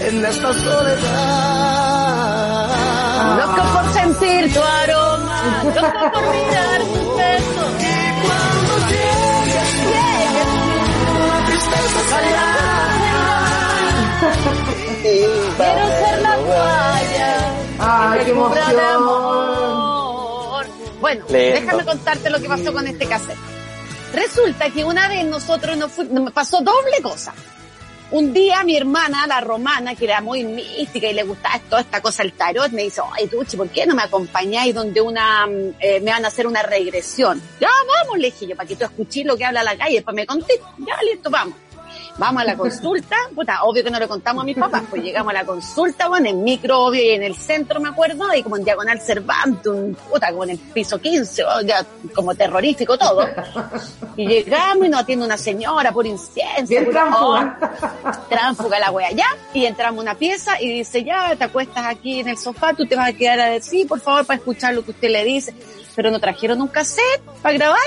en 0.01 0.25
esta 0.25 0.53
soledad. 0.53 1.49
Loco 3.39 3.63
por 3.73 3.87
sentir 3.93 4.53
tu 4.53 4.61
aroma, 4.61 5.63
loco 5.65 6.11
por 6.13 6.23
mirar 6.35 6.81
tus 6.93 7.17
besos. 7.17 7.71
Y 7.81 7.97
cuando 8.23 8.73
llegues, 8.91 9.71
llegues 9.93 10.51
una 11.25 11.39
tristeza 11.47 12.01
Quiero 15.03 15.87
ser 15.89 16.23
la 16.23 16.37
toalla. 16.37 17.55
Ay, 17.79 18.21
qué 18.25 18.31
emoción. 18.31 18.81
amor. 18.81 20.67
Bueno, 21.01 21.25
déjame 21.29 21.85
contarte 21.85 22.31
lo 22.31 22.41
que 22.41 22.49
pasó 22.49 22.73
con 22.73 22.87
este 22.87 23.07
cassette. 23.07 23.39
Resulta 24.13 24.71
que 24.71 24.85
una 24.85 25.09
vez 25.09 25.25
nosotros 25.25 25.77
nos 25.77 25.97
nos 25.99 26.33
pasó 26.33 26.61
doble 26.61 27.03
cosa. 27.03 27.33
Un 28.11 28.33
día 28.33 28.65
mi 28.65 28.75
hermana, 28.75 29.27
la 29.27 29.43
romana, 29.43 29.95
que 29.95 30.07
era 30.07 30.23
muy 30.23 30.43
mística 30.43 31.09
y 31.09 31.13
le 31.13 31.25
gustaba 31.25 31.59
toda 31.69 31.83
esta 31.83 32.01
cosa 32.01 32.23
el 32.23 32.33
tarot, 32.33 32.71
me 32.73 32.85
dice, 32.85 33.03
ay 33.13 33.27
Tuchi, 33.27 33.59
¿por 33.59 33.69
qué 33.69 33.85
no 33.85 33.95
me 33.95 34.03
acompañáis 34.03 34.75
donde 34.75 35.03
una, 35.03 35.47
mm, 35.47 35.75
eh, 35.79 36.01
me 36.01 36.11
van 36.11 36.25
a 36.25 36.29
hacer 36.29 36.47
una 36.47 36.63
regresión? 36.63 37.41
Ya, 37.61 37.69
vamos, 37.87 38.19
le 38.19 38.31
dije 38.31 38.47
yo, 38.47 38.57
para 38.57 38.67
que 38.67 38.77
tú 38.77 38.85
escuches 38.85 39.27
lo 39.27 39.37
que 39.37 39.45
habla 39.45 39.63
la 39.63 39.77
calle, 39.77 40.01
para 40.01 40.15
me 40.15 40.25
conté. 40.25 40.59
Ya, 40.79 40.97
listo, 41.03 41.29
vamos. 41.29 41.55
Vamos 42.19 42.43
a 42.43 42.45
la 42.45 42.57
consulta, 42.57 43.17
puta, 43.33 43.63
obvio 43.63 43.85
que 43.85 43.93
no 43.93 44.01
le 44.01 44.09
contamos 44.09 44.43
a 44.43 44.45
mis 44.45 44.57
papás, 44.57 44.83
pues 44.91 45.01
llegamos 45.05 45.31
a 45.31 45.35
la 45.35 45.45
consulta, 45.45 46.09
bueno, 46.09 46.29
en 46.29 46.43
micro, 46.43 46.87
obvio, 46.87 47.01
y 47.01 47.11
en 47.11 47.23
el 47.23 47.37
centro, 47.37 47.79
me 47.79 47.91
acuerdo, 47.91 48.35
y 48.35 48.43
como 48.43 48.57
en 48.57 48.65
diagonal 48.65 49.01
Cervantes, 49.01 49.69
un, 49.69 49.95
puta, 49.95 50.33
como 50.33 50.43
en 50.43 50.51
el 50.51 50.59
piso 50.59 51.01
15, 51.01 51.45
o 51.45 51.61
ya, 51.61 51.87
como 52.13 52.35
terrorífico 52.35 52.99
todo. 52.99 53.25
Y 54.17 54.27
llegamos 54.27 54.85
y 54.85 54.89
nos 54.89 55.03
atiende 55.03 55.27
una 55.27 55.37
señora 55.37 55.93
por 55.93 56.05
incienso. 56.09 56.67
Bien 56.67 56.91
tránfuga. 56.91 57.57
oh, 58.05 58.29
tránfuga 58.29 58.81
la 58.81 58.91
wea, 58.91 59.13
ya, 59.13 59.29
y 59.55 59.65
entramos 59.65 60.01
a 60.01 60.03
una 60.03 60.15
pieza 60.17 60.61
y 60.61 60.79
dice, 60.79 61.05
ya, 61.05 61.37
te 61.37 61.45
acuestas 61.45 61.87
aquí 61.87 62.19
en 62.19 62.29
el 62.31 62.37
sofá, 62.37 62.75
tú 62.75 62.85
te 62.85 62.97
vas 62.97 63.11
a 63.11 63.13
quedar 63.13 63.39
a 63.39 63.47
decir, 63.47 63.87
por 63.87 64.01
favor, 64.01 64.27
para 64.27 64.39
escuchar 64.39 64.75
lo 64.75 64.85
que 64.85 64.91
usted 64.91 65.09
le 65.09 65.23
dice. 65.23 65.55
Pero 65.95 66.11
no 66.11 66.19
trajeron 66.19 66.61
un 66.61 66.69
cassette 66.69 67.23
para 67.43 67.55
grabar 67.55 67.79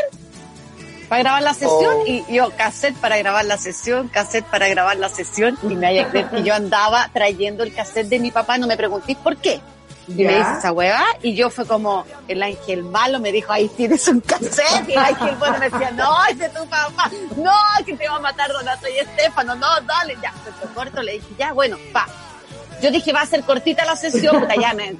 para 1.11 1.23
grabar 1.23 1.43
la 1.43 1.53
sesión 1.53 1.95
Oh. 1.99 2.03
y 2.07 2.23
yo 2.33 2.51
cassette 2.55 2.95
para 2.95 3.17
grabar 3.17 3.43
la 3.43 3.57
sesión, 3.57 4.07
cassette 4.07 4.45
para 4.45 4.69
grabar 4.69 4.95
la 4.95 5.09
sesión 5.09 5.57
y 5.61 5.75
me 5.75 5.87
vaya 5.87 6.03
a 6.03 6.09
creer 6.09 6.29
que 6.29 6.41
yo 6.41 6.53
andaba 6.53 7.09
trayendo 7.11 7.63
el 7.65 7.73
cassette 7.73 8.07
de 8.07 8.17
mi 8.19 8.31
papá, 8.31 8.57
no 8.57 8.65
me 8.65 8.77
preguntéis 8.77 9.17
por 9.17 9.35
qué. 9.35 9.59
Y 10.07 10.23
me 10.23 10.37
dice 10.37 10.53
esa 10.59 10.71
hueva 10.71 11.03
y 11.21 11.35
yo 11.35 11.49
fue 11.49 11.67
como 11.67 12.05
el 12.29 12.41
ángel 12.41 12.83
malo 12.85 13.19
me 13.19 13.33
dijo, 13.33 13.51
ahí 13.51 13.67
tienes 13.67 14.07
un 14.07 14.21
cassette 14.21 14.87
y 14.87 14.93
el 14.93 14.99
ángel 14.99 15.35
bueno 15.35 15.57
me 15.59 15.69
decía, 15.69 15.91
no, 15.91 16.25
ese 16.27 16.45
es 16.45 16.53
tu 16.53 16.65
papá, 16.67 17.11
no, 17.35 17.51
que 17.85 17.93
te 17.97 18.07
va 18.07 18.15
a 18.15 18.19
matar 18.19 18.49
Donato 18.49 18.87
y 18.87 18.97
Estefano, 18.99 19.53
no, 19.55 19.67
dale, 19.81 20.17
ya, 20.23 20.31
se 20.45 20.51
fue 20.53 20.73
corto, 20.73 21.01
le 21.03 21.11
dije, 21.13 21.27
ya, 21.37 21.51
bueno, 21.51 21.77
pa. 21.91 22.07
Yo 22.81 22.91
dije, 22.91 23.13
va 23.13 23.21
a 23.21 23.25
ser 23.25 23.43
cortita 23.43 23.85
la 23.85 23.95
sesión, 23.95 24.39
puta, 24.41 24.55
ya 24.55 24.73
me, 24.73 24.95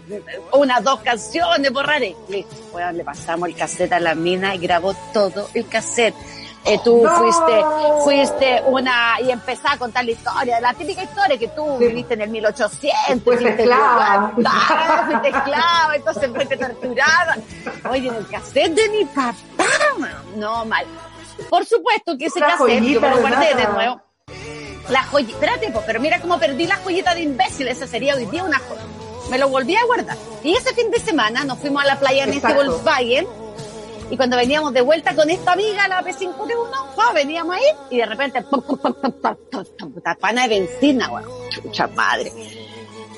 unas 0.53 0.83
dos 0.83 0.99
canciones, 1.01 1.71
borraré. 1.73 2.15
Listo, 2.29 2.55
bueno, 2.71 2.91
le 2.91 3.03
pasamos 3.03 3.49
el 3.49 3.55
cassette 3.55 3.93
a 3.93 3.99
la 3.99 4.13
mina 4.15 4.53
y 4.55 4.59
grabó 4.59 4.93
todo 5.13 5.49
el 5.53 5.67
cassette. 5.67 6.15
Eh, 6.63 6.77
tú 6.83 7.03
No. 7.03 7.09
fuiste, 7.17 7.65
fuiste 8.03 8.63
una, 8.67 9.19
y 9.19 9.31
empezó 9.31 9.67
a 9.67 9.77
contar 9.77 10.05
la 10.05 10.11
historia, 10.11 10.59
la 10.61 10.75
típica 10.75 11.01
historia 11.01 11.35
que 11.39 11.47
tú 11.47 11.65
Sí. 11.79 11.87
viviste 11.87 12.13
en 12.13 12.21
el 12.21 12.29
1800. 12.29 13.23
Fuiste 13.23 13.49
esclava. 13.63 14.31
fuiste 15.07 15.29
esclava, 15.29 15.95
entonces 15.95 16.29
fuiste 16.35 16.57
torturada. 16.57 17.37
Oye, 17.89 18.09
en 18.09 18.13
el 18.15 18.27
cassette 18.27 18.75
de 18.75 18.89
mi 18.89 19.05
papá, 19.05 19.33
no 20.35 20.63
mal. 20.65 20.85
Por 21.49 21.65
supuesto 21.65 22.15
que 22.15 22.25
ese 22.27 22.37
Una 22.37 22.49
cassette 22.49 22.83
yo 22.83 23.01
me 23.01 23.09
lo 23.09 23.17
guardé 23.21 23.55
de 23.55 23.67
nuevo. 23.67 24.01
La 24.91 25.03
joyita, 25.03 25.33
espérate, 25.33 25.73
pero 25.85 26.01
mira 26.01 26.19
cómo 26.19 26.37
perdí 26.37 26.67
la 26.67 26.75
joyita 26.75 27.15
de 27.15 27.21
imbécil, 27.21 27.69
esa 27.69 27.87
sería 27.87 28.15
hoy 28.15 28.25
día 28.25 28.43
una 28.43 28.59
joya. 28.59 28.81
Me 29.29 29.37
lo 29.37 29.47
volví 29.47 29.73
a 29.75 29.85
guardar. 29.85 30.17
Y 30.43 30.53
ese 30.53 30.73
fin 30.73 30.91
de 30.91 30.99
semana 30.99 31.45
nos 31.45 31.59
fuimos 31.59 31.81
a 31.81 31.87
la 31.87 31.97
playa 31.97 32.25
en 32.25 32.33
este 32.33 32.47
Exacto. 32.47 32.71
Volkswagen. 32.71 33.25
Y 34.09 34.17
cuando 34.17 34.35
veníamos 34.35 34.73
de 34.73 34.81
vuelta 34.81 35.15
con 35.15 35.29
esta 35.29 35.53
amiga, 35.53 35.87
la 35.87 36.03
P5T1, 36.03 36.95
pa, 36.95 37.13
veníamos 37.13 37.55
ahí 37.55 37.63
y 37.89 37.97
de 37.99 38.05
repente, 38.05 38.41
pum, 38.41 38.61
pum, 38.61 38.77
pum, 38.77 38.93
pum, 38.93 39.13
pum, 39.13 39.35
pum, 39.49 39.65
pum, 39.79 39.93
puta 39.93 40.15
pana 40.15 40.45
de 40.45 40.59
benzina, 40.59 41.09
weón. 41.09 41.29
Chucha 41.49 41.87
madre. 41.87 42.29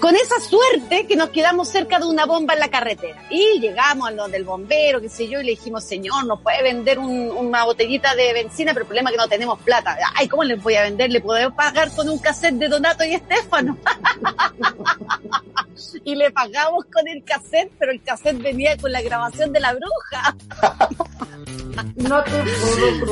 Con 0.04 0.18
esa 0.18 0.38
suerte 0.42 1.08
que 1.08 1.16
nos 1.16 1.30
quedamos 1.30 1.70
cerca 1.70 1.98
de 1.98 2.06
una 2.06 2.26
bomba 2.26 2.56
en 2.56 2.60
la 2.60 2.68
carretera. 2.68 3.24
Y 3.30 3.62
llegamos 3.62 4.10
a 4.10 4.12
lo 4.12 4.28
del 4.28 4.44
bombero, 4.44 5.00
qué 5.00 5.08
sé 5.08 5.30
yo, 5.30 5.40
y 5.40 5.46
le 5.46 5.52
dijimos, 5.52 5.86
señor, 5.86 6.26
nos 6.26 6.42
puede 6.42 6.62
vender 6.62 7.00
un- 7.00 7.32
una 7.32 7.64
botellita 7.64 8.14
de 8.14 8.34
benzina, 8.34 8.74
pero 8.74 8.82
el 8.84 8.88
problema 8.88 9.10
es 9.12 9.16
que 9.16 9.22
no 9.22 9.30
tenemos 9.30 9.60
plata. 9.62 9.98
Ay, 10.16 10.28
¿cómo 10.28 10.44
les 10.44 10.62
voy 10.62 10.76
a 10.76 10.82
vender? 10.82 11.10
¿Le 11.10 11.22
podemos 11.22 11.54
pagar 11.56 11.90
con 11.96 12.10
un 12.10 12.20
cassette 12.20 12.56
de 12.56 12.68
Donato 12.68 13.06
y 13.06 13.14
Estefano? 13.14 13.78
y 16.04 16.16
le 16.16 16.32
pagamos 16.32 16.84
con 16.94 17.08
el 17.08 17.24
cassette, 17.24 17.72
pero 17.80 17.94
el 17.94 18.04
cassette 18.04 18.42
venía 18.42 18.76
con 18.76 18.92
la 18.92 19.02
grabación 19.02 19.54
de 19.54 19.60
la 19.62 19.74
bruja. 19.74 20.36
No 21.96 22.22
te 22.24 22.30
puedo 22.32 22.44
creer. 22.44 23.04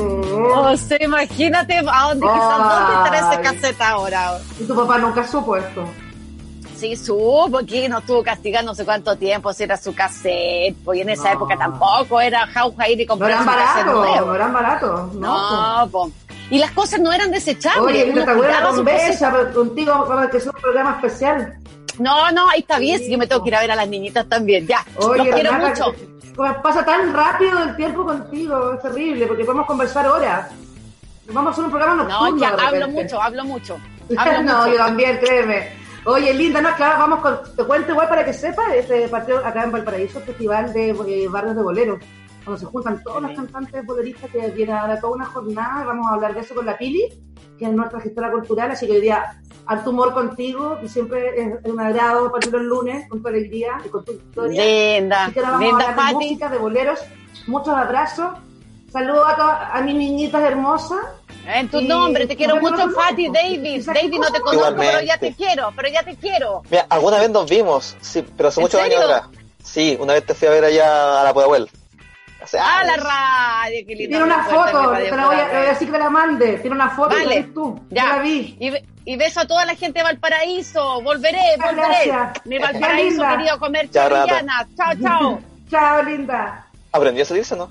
O 0.56 0.76
sea, 0.76 1.02
imagínate 1.02 1.78
a 1.78 2.08
dónde, 2.08 2.26
quizás 2.26 2.58
dónde 2.58 2.94
estará 2.94 3.32
ese 3.32 3.40
cassette 3.42 3.80
ahora. 3.80 4.38
Y 4.60 4.64
tu 4.64 4.74
papá 4.76 4.98
nunca 4.98 5.26
supo 5.26 5.56
esto. 5.56 5.84
Sí, 6.82 6.96
supo 6.96 7.60
que 7.64 7.88
nos 7.88 8.00
estuvo 8.00 8.24
castigando 8.24 8.72
no 8.72 8.74
sé 8.74 8.84
cuánto 8.84 9.14
tiempo 9.14 9.52
si 9.52 9.62
era 9.62 9.76
su 9.76 9.94
cassette, 9.94 10.74
pues 10.84 10.98
y 10.98 11.02
en 11.02 11.10
esa 11.10 11.28
No. 11.28 11.34
época 11.36 11.56
tampoco 11.56 12.20
era 12.20 12.44
jauja 12.48 12.88
ir 12.88 13.00
y 13.00 13.04
No 13.04 13.10
comprar 13.10 13.30
eran 13.30 13.46
baratos, 13.46 13.94
nuevo. 13.94 14.26
no 14.26 14.34
eran 14.34 14.52
baratos. 14.52 15.14
No. 15.14 15.86
No. 15.86 16.10
Y 16.50 16.58
las 16.58 16.72
cosas 16.72 16.98
no 16.98 17.12
eran 17.12 17.30
desechables. 17.30 17.84
Oye, 17.84 18.12
te 18.12 18.20
acuerdas 18.28 18.62
con 18.62 18.84
contigo 19.54 20.28
que 20.32 20.40
sea 20.40 20.50
un 20.52 20.60
programa 20.60 20.96
especial. 21.00 21.54
No, 22.00 22.32
no, 22.32 22.48
ahí 22.50 22.58
está 22.60 22.80
bien, 22.80 22.98
si 22.98 23.12
yo 23.12 23.16
me 23.16 23.28
tengo 23.28 23.44
que 23.44 23.50
ir 23.50 23.54
a 23.54 23.60
ver 23.60 23.70
a 23.70 23.76
las 23.76 23.86
niñitas 23.88 24.28
también, 24.28 24.66
ya. 24.66 24.84
Oye, 24.96 25.18
Los 25.18 25.28
quiero 25.36 25.52
mucho. 25.52 25.94
pasa 26.64 26.84
tan 26.84 27.14
rápido 27.14 27.62
el 27.62 27.76
tiempo 27.76 28.04
contigo, 28.04 28.72
es 28.72 28.82
terrible, 28.82 29.28
porque 29.28 29.44
podemos 29.44 29.66
conversar 29.66 30.08
horas. 30.08 30.48
Vamos 31.28 31.50
a 31.50 31.52
hacer 31.52 31.64
un 31.64 31.70
programa 31.70 32.02
No, 32.02 32.08
nocturno. 32.08 32.38
ya 32.40 32.56
de 32.56 32.62
hablo 32.66 32.88
mucho, 32.88 33.22
hablo 33.22 33.44
mucho. 33.44 33.78
Hablo 34.18 34.42
no, 34.42 34.58
mucho. 34.58 34.72
yo 34.72 34.76
también, 34.78 35.18
créeme. 35.18 35.81
Oye, 36.04 36.34
Linda, 36.34 36.60
no, 36.60 36.74
claro, 36.74 36.98
vamos 36.98 37.20
con, 37.20 37.38
te 37.56 37.64
cuento 37.64 37.92
igual 37.92 38.08
para 38.08 38.24
que 38.24 38.32
sepas, 38.32 38.74
este 38.74 39.06
partido 39.08 39.38
acá 39.44 39.62
en 39.64 39.70
Valparaíso, 39.72 40.20
Festival 40.20 40.72
de 40.72 40.90
eh, 40.90 41.28
Barrios 41.28 41.54
de 41.54 41.62
Boleros, 41.62 41.98
cuando 42.44 42.58
se 42.58 42.66
juntan 42.66 43.00
todos 43.04 43.22
los 43.22 43.30
cantantes 43.32 43.86
boleristas 43.86 44.28
que 44.30 44.48
vienen 44.50 44.74
a 44.74 44.88
dar 44.88 45.00
toda 45.00 45.12
una 45.14 45.26
jornada, 45.26 45.84
vamos 45.84 46.08
a 46.10 46.14
hablar 46.14 46.34
de 46.34 46.40
eso 46.40 46.56
con 46.56 46.66
la 46.66 46.76
Pili, 46.76 47.08
que 47.56 47.66
es 47.66 47.72
nuestra 47.72 48.00
gestora 48.00 48.32
cultural, 48.32 48.72
así 48.72 48.86
que 48.88 48.94
hoy 48.94 49.00
día, 49.00 49.40
harto 49.66 49.90
humor 49.90 50.12
contigo, 50.12 50.76
que 50.80 50.88
siempre 50.88 51.40
es 51.40 51.70
un 51.70 51.78
agrado 51.78 52.32
partir 52.32 52.52
los 52.52 52.62
lunes, 52.62 53.08
con 53.08 53.22
tu 53.22 53.28
alegría 53.28 53.78
y 53.84 53.88
con 53.88 54.04
tu 54.04 54.10
historia. 54.10 54.64
Linda, 54.64 55.24
Así 55.26 55.34
que 55.34 55.38
ahora 55.38 55.50
vamos 55.52 55.66
linda 55.68 55.84
a 55.84 55.88
hablar 55.90 55.96
de 56.06 56.12
Pati. 56.14 56.14
música, 56.26 56.48
de 56.48 56.58
boleros, 56.58 56.98
muchos 57.46 57.68
abrazos, 57.76 58.26
saludos 58.90 59.24
a, 59.28 59.36
todas- 59.36 59.68
a 59.72 59.80
mis 59.82 59.94
niñitas 59.94 60.42
hermosas, 60.42 60.98
En 61.46 61.68
tu 61.68 61.80
Y- 61.80 61.86
nombre, 61.88 62.26
te 62.26 62.36
quiero 62.36 62.56
mucho. 62.56 62.88
Fati, 62.90 63.28
David. 63.28 63.64
Exacto. 63.76 64.00
David, 64.02 64.18
no 64.20 64.32
te 64.32 64.40
conozco, 64.40 64.74
pero 64.76 65.00
ya 65.02 65.18
te 65.18 65.32
quiero, 65.34 65.72
pero 65.74 65.88
ya 65.88 66.02
te 66.02 66.14
quiero. 66.16 66.62
Mira, 66.70 66.86
alguna 66.88 67.18
vez 67.18 67.30
nos 67.30 67.48
vimos, 67.50 67.96
sí, 68.00 68.24
pero 68.36 68.48
hace 68.48 68.60
¿En 68.60 68.64
muchos 68.64 68.80
serio? 68.80 68.98
años 68.98 69.10
atrás. 69.10 69.30
Sí, 69.62 69.96
una 70.00 70.12
vez 70.14 70.24
te 70.26 70.34
fui 70.34 70.48
a 70.48 70.50
ver 70.52 70.64
allá 70.64 71.20
a 71.20 71.24
la 71.24 71.32
Pudahuel. 71.34 71.68
Hace 72.42 72.58
Ah, 72.60 72.82
la 72.84 72.96
radio, 72.96 73.84
qué 73.86 73.94
lindo. 73.94 74.08
Tiene 74.18 74.24
una 74.24 74.44
foto, 74.44 74.92
te 74.96 75.10
la 75.12 75.26
voy 75.26 75.36
a, 75.36 75.46
decir 75.70 75.86
que 75.86 75.92
me 75.92 75.98
la 76.00 76.10
mande. 76.10 76.58
Tiene 76.58 76.74
una 76.74 76.90
foto, 76.90 77.10
Vale, 77.14 77.42
tú. 77.54 77.76
Yo 77.88 77.96
Ya. 77.96 78.16
la 78.16 78.18
vi. 78.18 78.56
Y, 78.58 78.70
be- 78.70 78.84
y 79.04 79.16
beso 79.16 79.40
a 79.40 79.46
toda 79.46 79.64
la 79.64 79.76
gente 79.76 80.00
de 80.00 80.04
Valparaíso. 80.04 81.00
Volveré, 81.02 81.38
Muchas 81.56 81.74
volveré. 81.76 82.06
gracias. 82.06 82.46
Mi 82.46 82.58
Valparaíso 82.58 83.22
querido 83.28 83.58
comer 83.60 83.90
Chao. 83.90 84.08
Chao, 84.76 84.92
chao. 85.00 85.40
Chao, 85.70 86.02
linda. 86.02 86.66
¿Aprendió 86.90 87.22
a 87.22 87.26
salirse, 87.26 87.54
no? 87.56 87.70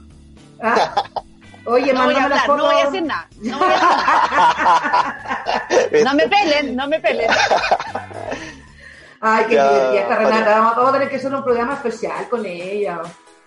Ah. 0.62 0.93
Oye, 1.65 1.93
No 1.93 2.06
voy 2.06 2.15
a 2.15 2.24
hablar, 2.24 2.47
no 2.47 2.58
voy 2.65 2.76
a 2.76 2.86
decir 2.86 3.04
nada. 3.04 3.28
No, 3.41 3.58
voy 3.60 3.67
a 3.67 3.71
decir 3.71 3.88
nada. 3.89 5.28
No 6.04 6.13
me 6.15 6.28
pelen, 6.28 6.76
no 6.76 6.88
me 6.88 7.00
pelen. 7.00 7.30
Ay, 9.21 9.45
qué 9.47 9.56
Ya, 9.56 9.69
divertida 9.71 10.02
esta. 10.02 10.15
Renata. 10.15 10.60
Vamos, 10.60 10.76
vamos 10.76 10.89
a 10.89 10.93
tener 10.93 11.10
que 11.10 11.15
hacer 11.17 11.34
un 11.36 11.43
programa 11.43 11.74
especial 11.76 12.28
con 12.30 12.45
ella. 12.45 13.01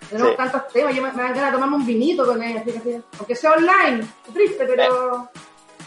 Tenemos 0.09 0.31
Sí. 0.33 0.37
tantos 0.37 0.69
temas. 0.69 0.95
Yo 0.95 1.03
me, 1.03 1.13
me 1.13 1.23
dan 1.23 1.33
ganas 1.35 1.47
de 1.47 1.53
tomarme 1.53 1.77
un 1.77 1.87
vinito 1.87 2.25
con 2.27 2.43
ella. 2.43 2.63
fíjate. 2.63 3.03
Aunque 3.19 3.35
sea 3.35 3.53
online. 3.53 4.07
Triste, 4.33 4.65
pero... 4.67 5.29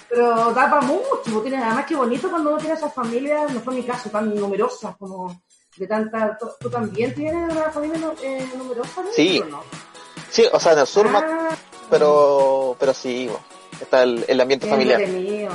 Pero 0.10 0.54
da 0.54 0.70
para 0.70 0.82
mucho. 0.82 1.04
porque 1.34 1.50
Tiene, 1.50 1.64
además, 1.66 1.86
qué 1.86 1.96
bonito 1.96 2.30
cuando 2.30 2.50
uno 2.52 2.58
tiene 2.60 2.76
esas 2.76 2.94
familias, 2.94 3.52
no 3.54 3.60
fue 3.62 3.74
mi 3.76 3.84
caso, 3.84 4.10
tan 4.10 4.34
numerosas 4.36 4.96
como 4.98 5.42
de 5.78 5.88
tanta... 5.88 6.38
¿Tú, 6.38 6.50
tú 6.60 6.70
también 6.70 7.14
tienes 7.14 7.52
una 7.52 7.70
familia 7.72 8.00
eh, 8.24 8.50
numerosa? 8.58 9.02
¿no? 9.02 9.10
Sí. 9.14 9.40
¿O 9.40 9.46
no? 9.46 9.64
Sí, 10.30 10.46
o 10.52 10.60
sea, 10.60 10.74
en 10.74 10.80
el 10.80 10.88
sur 10.88 11.08
más, 11.10 11.24
Ah, 11.26 11.50
pero, 11.90 12.76
pero 12.80 12.94
sí, 12.94 13.28
bueno, 13.28 13.44
está 13.80 14.04
el, 14.04 14.26
el 14.28 14.42
ambiente 14.42 14.66
Qué 14.66 14.72
familiar. 14.72 15.02
entretenido. 15.02 15.52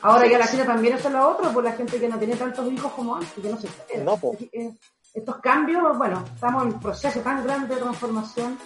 Ahora 0.00 0.26
ya 0.26 0.38
la 0.38 0.48
China 0.48 0.64
también 0.64 0.94
es 0.94 1.04
lo 1.10 1.28
otro, 1.30 1.52
por 1.52 1.64
la 1.64 1.72
gente 1.72 1.98
que 1.98 2.08
no 2.08 2.18
tiene 2.18 2.36
tantos 2.36 2.70
hijos 2.72 2.92
como 2.92 3.16
antes, 3.16 3.32
que 3.32 3.48
no 3.48 3.58
se 3.60 3.66
puede. 3.68 4.04
No, 4.04 4.16
po. 4.16 4.36
Eh, 4.52 4.70
Estos 5.12 5.36
cambios, 5.38 5.98
bueno, 5.98 6.24
estamos 6.34 6.62
en 6.62 6.68
un 6.74 6.80
proceso 6.80 7.20
tan 7.20 7.42
grande 7.44 7.74
de 7.74 7.80
transformación 7.80 8.58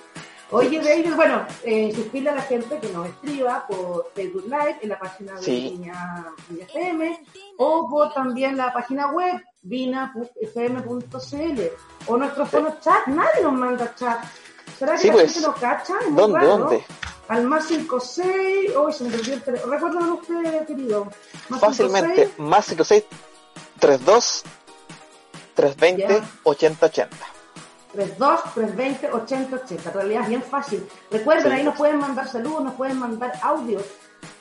Oye, 0.55 0.81
David, 0.83 1.15
bueno, 1.17 1.47
eh, 1.65 1.85
insistirle 1.85 2.29
a 2.29 2.35
la 2.35 2.43
gente 2.43 2.79
que 2.79 2.91
nos 2.91 3.09
escriba 3.09 3.67
por 3.67 4.13
Facebook 4.15 4.45
Live 4.45 4.81
en 4.83 4.89
la 4.91 4.99
página 4.99 5.33
de 5.33 5.43
Sí. 5.43 5.71
Viña, 5.79 6.27
Viña 6.51 6.67
FM 6.67 7.25
o 7.57 7.89
por 7.89 8.13
también 8.13 8.59
la 8.59 8.71
página 8.71 9.11
web 9.13 9.43
vina.fm.cl 9.63 11.61
o 12.07 12.17
nuestro 12.19 12.45
fono 12.45 12.77
chat. 12.83 13.07
Nadie 13.07 13.43
nos 13.43 13.55
manda 13.55 13.95
chat. 13.95 14.19
¿Será 14.79 14.93
que 14.93 14.99
Sí, 14.99 15.07
la 15.09 15.13
pues. 15.15 15.33
gente 15.35 15.47
no 15.49 15.55
cacha? 15.55 15.95
Es 16.09 16.15
¿Dónde? 16.15 16.39
raro. 16.39 16.59
¿Dónde? 16.59 16.85
Al 17.29 17.45
más 17.45 17.65
56. 17.67 18.77
Hoy 18.77 18.93
se 18.93 19.05
me 19.05 19.11
perdió 19.11 19.35
el 19.35 19.43
teléfono. 19.43 19.73
¿Recuerdan 19.73 20.11
ustedes, 20.13 20.67
querido? 20.67 21.09
Más 21.49 21.61
Fácilmente, 21.61 22.09
56, 22.27 22.39
más 22.39 22.65
56 22.67 23.05
32 23.79 24.43
320 25.55 26.15
Ya. 26.21 26.31
8080. 26.45 27.17
32 27.93 28.43
320 28.55 29.11
80 29.13 29.57
80. 29.57 29.89
En 29.91 29.95
realidad 29.95 30.23
es 30.23 30.29
bien 30.29 30.43
fácil. 30.43 30.89
Recuerden, 31.11 31.45
Sí. 31.53 31.59
ahí 31.59 31.65
nos 31.65 31.77
pueden 31.77 31.99
mandar 31.99 32.29
saludos, 32.29 32.65
nos 32.65 32.75
pueden 32.75 32.99
mandar 32.99 33.33
audios. 33.43 33.83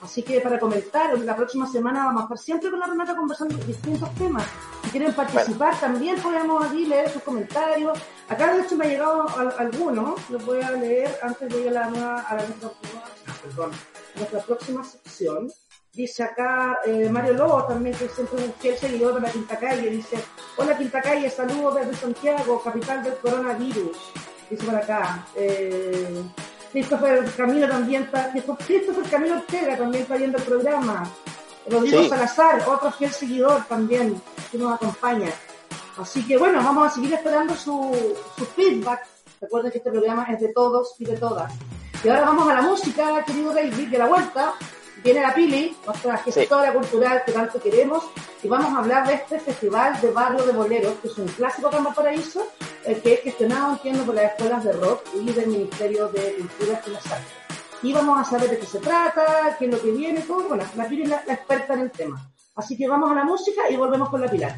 Así 0.04 0.24
que 0.24 0.39
para 0.41 0.60
comentar, 0.60 1.18
la 1.20 1.36
próxima 1.36 1.68
semana 1.68 2.06
vamos 2.06 2.22
a 2.22 2.24
estar 2.26 2.38
siempre 2.38 2.70
con 2.72 2.80
la 2.80 2.88
Renata 2.88 3.16
conversando 3.16 3.56
distintos 3.66 4.14
temas. 4.16 4.43
Si 4.84 4.89
quieren 4.91 5.14
participar, 5.14 5.80
también 5.80 6.20
podemos 6.22 6.66
aquí 6.66 6.86
leer 6.86 7.10
sus 7.10 7.22
comentarios. 7.24 7.97
Acá 8.30 8.54
de 8.54 8.62
hecho 8.62 8.76
me 8.76 8.86
ha 8.86 8.89
llegado 8.89 9.28
al- 9.38 9.54
alguno, 9.58 10.16
los 10.30 10.45
voy 10.45 10.62
a 10.62 10.72
leer 10.72 11.20
antes 11.24 11.49
de 11.49 11.62
ir 11.62 11.68
a 11.70 11.72
la 11.72 11.88
nueva, 11.89 12.22
a 12.22 12.36
la 12.36 12.43
nuestra, 12.43 12.70
perdón, 13.43 13.72
a 14.16 14.18
nuestra 14.20 14.39
próxima 14.41 14.84
sección. 14.84 15.52
Dice 15.94 16.24
acá 16.24 16.80
eh, 16.86 17.10
Mario 17.10 17.34
Lobo 17.34 17.66
también, 17.66 17.94
que 17.98 18.08
siempre 18.08 18.39
es 18.39 18.46
un 18.46 18.54
fiel 18.54 18.78
seguidor 18.78 19.16
de 19.16 19.22
la 19.22 19.30
Quinta 19.30 19.60
Calle, 19.60 19.89
dice, 19.89 20.18
hola 20.56 20.78
Quinta 20.78 21.02
Calle, 21.02 21.30
saludos 21.30 21.76
desde 21.76 21.96
Santiago, 21.96 22.62
capital 22.64 23.04
del 23.04 23.16
coronavirus. 23.16 23.98
Dice 24.50 24.66
por 24.66 24.76
acá. 24.76 25.28
Eh, 25.36 26.24
Christopher 26.72 27.30
Camilo 27.36 27.68
también 27.68 28.04
está, 28.04 28.32
Christopher 28.32 29.04
Camilo 29.10 29.36
Ortega 29.36 29.78
también 29.78 30.04
está 30.04 30.16
viendo 30.16 30.38
el 30.38 30.44
programa. 30.46 31.04
Rodrigo 31.70 32.04
Sí. 32.04 32.10
Salazar, 32.10 32.64
otro 32.68 32.89
fiel 32.94 33.12
seguidor 33.12 33.66
también, 33.66 34.22
que 34.50 34.58
nos 34.58 34.74
acompaña. 34.74 35.30
Así 35.98 36.26
que 36.26 36.38
bueno, 36.38 36.64
vamos 36.64 36.88
a 36.88 36.89
seguir 36.89 37.14
esperando 37.14 37.54
su, 37.54 38.16
su 38.38 38.46
feedback. 38.46 39.06
Recuerden 39.42 39.72
que 39.72 39.80
este 39.80 39.92
programa 39.92 40.24
es 40.30 40.39
de 40.39 40.54
todos 40.54 40.96
y 41.00 41.06
de 41.06 41.18
todas. 41.18 41.52
Y 42.02 42.08
ahora 42.08 42.22
vamos 42.22 42.50
a 42.50 42.54
la 42.54 42.62
música, 42.62 43.26
querido 43.26 43.54
David, 43.54 43.89
de 43.89 43.98
la 43.98 44.08
vuelta. 44.08 44.54
Viene 45.04 45.22
la 45.22 45.34
Pili, 45.34 45.76
nuestra 45.86 46.18
gestora 46.18 46.72
cultural 46.74 47.24
que 47.26 47.32
tanto 47.32 47.60
queremos, 47.60 48.04
y 48.43 48.47
vamos 48.47 48.74
a 48.74 48.80
hablar 48.80 49.08
de 49.08 49.16
este 49.16 49.39
festival 49.39 49.99
de 49.99 50.12
barrio 50.12 50.43
de 50.45 50.54
boleros, 50.54 50.93
que 51.02 51.08
es 51.08 51.18
un 51.18 51.28
clásico 51.28 51.72
en 51.76 51.84
Valparaíso, 51.84 52.47
el 52.86 53.02
que 53.02 53.14
es 53.16 53.22
gestionado, 53.22 53.74
entiendo, 53.74 54.04
por 54.04 54.14
las 54.14 54.32
escuelas 54.32 54.64
de 54.64 54.74
rock 54.74 55.02
y 55.16 55.32
del 55.32 55.47
Ministerio 55.47 56.08
de 56.10 56.36
Cultura 56.36 56.82
y 56.86 56.89
las 56.91 57.12
Artes. 57.12 57.34
Y 57.82 57.93
vamos 57.93 58.20
a 58.20 58.30
saber 58.30 58.52
de 58.52 58.60
qué 58.60 58.66
se 58.68 58.80
trata, 58.80 59.56
qué 59.58 59.66
es 59.66 59.72
lo 59.72 59.82
que 59.82 59.91
viene, 59.91 60.22
todo. 60.22 60.47
Bueno, 60.47 60.64
la 60.76 60.88
Pili 60.88 61.04
es 61.04 61.10
la, 61.10 61.24
la 61.26 61.34
experta 61.34 61.74
en 61.74 61.80
el 61.80 61.91
tema. 61.91 62.32
Así 62.56 62.78
que 62.78 62.88
vamos 62.88 63.10
a 63.10 63.16
la 63.16 63.24
música 63.24 63.62
y 63.72 63.76
volvemos 63.78 64.10
con 64.10 64.22
la 64.22 64.30
Pilar. 64.30 64.56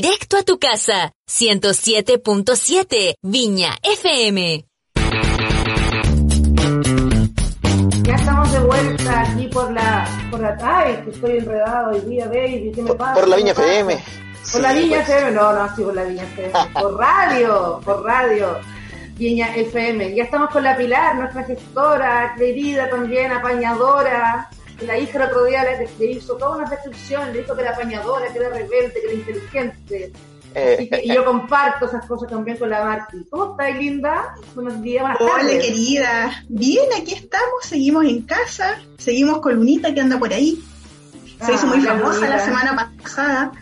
Directo 0.00 0.36
a 0.36 0.44
tu 0.44 0.60
casa. 0.60 1.10
107.7 1.28 3.16
Viña 3.20 3.76
FM. 3.82 4.64
Ya 8.04 8.14
estamos 8.14 8.52
de 8.52 8.60
vuelta 8.60 9.22
aquí 9.22 9.48
por 9.48 9.72
la, 9.72 10.28
por 10.30 10.38
la, 10.38 10.56
ay, 10.62 11.02
que 11.02 11.10
estoy 11.10 11.38
enredado 11.38 11.90
hoy 11.90 12.00
día, 12.02 12.26
baby, 12.26 12.70
¿qué 12.72 12.82
me 12.84 12.94
pasa? 12.94 13.14
Por 13.14 13.26
la 13.26 13.36
¿Qué 13.38 13.42
me 13.42 13.50
Viña? 13.52 13.52
FM. 13.60 14.04
Por 14.52 14.60
la 14.60 14.72
Viña 14.72 14.96
pues. 14.98 15.08
FM, 15.08 15.30
no, 15.32 15.52
no, 15.52 15.74
sí, 15.74 15.82
por 15.82 15.94
la 15.96 16.04
Viña 16.04 16.22
FM. 16.22 16.52
Por 16.80 16.96
radio, 16.96 17.80
por 17.84 18.04
radio. 18.04 18.60
Viña 19.16 19.56
FM. 19.56 20.14
Ya 20.14 20.22
estamos 20.22 20.50
con 20.50 20.62
la 20.62 20.76
Pilar, 20.76 21.16
nuestra 21.16 21.42
gestora, 21.42 22.36
querida 22.38 22.88
también, 22.88 23.32
apañadora. 23.32 24.48
La 24.80 24.96
hija 24.98 25.18
el 25.18 25.28
otro 25.30 25.44
día 25.44 25.64
le, 25.64 25.88
le 25.98 26.12
hizo 26.12 26.36
toda 26.36 26.56
una 26.58 26.70
descripción, 26.70 27.32
le 27.32 27.40
dijo 27.40 27.54
que 27.54 27.62
era 27.62 27.72
apañadora, 27.72 28.32
que 28.32 28.38
era 28.38 28.48
rebelde, 28.50 28.92
que 28.94 29.06
era 29.06 29.12
inteligente. 29.14 30.12
Eh, 30.54 30.88
Y, 31.04 31.10
y 31.10 31.14
yo 31.14 31.24
comparto 31.24 31.86
esas 31.86 32.06
cosas 32.06 32.30
también 32.30 32.56
con 32.56 32.70
la 32.70 32.82
Marti. 32.84 33.18
¿Cómo 33.28 33.52
estás, 33.52 33.76
linda? 33.76 34.34
Buenos 34.54 34.80
días, 34.80 35.02
buenas 35.02 35.20
Hola 35.20 35.32
tardes. 35.42 35.66
querida, 35.66 36.44
bien, 36.48 36.86
aquí 36.96 37.12
estamos, 37.14 37.64
seguimos 37.64 38.04
en 38.06 38.22
casa, 38.22 38.78
seguimos 38.98 39.40
con 39.40 39.56
Lunita 39.56 39.92
que 39.92 40.00
anda 40.00 40.18
por 40.18 40.32
ahí. 40.32 40.62
Se 41.40 41.52
Ah, 41.52 41.54
hizo 41.54 41.66
muy 41.66 41.80
la 41.82 41.90
famosa 41.92 42.14
Lunita. 42.20 42.36
la 42.36 42.44
semana 42.44 42.92
pasada. 43.02 43.52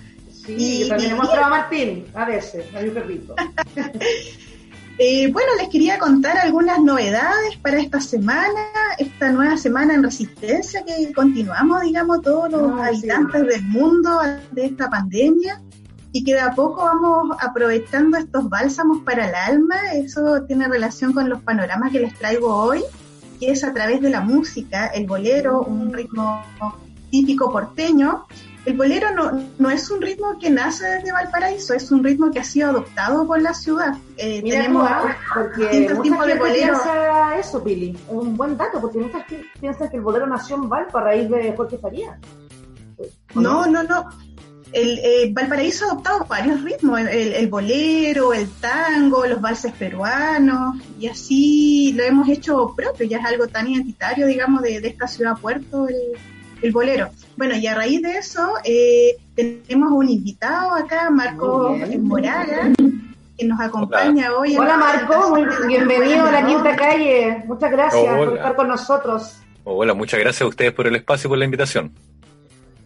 Sí, 0.46 0.84
Y- 0.84 0.88
también 0.88 1.10
y 1.10 1.12
he 1.12 1.16
mostrado 1.16 1.46
a 1.46 1.48
Martín, 1.48 2.06
a 2.14 2.24
veces, 2.24 2.64
a 2.74 2.80
mi 2.80 2.90
perrito. 2.90 3.34
Eh, 4.98 5.30
bueno, 5.30 5.48
les 5.60 5.68
quería 5.68 5.98
contar 5.98 6.38
algunas 6.38 6.80
novedades 6.80 7.56
para 7.60 7.78
esta 7.78 8.00
semana, 8.00 8.62
esta 8.98 9.30
nueva 9.30 9.58
semana 9.58 9.92
en 9.94 10.02
resistencia 10.02 10.84
que 10.86 11.12
continuamos, 11.12 11.82
digamos, 11.82 12.22
todos 12.22 12.50
los 12.50 12.72
Ah, 12.80 12.88
sí. 12.90 12.98
habitantes 13.10 13.46
del 13.46 13.62
mundo 13.66 14.20
de 14.52 14.64
esta 14.64 14.88
pandemia 14.88 15.60
y 16.12 16.24
que 16.24 16.32
de 16.32 16.40
a 16.40 16.54
poco 16.54 16.82
vamos 16.82 17.36
aprovechando 17.42 18.16
estos 18.16 18.48
bálsamos 18.48 19.02
para 19.04 19.28
el 19.28 19.34
alma. 19.34 19.76
Eso 19.92 20.42
tiene 20.44 20.66
relación 20.66 21.12
con 21.12 21.28
los 21.28 21.42
panoramas 21.42 21.92
que 21.92 22.00
les 22.00 22.14
traigo 22.14 22.54
hoy, 22.54 22.82
que 23.38 23.50
es 23.50 23.64
a 23.64 23.74
través 23.74 24.00
de 24.00 24.08
la 24.08 24.22
música, 24.22 24.86
el 24.86 25.06
bolero, 25.06 25.60
un 25.60 25.92
ritmo 25.92 26.42
típico 27.10 27.52
porteño. 27.52 28.24
El 28.66 28.76
bolero 28.76 29.12
no, 29.14 29.44
no 29.58 29.70
es 29.70 29.88
un 29.90 30.02
ritmo 30.02 30.38
que 30.40 30.50
nace 30.50 30.84
desde 30.86 31.12
Valparaíso, 31.12 31.72
es 31.72 31.90
un 31.92 32.02
ritmo 32.02 32.30
que 32.32 32.40
ha 32.40 32.44
sido 32.44 32.70
adoptado 32.70 33.26
por 33.26 33.40
la 33.40 33.54
ciudad. 33.54 33.94
Eh, 34.16 34.42
tenemos 34.42 34.90
distintos 35.56 36.02
tipos 36.02 36.26
de 36.26 36.32
gente 36.32 36.38
bolero. 36.48 36.72
piensa 36.74 37.38
eso, 37.38 37.62
Pili. 37.62 37.90
Es 37.90 38.00
un 38.08 38.36
buen 38.36 38.56
dato, 38.56 38.80
porque 38.80 38.98
muchas 38.98 39.22
piensan 39.60 39.88
que 39.88 39.96
el 39.96 40.02
bolero 40.02 40.26
nació 40.26 40.56
en 40.56 40.68
Valpa 40.68 41.00
a 41.00 41.04
raíz 41.04 41.30
de 41.30 41.54
Jorge 41.56 41.78
Faría. 41.78 42.18
¿O 43.34 43.40
No, 43.40 43.66
no, 43.66 43.82
no. 43.84 44.08
El, 44.72 44.98
eh, 44.98 45.30
Valparaíso 45.32 45.84
ha 45.86 45.92
adoptado 45.92 46.26
varios 46.28 46.60
ritmos, 46.62 46.98
el, 46.98 47.06
el- 47.08 47.32
el 47.34 47.46
bolero, 47.48 48.32
el 48.34 48.48
tango, 48.60 49.24
los 49.26 49.40
valses 49.40 49.72
peruanos, 49.74 50.76
y 50.98 51.06
así 51.06 51.92
lo 51.96 52.02
hemos 52.02 52.28
hecho 52.28 52.74
propio, 52.76 53.06
ya 53.06 53.18
es 53.18 53.24
algo 53.26 53.46
tan 53.46 53.68
identitario, 53.68 54.26
digamos, 54.26 54.62
de, 54.62 54.80
de 54.80 54.88
esta 54.88 55.06
ciudad 55.06 55.36
puerto, 55.40 55.86
el, 55.88 55.96
el 56.62 56.72
bolero. 56.72 57.10
Bueno, 57.36 57.56
y 57.56 57.66
a 57.66 57.74
raíz 57.74 58.02
de 58.02 58.18
eso, 58.18 58.54
eh, 58.64 59.16
tenemos 59.34 59.92
un 59.92 60.08
invitado 60.08 60.74
acá, 60.74 61.10
Marco. 61.10 61.76
Moraga, 62.00 62.72
que 63.36 63.44
nos 63.44 63.60
acompaña 63.60 64.34
hoy. 64.34 64.54
en 64.54 64.60
Hola 64.60 64.68
la 64.68 64.76
Marco, 64.76 65.36
bienvenido 65.66 66.26
a 66.26 66.32
la 66.32 66.46
Quinta. 66.46 66.76
Calle. 66.76 67.42
Muchas 67.46 67.70
gracias 67.70 68.16
por 68.16 68.36
estar 68.36 68.56
con 68.56 68.68
nosotros. 68.68 69.36
Hola, 69.64 69.94
muchas 69.94 70.20
gracias 70.20 70.42
a 70.42 70.46
ustedes 70.46 70.72
por 70.72 70.86
el 70.86 70.96
espacio 70.96 71.28
y 71.28 71.30
por 71.30 71.38
la 71.38 71.44
invitación. 71.44 71.92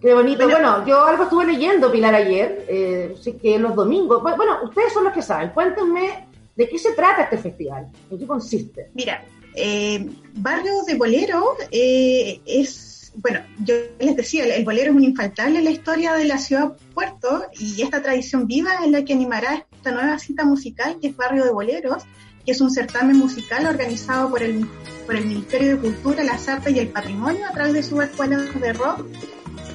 Qué 0.00 0.14
bonito. 0.14 0.44
Bueno. 0.44 0.78
Bueno, 0.78 0.86
yo 0.86 1.04
algo 1.04 1.24
estuve 1.24 1.46
leyendo, 1.46 1.92
Pilar, 1.92 2.14
ayer, 2.14 2.64
eh, 2.68 3.14
así 3.18 3.34
que 3.34 3.58
los 3.58 3.74
domingos. 3.74 4.22
Bueno, 4.22 4.36
bueno, 4.36 4.58
ustedes 4.64 4.92
son 4.92 5.04
los 5.04 5.12
que 5.12 5.22
saben. 5.22 5.50
Cuéntenme 5.50 6.26
de 6.56 6.68
qué 6.68 6.78
se 6.78 6.92
trata 6.92 7.22
este 7.24 7.38
festival, 7.38 7.86
en 8.10 8.18
qué 8.18 8.26
consiste. 8.26 8.90
Mira, 8.94 9.22
eh, 9.54 10.08
Barrio 10.34 10.82
de 10.86 10.94
Bolero 10.94 11.56
eh, 11.70 12.40
es, 12.46 12.89
bueno, 13.14 13.40
yo 13.64 13.74
les 13.98 14.16
decía, 14.16 14.44
el, 14.44 14.64
bolero 14.64 14.90
es 14.90 14.96
un 14.96 15.04
infaltable 15.04 15.58
en 15.58 15.64
la 15.64 15.70
historia 15.70 16.14
de 16.14 16.24
la 16.24 16.38
ciudad 16.38 16.72
Puerto 16.94 17.44
y 17.58 17.82
esta 17.82 18.02
tradición 18.02 18.46
viva 18.46 18.84
es 18.84 18.90
la 18.90 19.04
que 19.04 19.12
animará 19.12 19.66
esta 19.72 19.90
nueva 19.90 20.18
cita 20.18 20.44
musical 20.44 20.98
que 21.00 21.08
es 21.08 21.16
Barrio 21.16 21.44
de 21.44 21.50
Boleros, 21.50 22.04
que 22.44 22.52
es 22.52 22.60
un 22.60 22.70
certamen 22.70 23.16
musical 23.16 23.66
organizado 23.66 24.30
por 24.30 24.42
el, 24.42 24.66
por 25.06 25.16
el 25.16 25.26
Ministerio 25.26 25.76
de 25.76 25.80
Cultura, 25.80 26.22
las 26.22 26.48
Artes 26.48 26.74
y 26.74 26.78
el 26.78 26.88
Patrimonio 26.88 27.46
a 27.46 27.52
través 27.52 27.72
de 27.72 27.82
sus 27.82 28.02
escuelas 28.02 28.60
de 28.60 28.72
rock. 28.72 29.04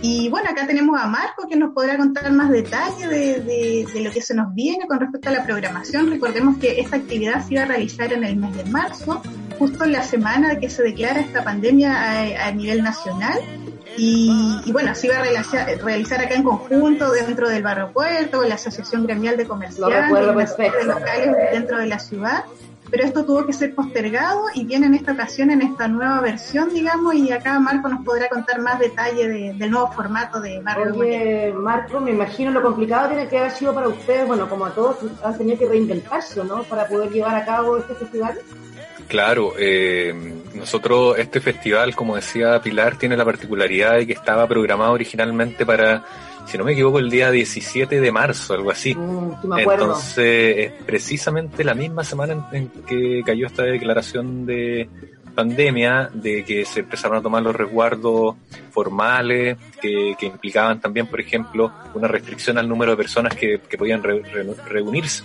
Y 0.01 0.29
bueno, 0.29 0.49
acá 0.51 0.67
tenemos 0.67 0.99
a 1.01 1.07
Marco 1.07 1.47
que 1.47 1.55
nos 1.55 1.73
podrá 1.73 1.97
contar 1.97 2.31
más 2.31 2.49
detalles 2.51 3.09
de, 3.09 3.41
de- 3.41 3.87
de 3.91 4.01
lo 4.01 4.11
que 4.11 4.21
se 4.21 4.35
nos 4.35 4.53
viene 4.53 4.85
con 4.87 4.99
respecto 4.99 5.29
a 5.29 5.31
la 5.31 5.43
programación. 5.45 6.09
Recordemos 6.11 6.57
que 6.57 6.79
esta 6.79 6.97
actividad 6.97 7.45
se 7.45 7.55
iba 7.55 7.63
a 7.63 7.65
realizar 7.65 8.13
en 8.13 8.23
el 8.23 8.35
mes 8.35 8.55
de 8.55 8.65
marzo, 8.65 9.21
justo 9.57 9.83
en 9.83 9.93
la 9.93 10.03
semana 10.03 10.59
que 10.59 10.69
se 10.69 10.83
declara 10.83 11.19
esta 11.21 11.43
pandemia 11.43 11.93
a, 11.95 12.47
a 12.47 12.51
nivel 12.51 12.83
nacional. 12.83 13.39
Y, 13.97 14.59
y 14.65 14.71
bueno, 14.73 14.93
se 14.93 15.07
iba 15.07 15.17
a 15.17 15.21
realizar, 15.21 15.67
realizar 15.81 16.19
acá 16.19 16.35
en 16.35 16.43
conjunto 16.43 17.11
dentro 17.13 17.47
del 17.49 17.63
Barrio 17.63 17.91
Puerto, 17.93 18.43
la 18.43 18.55
Asociación 18.55 19.05
Gremial 19.07 19.37
de 19.37 19.45
Comerciantes, 19.47 20.09
serie 20.47 20.71
de 20.71 20.83
locales 20.85 21.35
dentro 21.53 21.77
de 21.79 21.85
la 21.87 21.99
ciudad. 21.99 22.43
Pero 22.95 23.07
esto 23.07 23.25
tuvo 23.25 23.45
que 23.45 23.51
ser 23.51 23.75
postergado 23.75 24.43
y 24.53 24.63
viene 24.63 24.85
en 24.85 24.93
esta 24.93 25.11
ocasión 25.11 25.51
en 25.51 25.61
esta 25.61 25.85
nueva 25.89 26.21
versión, 26.21 26.73
digamos, 26.73 27.13
y 27.13 27.29
acá 27.29 27.59
Marco 27.59 27.89
nos 27.89 28.05
podrá 28.05 28.29
contar 28.29 28.61
más 28.61 28.79
detalle 28.79 29.27
de- 29.27 29.53
del 29.53 29.69
nuevo 29.69 29.91
formato 29.91 30.39
de. 30.39 30.63
Oye, 30.97 31.53
Marco, 31.57 31.99
me 31.99 32.11
imagino 32.11 32.51
lo 32.51 32.61
complicado 32.61 33.09
tiene 33.09 33.27
que 33.27 33.37
haber 33.37 33.51
sido 33.51 33.75
para 33.75 33.89
ustedes, 33.89 34.25
bueno, 34.25 34.47
como 34.47 34.65
a 34.65 34.69
todos, 34.73 34.95
han 35.21 35.37
tenido 35.37 35.59
que 35.59 35.67
reinventarse, 35.67 36.41
¿no? 36.45 36.63
Para 36.63 36.87
poder 36.87 37.11
llevar 37.11 37.35
a 37.35 37.43
cabo 37.43 37.77
este 37.79 37.95
festival. 37.95 38.39
Claro, 39.09 39.51
eh, 39.59 40.13
nosotros 40.53 41.17
este 41.19 41.41
festival, 41.41 41.93
como 41.97 42.15
decía 42.15 42.61
Pilar, 42.61 42.97
tiene 42.97 43.17
la 43.17 43.25
particularidad 43.25 43.95
de 43.97 44.07
que 44.07 44.13
estaba 44.13 44.47
programado 44.47 44.93
originalmente 44.93 45.65
para, 45.65 46.05
si 46.45 46.57
no 46.57 46.63
me 46.63 46.73
equivoco, 46.73 46.99
el 46.99 47.09
día 47.09 47.31
17 47.31 47.99
de 48.01 48.11
marzo, 48.11 48.53
algo 48.53 48.71
así. 48.71 48.93
Mm, 48.95 49.47
me. 49.47 49.63
Entonces, 49.63 50.57
es 50.57 50.71
precisamente 50.85 51.63
la 51.63 51.73
misma 51.73 52.03
semana 52.03 52.47
en, 52.51 52.69
que 52.87 53.21
cayó 53.25 53.47
esta 53.47 53.63
declaración 53.63 54.45
de 54.45 54.87
pandemia, 55.33 56.09
de 56.13 56.45
que 56.45 56.63
se 56.65 56.79
empezaron 56.79 57.17
a 57.17 57.21
tomar 57.21 57.43
los 57.43 57.55
resguardos 57.55 58.35
formales, 58.71 59.57
que, 59.81 60.15
que 60.17 60.25
implicaban 60.27 60.79
también, 60.79 61.07
por 61.07 61.19
ejemplo, 61.19 61.71
una 61.93 62.07
restricción 62.07 62.57
al 62.57 62.69
número 62.69 62.91
de 62.91 62.97
personas 62.97 63.35
que, 63.35 63.59
que 63.67 63.77
podían 63.77 64.01
re- 64.01 64.21
re- 64.21 64.45
reunirse, 64.67 65.23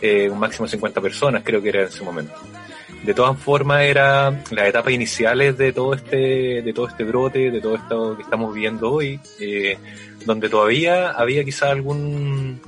eh, 0.00 0.30
un 0.30 0.38
máximo 0.38 0.64
de 0.66 0.70
50 0.72 1.00
personas, 1.00 1.42
creo 1.44 1.60
que 1.60 1.68
era 1.68 1.82
en 1.82 1.88
ese 1.88 2.02
momento. 2.02 2.32
De 3.04 3.12
todas 3.14 3.38
formas, 3.38 3.82
era 3.82 4.30
las 4.50 4.68
etapas 4.68 4.92
iniciales 4.92 5.56
de 5.58 5.72
todo 5.72 5.94
este, 5.94 6.62
de 6.62 6.72
todo 6.72 6.88
este 6.88 7.04
brote, 7.04 7.50
de 7.50 7.60
todo 7.60 7.76
esto 7.76 8.16
que 8.16 8.22
estamos 8.22 8.54
viviendo 8.54 8.90
hoy, 8.90 9.20
eh, 9.38 9.76
donde 10.26 10.48
todavía 10.50 11.10
había 11.12 11.42
quizá 11.44 11.70
algún 11.70 12.60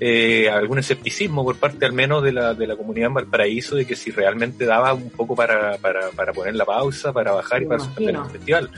eh, 0.00 0.48
algún 0.50 0.78
escepticismo 0.78 1.44
por 1.44 1.56
parte 1.56 1.84
al 1.86 1.92
menos 1.92 2.22
de 2.22 2.32
la, 2.32 2.52
de 2.54 2.66
la 2.66 2.76
comunidad 2.76 3.08
en 3.08 3.14
Valparaíso 3.14 3.76
de 3.76 3.86
que 3.86 3.94
si 3.94 4.10
realmente 4.10 4.64
daba 4.64 4.92
un 4.92 5.08
poco 5.10 5.36
para, 5.36 5.78
para, 5.78 6.10
para 6.10 6.32
poner 6.32 6.54
la 6.56 6.64
pausa, 6.64 7.12
para 7.12 7.32
bajar 7.32 7.62
y 7.62 7.64
Me 7.66 7.68
para 7.70 7.80
suspender 7.84 8.14
el 8.16 8.24
festival. 8.30 8.70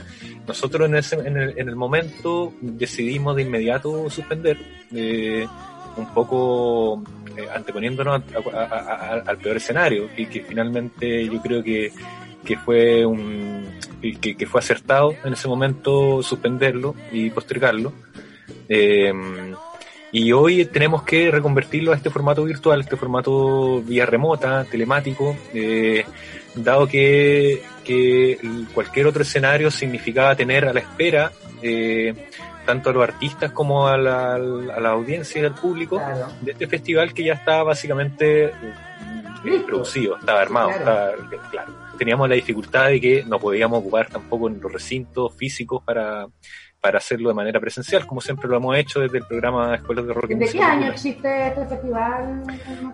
Nosotros 0.47 0.87
en, 0.87 0.95
ese, 0.95 1.15
en, 1.15 1.37
el, 1.37 1.53
en 1.57 1.69
el 1.69 1.75
momento 1.75 2.53
decidimos 2.61 3.35
de 3.35 3.41
inmediato 3.41 4.09
suspender, 4.09 4.57
eh, 4.93 5.45
un 5.97 6.13
poco 6.13 7.03
eh, 7.35 7.47
anteponiéndonos 7.53 8.21
a- 8.33 8.57
a- 8.57 8.63
a- 8.63 9.15
a- 9.15 9.23
al 9.25 9.37
peor 9.39 9.57
escenario 9.57 10.09
y 10.15 10.27
que 10.27 10.41
finalmente 10.43 11.25
yo 11.25 11.41
creo 11.41 11.63
que, 11.63 11.91
que 12.47 12.57
fue 12.57 13.05
un 13.05 13.65
que, 14.21 14.37
que 14.37 14.45
fue 14.45 14.59
acertado 14.61 15.13
en 15.25 15.33
ese 15.33 15.47
momento 15.49 16.23
suspenderlo 16.23 16.95
y 17.11 17.29
postergarlo. 17.29 17.91
Eh, 18.69 19.11
y 20.11 20.31
hoy 20.31 20.65
tenemos 20.65 21.03
que 21.03 21.29
reconvertirlo 21.29 21.91
a 21.91 21.95
este 21.95 22.09
formato 22.09 22.45
virtual, 22.45 22.79
este 22.79 22.95
formato 22.95 23.81
vía 23.81 24.05
remota, 24.05 24.63
telemático, 24.63 25.35
eh, 25.53 26.05
dado 26.55 26.87
que, 26.87 27.61
que 27.83 28.37
cualquier 28.73 29.07
otro 29.07 29.23
escenario 29.23 29.69
significaba 29.69 30.33
tener 30.35 30.65
a 30.65 30.73
la 30.73 30.79
espera 30.79 31.31
eh, 31.61 32.13
tanto 32.65 32.89
a 32.89 32.93
los 32.93 33.03
artistas 33.03 33.51
como 33.51 33.87
a 33.87 33.97
la, 33.97 34.35
a 34.35 34.79
la 34.79 34.89
audiencia 34.89 35.41
y 35.41 35.45
al 35.45 35.55
público 35.55 35.97
Claro. 35.97 36.27
de 36.41 36.51
este 36.53 36.67
festival 36.67 37.13
que 37.13 37.25
ya 37.25 37.33
estaba 37.33 37.63
básicamente 37.63 38.45
eh, 38.45 38.51
producido, 39.65 40.17
estaba 40.17 40.41
armado, 40.41 40.69
Claro. 40.69 41.21
estaba- 41.23 41.49
claro. 41.51 41.86
Teníamos 41.97 42.29
la 42.29 42.35
dificultad 42.35 42.89
de 42.89 43.01
que 43.01 43.23
no 43.23 43.39
podíamos 43.39 43.79
ocupar 43.79 44.07
tampoco 44.09 44.47
en 44.47 44.61
los 44.61 44.71
recintos 44.71 45.35
físicos 45.35 45.83
para, 45.83 46.27
para 46.87 46.99
hacerlo 46.99 47.27
de 47.27 47.35
manera 47.35 47.59
presencial, 47.59 48.07
como 48.07 48.21
siempre 48.21 48.47
lo 48.47 48.55
hemos 48.55 48.77
hecho 48.77 49.01
desde 49.01 49.17
el 49.17 49.25
programa 49.25 49.75
Escuelas 49.75 50.07
de 50.07 50.13
Rock. 50.13 50.29
¿De 50.29 50.47
qué 50.47 50.61
año 50.61 50.89
existe 50.89 51.47
este 51.49 51.65
festival? 51.65 52.43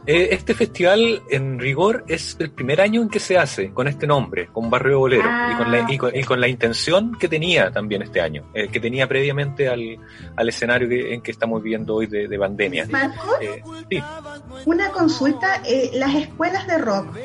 Eh, 0.08 0.30
este 0.32 0.54
festival, 0.56 1.22
en 1.30 1.60
rigor, 1.60 2.04
es 2.08 2.36
el 2.40 2.50
primer 2.50 2.82
año 2.82 3.04
en 3.04 3.10
que 3.10 3.20
se 3.20 3.38
hace 3.38 3.72
con 3.72 3.88
este 3.88 4.08
nombre, 4.08 4.48
con 4.52 4.68
Barrio 4.72 4.98
Bolero, 4.98 5.30
Ah. 5.32 5.52
y, 5.54 5.58
con 5.58 5.72
la, 5.72 5.92
y, 5.92 5.98
con, 6.00 6.16
y 6.16 6.24
con 6.24 6.42
la 6.42 6.48
intención 6.48 7.16
que 7.20 7.28
tenía 7.28 7.70
también 7.70 8.02
este 8.02 8.20
año, 8.20 8.50
eh, 8.56 8.68
que 8.68 8.80
tenía 8.80 9.08
previamente 9.08 9.70
al, 9.70 9.98
al 10.36 10.50
escenario 10.50 10.90
que- 10.90 11.14
en 11.14 11.22
que 11.22 11.30
estamos 11.30 11.62
viviendo 11.62 11.94
hoy 11.94 12.08
de, 12.08 12.28
de 12.28 12.40
pandemia. 12.40 12.88
Marco, 12.90 13.36
Eh, 13.42 13.62
sí, 13.92 14.02
una 14.66 14.90
consulta. 14.90 15.62
las 15.94 16.16
escuelas 16.16 16.66
de 16.66 16.78
rock, 16.80 17.16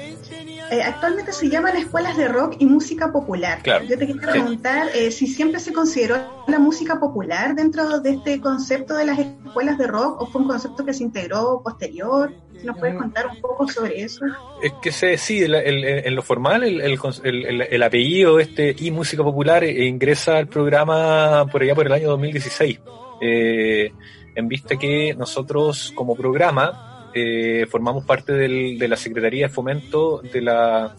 actualmente 0.84 1.32
se 1.32 1.48
llaman 1.48 1.76
escuelas 1.76 2.16
de 2.16 2.28
rock 2.28 2.56
y 2.58 2.66
música 2.66 3.10
popular. 3.10 3.60
Claro, 3.62 3.84
Yo 3.84 3.96
te 3.98 4.06
quería 4.06 4.20
preguntar 4.30 4.88
si 5.10 5.26
siempre 5.26 5.60
se 5.60 5.72
consideró 5.72 6.44
la 6.46 6.57
música 6.58 6.98
popular 7.00 7.54
dentro 7.54 8.00
de 8.00 8.10
este 8.10 8.40
concepto 8.40 8.94
de 8.96 9.06
las 9.06 9.18
escuelas 9.18 9.78
de 9.78 9.86
rock 9.86 10.20
o 10.22 10.26
fue 10.26 10.42
un 10.42 10.48
concepto 10.48 10.84
que 10.84 10.92
se 10.92 11.02
integró 11.04 11.60
posterior. 11.62 12.32
¿Nos 12.64 12.76
puedes 12.78 12.94
Mm. 12.96 12.98
contar 12.98 13.26
un 13.28 13.40
poco 13.40 13.68
sobre 13.68 14.02
eso? 14.02 14.24
Es 14.62 14.72
que 14.82 14.90
se, 14.90 15.16
sí, 15.16 15.42
el- 15.42 15.54
el- 15.54 15.84
en 15.84 16.14
lo 16.14 16.22
formal, 16.22 16.64
el, 16.64 16.80
el, 16.80 16.98
el- 17.24 17.44
el- 17.46 17.60
el 17.62 17.82
apellido 17.82 18.40
este 18.40 18.74
y 18.78 18.90
música 18.90 19.22
popular 19.22 19.62
eh, 19.64 19.86
ingresa 19.86 20.38
al 20.38 20.48
programa 20.48 21.46
por 21.50 21.62
allá 21.62 21.74
por 21.74 21.86
el 21.86 21.92
año 21.92 22.08
2016. 22.08 22.80
Eh, 23.20 23.92
en 24.34 24.48
vista 24.48 24.76
que 24.76 25.14
nosotros 25.14 25.92
como 25.94 26.14
programa 26.16 27.10
eh, 27.14 27.66
formamos 27.70 28.04
parte 28.04 28.32
del- 28.34 28.78
de 28.78 28.86
la 28.88 28.96
Secretaría 28.96 29.46
de 29.46 29.52
Fomento 29.52 30.20
de 30.32 30.40
la 30.42 30.94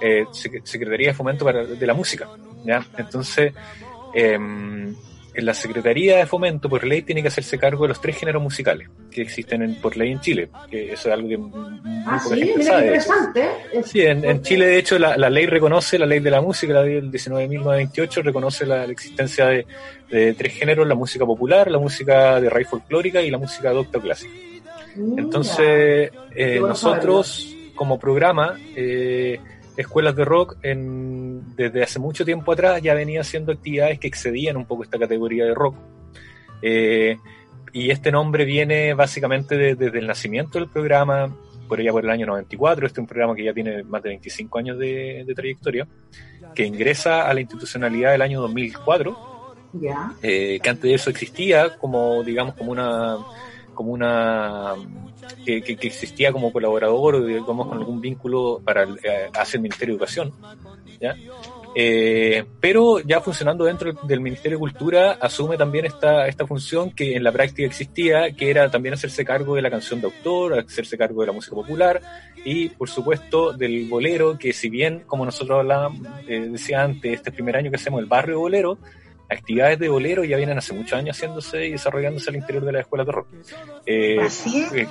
eh, 0.00 0.24
Sec- 0.32 0.62
Secretaría 0.64 1.08
de 1.08 1.14
Fomento 1.14 1.44
para, 1.44 1.64
de 1.64 1.86
la 1.86 1.94
Música. 1.94 2.28
¿ya? 2.64 2.84
Entonces, 2.98 3.52
en 4.14 5.44
la 5.46 5.52
Secretaría 5.52 6.18
de 6.18 6.26
Fomento, 6.26 6.68
por 6.68 6.84
ley, 6.86 7.02
tiene 7.02 7.20
que 7.20 7.26
hacerse 7.26 7.58
cargo 7.58 7.82
de 7.82 7.88
los 7.88 8.00
tres 8.00 8.16
géneros 8.16 8.40
musicales 8.40 8.88
que 9.10 9.22
existen 9.22 9.62
en- 9.62 9.74
por 9.80 9.96
ley 9.96 10.12
en 10.12 10.20
Chile, 10.20 10.48
que 10.70 10.92
eso 10.92 11.08
es 11.08 11.14
algo 11.14 11.28
que 11.28 11.36
muy 11.36 11.50
Ah, 12.06 12.20
sí, 12.20 12.34
mira 12.34 12.62
sabe. 12.62 12.82
interesante. 12.86 13.44
Es- 13.72 13.86
Sí, 13.90 14.02
en, 14.02 14.24
en 14.24 14.42
Chile, 14.42 14.66
de 14.66 14.78
hecho, 14.78 14.96
la, 14.98 15.16
la 15.16 15.28
ley 15.30 15.46
reconoce, 15.46 15.98
la 15.98 16.06
ley 16.06 16.20
de 16.20 16.30
la 16.30 16.40
música, 16.40 16.72
la 16.74 16.84
ley 16.84 16.94
del 16.94 17.10
19.928, 17.10 18.22
reconoce 18.22 18.64
la, 18.64 18.86
la 18.86 18.92
existencia 18.92 19.46
de, 19.46 19.66
de 20.10 20.34
tres 20.34 20.52
géneros, 20.54 20.86
la 20.86 20.94
música 20.94 21.26
popular, 21.26 21.68
la 21.70 21.78
música 21.78 22.40
de 22.40 22.48
raíz 22.48 22.68
folclórica 22.68 23.20
y 23.20 23.30
la 23.30 23.38
música 23.38 23.70
docta 23.72 23.98
clásica. 24.00 24.32
Mira. 24.96 25.22
Entonces, 25.22 26.10
eh, 26.36 26.60
nosotros, 26.60 27.56
como 27.74 27.98
programa, 27.98 28.56
eh, 28.76 29.40
Escuelas 29.76 30.14
de 30.16 30.24
Rock, 30.24 30.56
en, 30.62 31.54
desde 31.56 31.82
hace 31.82 31.98
mucho 31.98 32.24
tiempo 32.24 32.52
atrás 32.52 32.80
ya 32.82 32.94
venía 32.94 33.20
haciendo 33.22 33.52
actividades 33.52 33.98
que 33.98 34.06
excedían 34.08 34.56
un 34.56 34.66
poco 34.66 34.84
esta 34.84 34.98
categoría 34.98 35.44
de 35.44 35.54
rock. 35.54 35.76
Eh, 36.62 37.16
y 37.72 37.90
este 37.90 38.12
nombre 38.12 38.44
viene 38.44 38.94
básicamente 38.94 39.56
de- 39.56 39.74
desde 39.74 39.98
el 39.98 40.06
nacimiento 40.06 40.58
del 40.58 40.68
programa, 40.68 41.34
por 41.68 41.80
allá 41.80 41.90
por 41.92 42.04
el 42.04 42.10
año 42.10 42.26
94. 42.26 42.86
Este 42.86 43.00
es 43.00 43.02
un 43.02 43.06
programa 43.08 43.34
que 43.34 43.44
ya 43.44 43.52
tiene 43.52 43.82
más 43.82 44.02
de 44.02 44.10
25 44.10 44.58
años 44.58 44.78
de, 44.78 45.24
de 45.26 45.34
trayectoria, 45.34 45.86
que 46.54 46.64
ingresa 46.64 47.28
a 47.28 47.34
la 47.34 47.40
institucionalidad 47.40 48.12
del 48.12 48.22
año 48.22 48.40
2004 48.42 49.54
Ya. 49.72 50.12
eh, 50.22 50.60
que 50.62 50.70
antes 50.70 50.84
de 50.84 50.94
eso 50.94 51.10
existía 51.10 51.76
como 51.78 52.22
digamos 52.22 52.54
como 52.54 52.70
una 52.70 53.16
como 53.74 53.92
una 53.92 54.74
que, 55.44 55.62
que- 55.62 55.76
que 55.76 55.86
existía 55.88 56.32
como 56.32 56.52
colaborador 56.52 57.16
o 57.16 57.24
digamos 57.26 57.68
con 57.68 57.78
algún 57.78 58.00
vínculo 58.00 58.60
para 58.64 58.82
el, 58.84 58.98
eh, 59.02 59.30
hacia 59.34 59.56
el 59.58 59.62
Ministerio 59.62 59.94
de 59.94 59.96
Educación 59.98 60.32
¿ya? 61.00 61.14
Eh, 61.76 62.44
pero 62.60 63.00
ya 63.00 63.20
funcionando 63.20 63.64
dentro 63.64 63.92
del- 64.04 64.20
Ministerio 64.20 64.58
de 64.58 64.60
Cultura 64.60 65.12
asume 65.20 65.56
también 65.56 65.86
esta, 65.86 66.28
esta 66.28 66.46
función 66.46 66.92
que 66.92 67.16
en 67.16 67.24
la 67.24 67.32
práctica 67.32 67.66
existía, 67.66 68.30
que 68.32 68.48
era 68.48 68.70
también 68.70 68.94
hacerse 68.94 69.24
cargo 69.24 69.56
de 69.56 69.62
la 69.62 69.70
canción 69.70 70.00
de 70.00 70.06
autor, 70.06 70.58
hacerse 70.60 70.96
cargo 70.96 71.22
de 71.22 71.26
la 71.28 71.32
música 71.32 71.56
popular 71.56 72.00
y 72.44 72.68
por 72.68 72.88
supuesto 72.88 73.52
del 73.52 73.88
bolero, 73.88 74.38
que 74.38 74.52
si 74.52 74.68
bien 74.70 75.02
como 75.06 75.24
nosotros 75.24 75.58
hablábamos, 75.60 76.00
eh, 76.28 76.48
decía 76.50 76.82
antes, 76.82 77.12
este 77.14 77.32
primer 77.32 77.56
año 77.56 77.70
que 77.70 77.76
hacemos 77.76 77.98
el 78.00 78.06
barrio 78.06 78.38
bolero, 78.38 78.78
actividades 79.28 79.78
de 79.78 79.88
bolero 79.88 80.22
ya 80.24 80.36
vienen 80.36 80.58
hace 80.58 80.72
muchos 80.74 80.92
años 80.98 81.16
haciéndose 81.16 81.66
y 81.66 81.72
desarrollándose 81.72 82.30
al 82.30 82.36
interior 82.36 82.64
de 82.64 82.72
la 82.72 82.80
escuela 82.80 83.04
de 83.04 83.12
rock. 83.12 83.26
Eh, 83.86 84.18
Así 84.20 84.62
es. 84.62 84.72
eh, 84.72 84.88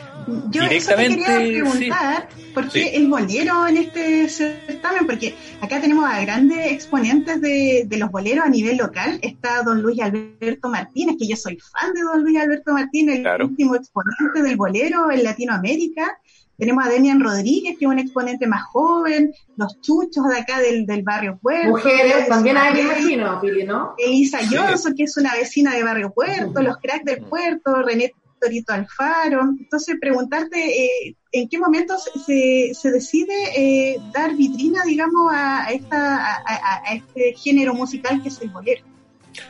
Yo 0.50 0.64
Directamente, 0.64 1.22
eso 1.22 1.32
te 1.32 1.38
quería 1.44 1.64
preguntar, 1.64 2.30
¿por 2.54 2.64
qué 2.70 2.84
Sí. 2.84 2.90
el 2.94 3.08
bolero 3.08 3.68
en 3.68 3.78
este 3.78 4.28
certamen? 4.30 5.06
Porque 5.06 5.36
acá 5.62 5.80
tenemos 5.80 6.06
a 6.06 6.20
grandes 6.22 6.72
exponentes 6.72 7.40
de, 7.42 7.84
de 7.88 7.98
los 7.98 8.10
boleros 8.12 8.46
a 8.46 8.50
nivel 8.50 8.78
local. 8.78 9.20
Está 9.22 9.62
don 9.64 9.82
Luis 9.82 10.00
Alberto 10.02 10.70
Martínez, 10.70 11.16
que 11.20 11.28
yo 11.28 11.36
soy 11.36 11.58
fan 11.60 11.94
de 11.94 12.02
don 12.02 12.24
Luis 12.24 12.38
Alberto 12.40 12.74
Martínez, 12.74 13.18
el 13.18 13.22
Claro. 13.22 13.46
último 13.48 13.76
exponente 13.76 14.42
del 14.42 14.56
bolero 14.58 15.10
en 15.12 15.24
Latinoamérica. 15.24 16.18
Tenemos 16.64 16.86
a 16.86 16.90
Demian 16.90 17.20
Rodríguez, 17.20 17.78
que 17.78 17.84
es 17.84 17.92
un 17.92 18.00
exponente 18.00 18.48
más 18.48 18.64
joven, 18.72 19.34
los 19.58 19.82
chuchos 19.82 20.30
de 20.30 20.38
acá 20.38 20.62
del, 20.62 20.86
del 20.86 21.04
barrio 21.04 21.38
Puerto. 21.42 21.72
Mujeres, 21.72 22.30
también 22.30 22.56
hay, 22.56 22.74
me 22.74 22.82
imagino, 22.84 23.42
Pili, 23.42 23.66
¿no? 23.66 23.96
Elisa 23.98 24.40
Sí. 24.40 24.56
Johnson, 24.56 24.96
que 24.96 25.04
es 25.04 25.18
una 25.18 25.34
vecina 25.34 25.76
de 25.76 25.84
Barrio 25.84 26.14
Puerto, 26.14 26.62
los 26.62 26.78
cracks 26.78 27.04
del 27.04 27.22
Puerto, 27.26 27.82
René 27.82 28.14
Torito 28.40 28.72
Alfaro. 28.72 29.42
Entonces, 29.60 29.98
preguntarte 30.00 30.86
eh, 30.86 31.16
en 31.34 31.50
qué 31.50 31.60
momento 31.60 31.96
se, 32.26 32.72
se 32.74 32.92
decide 32.92 33.34
eh, 33.58 34.00
dar 34.14 34.34
vitrina, 34.34 34.86
digamos, 34.86 35.34
a, 35.34 35.66
a 35.66 35.72
esta, 35.74 36.38
a 36.46 36.94
este 36.96 37.34
género 37.34 37.74
musical 37.74 38.24
que 38.24 38.30
es 38.30 38.42
el 38.42 38.52
bolero. 38.52 38.86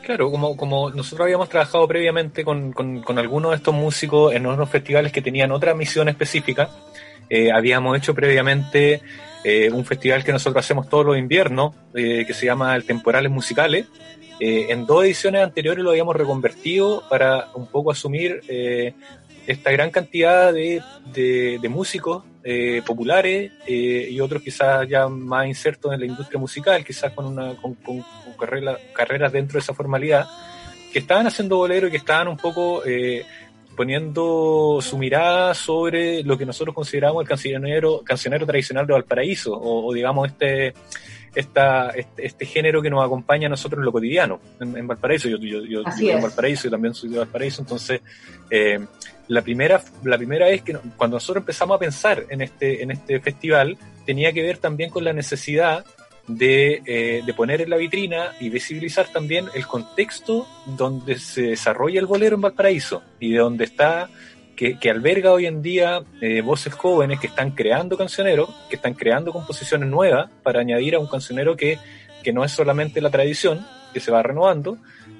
Claro, 0.01 0.32
como, 0.32 0.55
como 0.55 0.91
nosotros 0.91 1.26
habíamos 1.26 1.49
trabajado 1.49 1.86
previamente 1.89 2.45
con, 2.45 2.72
con, 2.72 3.01
con 3.01 3.20
algunos 3.20 3.51
de 3.51 3.57
estos 3.57 3.76
músicos 3.76 4.34
en 4.34 4.47
unos 4.47 4.70
festivales 4.70 5.11
que 5.11 5.22
tenían 5.22 5.51
otra 5.51 5.74
misión 5.74 6.07
específica, 6.07 6.70
eh, 7.36 7.52
habíamos 7.52 7.98
hecho 7.98 8.14
previamente 8.14 9.02
eh, 9.44 9.70
un 9.72 9.84
festival 9.86 10.24
que 10.24 10.32
nosotros 10.32 10.64
hacemos 10.64 10.88
todos 10.88 11.04
los 11.06 11.18
inviernos, 11.18 11.74
eh, 11.96 12.26
que 12.28 12.34
se 12.34 12.46
llama 12.46 12.76
el 12.76 12.84
Temporales 12.86 13.32
Musicales. 13.32 13.88
En 14.40 14.86
dos 14.86 15.06
ediciones 15.06 15.42
anteriores 15.42 15.84
lo 15.84 15.92
habíamos 15.92 16.16
reconvertido 16.16 17.04
para 17.10 17.48
un 17.56 17.68
poco 17.68 17.92
asumir 17.92 18.42
esta 19.48 19.72
gran 19.72 19.90
cantidad 19.90 20.52
de, 20.52 20.82
de, 21.14 21.70
músicos 21.70 22.26
populares 22.86 23.52
y 23.68 24.20
otros 24.20 24.42
quizás 24.42 24.90
ya 24.90 25.08
más 25.08 25.48
insertos 25.48 25.94
en 25.94 26.00
la 26.02 26.06
industria 26.08 26.40
musical, 26.40 26.84
quizás 26.84 27.14
con 27.14 27.26
una 27.26 27.56
con, 27.62 27.76
con- 27.76 28.02
con 28.02 28.34
carrera- 28.38 28.80
carreras 28.94 29.32
dentro 29.32 29.54
de 29.54 29.60
esa 29.64 29.74
formalidad, 29.74 30.26
que 30.92 31.00
estaban 31.00 31.26
haciendo 31.28 31.56
bolero 31.58 31.88
y 31.88 31.92
que 31.92 31.98
estaban 32.04 32.28
un 32.28 32.38
poco 32.38 32.84
poniendo 33.76 34.80
su 34.82 34.98
mirada 34.98 35.54
sobre 35.54 36.24
lo 36.24 36.38
que 36.38 36.46
nosotros 36.46 36.76
consideramos 36.76 37.22
el 37.22 37.28
cancionero, 37.28 38.02
cancionero 38.04 38.46
tradicional 38.46 38.86
de 38.86 38.94
Valparaíso, 38.94 39.54
o, 39.54 39.88
o 39.88 39.94
digamos 39.94 40.30
este 40.30 40.74
esta, 41.36 41.90
este, 41.90 42.28
este 42.28 42.46
género 42.46 42.82
que 42.82 42.90
nos 42.90 43.04
acompaña 43.04 43.48
a 43.48 43.50
nosotros 43.50 43.80
en 43.80 43.86
lo 43.86 43.92
cotidiano, 43.92 44.40
en, 44.60 44.78
en 44.78 44.88
Valparaíso. 44.88 45.30
Yo, 45.30 45.38
yo, 45.38 45.64
yo, 45.66 45.82
yo 46.00 46.10
en. 46.12 46.22
Valparaíso 46.22 46.68
y 46.68 46.72
también 46.72 46.94
soy 46.94 47.10
de 47.10 47.18
Valparaíso, 47.18 47.62
entonces 47.62 48.02
eh, 48.50 48.80
la 49.28 49.42
primera 49.42 49.82
la 50.04 50.18
primera 50.18 50.48
vez 50.48 50.62
que 50.62 50.78
cuando 50.98 51.16
nosotros 51.16 51.42
empezamos 51.42 51.76
a 51.76 51.80
pensar 51.80 52.26
en 52.30 52.42
este 52.42 52.84
en 52.84 52.92
este 52.92 53.20
festival 53.20 53.78
tenía 54.06 54.34
que 54.34 54.44
ver 54.44 54.58
también 54.58 54.90
con 54.90 55.04
la 55.04 55.14
necesidad 55.14 55.86
de, 56.28 56.82
eh, 56.86 57.22
de 57.26 57.34
poner 57.34 57.62
en 57.62 57.70
la 57.70 57.78
vitrina 57.78 58.32
y 58.40 58.50
visibilizar 58.50 59.08
también 59.08 59.48
el 59.54 59.68
contexto 59.68 60.48
donde 60.66 61.20
se 61.20 61.42
desarrolla 61.44 62.00
el 62.00 62.06
bolero 62.06 62.36
en 62.36 62.42
Valparaíso 62.42 63.04
y 63.20 63.32
de 63.34 63.40
donde 63.40 63.66
está 63.66 64.10
que, 64.56 64.80
que 64.80 64.90
alberga 64.90 65.32
hoy 65.34 65.48
en 65.48 65.62
día 65.62 66.04
eh, 66.22 66.42
voces 66.42 66.74
jóvenes 66.74 67.20
que 67.20 67.28
están 67.28 67.52
creando 67.52 67.98
cancioneros, 67.98 68.50
que 68.70 68.76
están 68.78 68.94
creando 68.94 69.34
composiciones 69.34 69.90
nuevas 69.90 70.30
para 70.44 70.62
añadir 70.62 70.96
a 70.96 71.00
un 71.00 71.08
cancionero 71.08 71.58
que, 71.58 71.78
que 72.24 72.32
no 72.32 72.44
es 72.46 72.52
solamente 72.52 73.02
la 73.02 73.10
tradición, 73.10 73.66
que 73.94 74.00
se 74.00 74.12
va 74.12 74.24
renovando, 74.24 74.78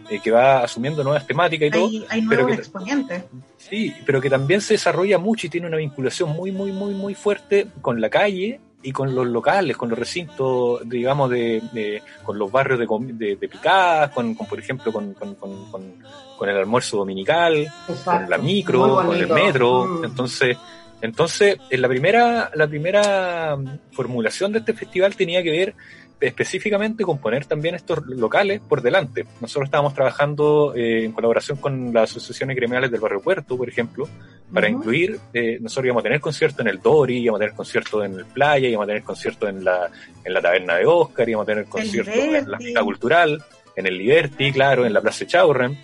eh, 0.10 0.20
que 0.24 0.32
va 0.32 0.64
asumiendo 0.64 1.04
nuevas 1.04 1.26
temáticas 1.28 1.68
y 1.68 1.72
todo, 1.72 1.88
Hay, 1.88 2.06
hay 2.10 2.22
pero 2.28 2.44
nuevos 2.44 2.52
que- 2.56 2.62
exponentes. 2.62 3.24
Sí, 3.58 3.94
pero 4.06 4.22
que 4.22 4.30
también 4.30 4.62
se 4.62 4.76
desarrolla 4.76 5.18
mucho 5.18 5.48
y 5.48 5.50
tiene 5.50 5.68
una 5.68 5.78
vinculación 5.78 6.30
muy, 6.30 6.52
muy, 6.52 6.72
muy, 6.72 6.94
muy 6.94 7.16
fuerte 7.16 7.68
con 7.82 8.00
la 8.00 8.10
calle 8.10 8.60
y 8.84 8.92
con 8.92 9.16
los 9.16 9.26
locales, 9.26 9.78
con 9.78 9.90
los 9.90 9.98
recintos, 9.98 10.82
digamos, 10.88 11.30
de, 11.30 11.62
de- 11.72 12.04
con 12.24 12.38
los 12.38 12.52
barrios 12.52 12.80
de, 12.80 12.88
de, 13.14 13.36
de 13.38 13.48
picadas, 13.48 14.12
con, 14.12 14.36
con, 14.36 14.46
por 14.46 14.60
ejemplo, 14.60 14.92
con, 14.92 15.14
con, 15.14 15.36
con, 15.36 16.50
el 16.50 16.58
almuerzo 16.58 16.98
dominical, 16.98 17.66
con 18.04 18.30
la 18.30 18.38
micro, 18.38 18.96
con 19.06 19.16
el 19.16 19.28
metro. 19.30 19.86
Mm. 19.86 20.06
Entonces, 20.06 20.58
entonces, 21.02 21.58
en 21.70 21.82
la 21.82 21.88
primera, 21.88 22.52
la 22.54 22.68
primera 22.68 23.56
mm, 23.58 23.80
formulación 23.92 24.52
de 24.52 24.60
este 24.60 24.74
festival 24.74 25.16
tenía 25.16 25.42
que 25.44 25.52
ver 25.52 25.76
específicamente 26.24 27.04
con 27.04 27.18
poner 27.20 27.46
también 27.46 27.76
estos 27.76 28.06
locales 28.08 28.62
por 28.62 28.82
delante. 28.82 29.26
Nosotros 29.42 29.66
estábamos 29.66 29.94
trabajando 29.94 30.74
eh, 30.76 31.06
en 31.06 31.12
colaboración 31.12 31.58
con 31.58 31.94
las 31.94 32.12
asociaciones 32.12 32.56
gremiales 32.56 32.92
del 32.92 33.02
barrio 33.02 33.22
Puerto, 33.22 33.58
por 33.58 33.68
ejemplo, 33.68 34.08
para 34.54 34.70
incluir, 34.70 35.20
eh, 35.34 35.58
nosotros 35.60 35.86
íbamos 35.86 36.02
a 36.02 36.04
tener 36.04 36.22
conciertos 36.22 36.60
en 36.62 36.68
el 36.68 36.82
Dori, 36.82 37.18
íbamos 37.18 37.40
a 37.40 37.44
tener 37.44 37.56
conciertos 37.56 38.06
en 38.06 38.14
el 38.14 38.26
Playa, 38.26 38.68
íbamos 38.68 38.86
a 38.86 38.88
tener 38.88 39.04
conciertos 39.04 39.50
en 39.50 39.64
la, 39.64 39.90
en 40.24 40.34
la 40.34 40.42
Taberna 40.42 40.76
de 40.76 40.86
Oscar, 40.86 41.28
íbamos 41.28 41.46
a 41.46 41.52
tener 41.52 41.66
conciertos 41.66 42.16
en 42.16 42.52
la. 42.52 42.58
Mitad 42.58 42.84
Cultural. 42.84 43.44
en 43.76 43.88
el 43.88 43.98
Liberty, 43.98 44.52
claro, 44.52 44.86
en 44.86 44.94
la 44.94 45.02
Plaza 45.02 45.26
Chaurren. 45.26 45.78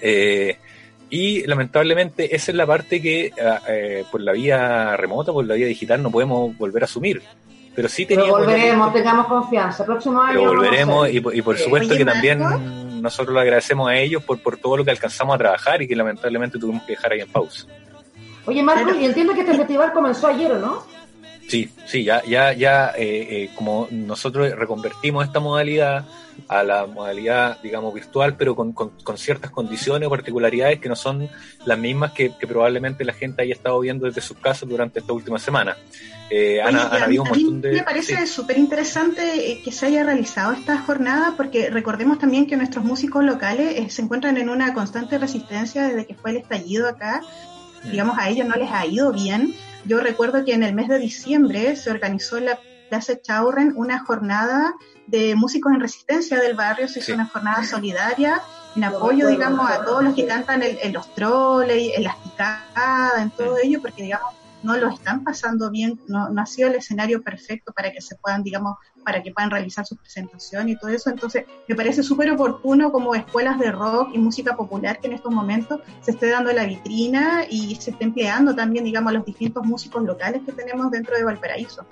Eh, 0.00 0.56
y 1.08 1.46
lamentablemente 1.46 2.34
esa 2.34 2.50
es 2.50 2.56
la 2.56 2.66
parte 2.66 3.00
que 3.00 3.30
ah, 3.40 3.60
eh, 3.68 4.04
por 4.10 4.20
la 4.20 4.32
vía 4.32 4.96
remota, 4.96 5.32
por 5.32 5.46
la 5.46 5.54
vía 5.54 5.66
digital, 5.66 6.02
no 6.02 6.10
podemos 6.10 6.56
volver 6.56 6.82
a 6.82 6.86
asumir. 6.86 7.22
Pero 7.76 7.88
sí 7.88 8.06
Pero 8.06 8.22
teníamos... 8.22 8.46
volveremos, 8.46 8.92
tengamos 8.94 9.26
confianza. 9.26 9.84
Próximo 9.84 10.20
año. 10.22 10.38
Pero 10.40 10.50
volveremos 10.54 11.10
y, 11.10 11.20
por- 11.20 11.34
y 11.36 11.42
por 11.42 11.58
supuesto 11.58 11.90
Oye, 11.94 11.98
que 11.98 12.10
también 12.10 12.38
Marco. 12.40 12.58
nosotros 12.58 13.34
le 13.34 13.40
agradecemos 13.42 13.88
a 13.90 13.96
ellos 13.96 14.24
por, 14.24 14.38
por 14.42 14.56
todo 14.56 14.78
lo 14.78 14.84
que 14.84 14.90
alcanzamos 14.90 15.34
a 15.34 15.38
trabajar 15.38 15.82
y 15.82 15.86
que 15.86 15.94
lamentablemente 15.94 16.58
tuvimos 16.58 16.82
que 16.84 16.92
dejar 16.92 17.12
ahí 17.12 17.20
en 17.20 17.28
pausa. 17.28 17.66
Oye, 18.46 18.62
Marco, 18.62 18.94
y 18.94 19.04
entiendo 19.04 19.34
que 19.34 19.40
este 19.40 19.54
festival 19.54 19.92
comenzó 19.92 20.26
ayer, 20.28 20.52
¿o 20.52 20.58
no? 20.58 20.82
Sí, 21.48 21.70
sí, 21.86 22.02
ya, 22.02 22.22
ya, 22.24 22.52
ya, 22.52 22.92
eh, 22.96 23.44
eh, 23.44 23.50
como 23.54 23.86
nosotros 23.90 24.50
reconvertimos 24.56 25.24
esta 25.24 25.38
modalidad 25.38 26.04
a 26.48 26.62
la 26.62 26.86
modalidad, 26.86 27.58
digamos, 27.62 27.94
virtual, 27.94 28.36
pero 28.36 28.54
con, 28.54 28.72
con- 28.72 28.90
con 29.02 29.16
ciertas 29.16 29.50
condiciones 29.50 30.06
o 30.06 30.10
particularidades 30.10 30.80
que 30.80 30.88
no 30.88 30.96
son 30.96 31.28
las 31.64 31.78
mismas 31.78 32.12
que, 32.12 32.32
que 32.38 32.46
probablemente 32.46 33.04
la 33.04 33.12
gente 33.14 33.42
haya 33.42 33.54
estado 33.54 33.78
viendo 33.80 34.06
desde 34.06 34.20
sus 34.20 34.36
casas 34.38 34.68
durante 34.68 34.98
esta 34.98 35.12
última 35.12 35.38
semana. 35.38 35.76
Eh, 36.28 36.60
Oye, 36.66 36.76
han 36.78 37.02
habido 37.04 37.22
un 37.22 37.28
montón 37.28 37.60
de... 37.60 37.72
Me 37.72 37.82
parece 37.84 38.16
sí. 38.16 38.26
súper 38.26 38.58
interesante 38.58 39.52
eh, 39.52 39.62
que 39.64 39.70
se 39.70 39.86
haya 39.86 40.02
realizado 40.02 40.52
esta 40.52 40.76
jornada 40.78 41.34
porque 41.36 41.70
recordemos 41.70 42.18
también 42.18 42.46
que 42.46 42.56
nuestros 42.56 42.84
músicos 42.84 43.24
locales 43.24 43.78
eh, 43.78 43.88
se 43.88 44.02
encuentran 44.02 44.36
en 44.36 44.48
una 44.48 44.74
constante 44.74 45.16
resistencia 45.18 45.84
desde 45.84 46.04
que 46.06 46.14
fue 46.14 46.32
el 46.32 46.38
estallido 46.38 46.88
acá. 46.88 47.22
Mm. 47.84 47.90
Digamos, 47.92 48.18
a 48.18 48.28
ellos 48.28 48.46
no 48.48 48.56
les 48.56 48.70
ha 48.72 48.84
ido 48.84 49.12
bien. 49.12 49.54
Yo 49.86 50.00
recuerdo 50.00 50.44
que 50.44 50.52
en 50.54 50.62
el 50.62 50.74
mes 50.74 50.88
de 50.88 50.98
diciembre 50.98 51.76
se 51.76 51.90
organizó 51.90 52.38
en 52.38 52.46
la 52.46 52.58
Plaza 52.88 53.20
Chaurren 53.20 53.72
una 53.76 53.98
jornada 54.04 54.74
de 55.06 55.34
músicos 55.34 55.72
en 55.72 55.80
resistencia 55.80 56.40
del 56.40 56.54
barrio, 56.56 56.88
se 56.88 56.98
hizo 57.00 57.06
Sí. 57.06 57.12
una 57.12 57.26
jornada 57.26 57.64
solidaria 57.64 58.40
en 58.74 58.84
apoyo, 58.84 59.28
digamos, 59.28 59.68
a 59.70 59.84
todos 59.84 60.04
los 60.04 60.14
que 60.14 60.26
cantan 60.26 60.62
en, 60.62 60.76
en 60.82 60.92
los 60.92 61.12
troles, 61.14 61.92
en 61.96 62.04
las 62.04 62.16
picadas, 62.16 63.18
en 63.18 63.30
todo 63.30 63.56
ello, 63.62 63.80
porque, 63.80 64.02
digamos, 64.02 64.34
no 64.66 64.76
lo 64.76 64.88
están 64.88 65.22
pasando 65.22 65.70
bien, 65.70 65.98
no, 66.08 66.28
no 66.28 66.42
ha 66.42 66.46
sido 66.46 66.68
el 66.68 66.74
escenario 66.74 67.22
perfecto 67.22 67.72
para 67.72 67.92
que 67.92 68.00
se 68.00 68.16
puedan, 68.16 68.42
digamos, 68.42 68.76
para 69.04 69.22
que 69.22 69.30
puedan 69.30 69.50
realizar 69.50 69.86
sus 69.86 69.98
presentaciones 69.98 70.74
y 70.74 70.78
todo 70.78 70.90
eso. 70.90 71.08
Entonces, 71.10 71.44
me 71.68 71.76
parece 71.76 72.02
súper 72.02 72.30
oportuno 72.32 72.90
como 72.90 73.14
escuelas 73.14 73.58
de 73.60 73.70
rock 73.70 74.10
y 74.12 74.18
música 74.18 74.56
popular 74.56 74.98
que 74.98 75.06
en 75.06 75.12
estos 75.12 75.32
momentos 75.32 75.80
se 76.00 76.10
esté 76.10 76.30
dando 76.30 76.52
la 76.52 76.64
vitrina 76.64 77.44
y 77.48 77.76
se 77.76 77.92
esté 77.92 78.04
empleando 78.04 78.54
también, 78.54 78.84
digamos, 78.84 79.10
a 79.10 79.14
los 79.14 79.24
distintos 79.24 79.64
músicos 79.64 80.02
locales 80.02 80.42
que 80.44 80.52
tenemos 80.52 80.90
dentro 80.90 81.16
de 81.16 81.24
Valparaíso. 81.24 81.86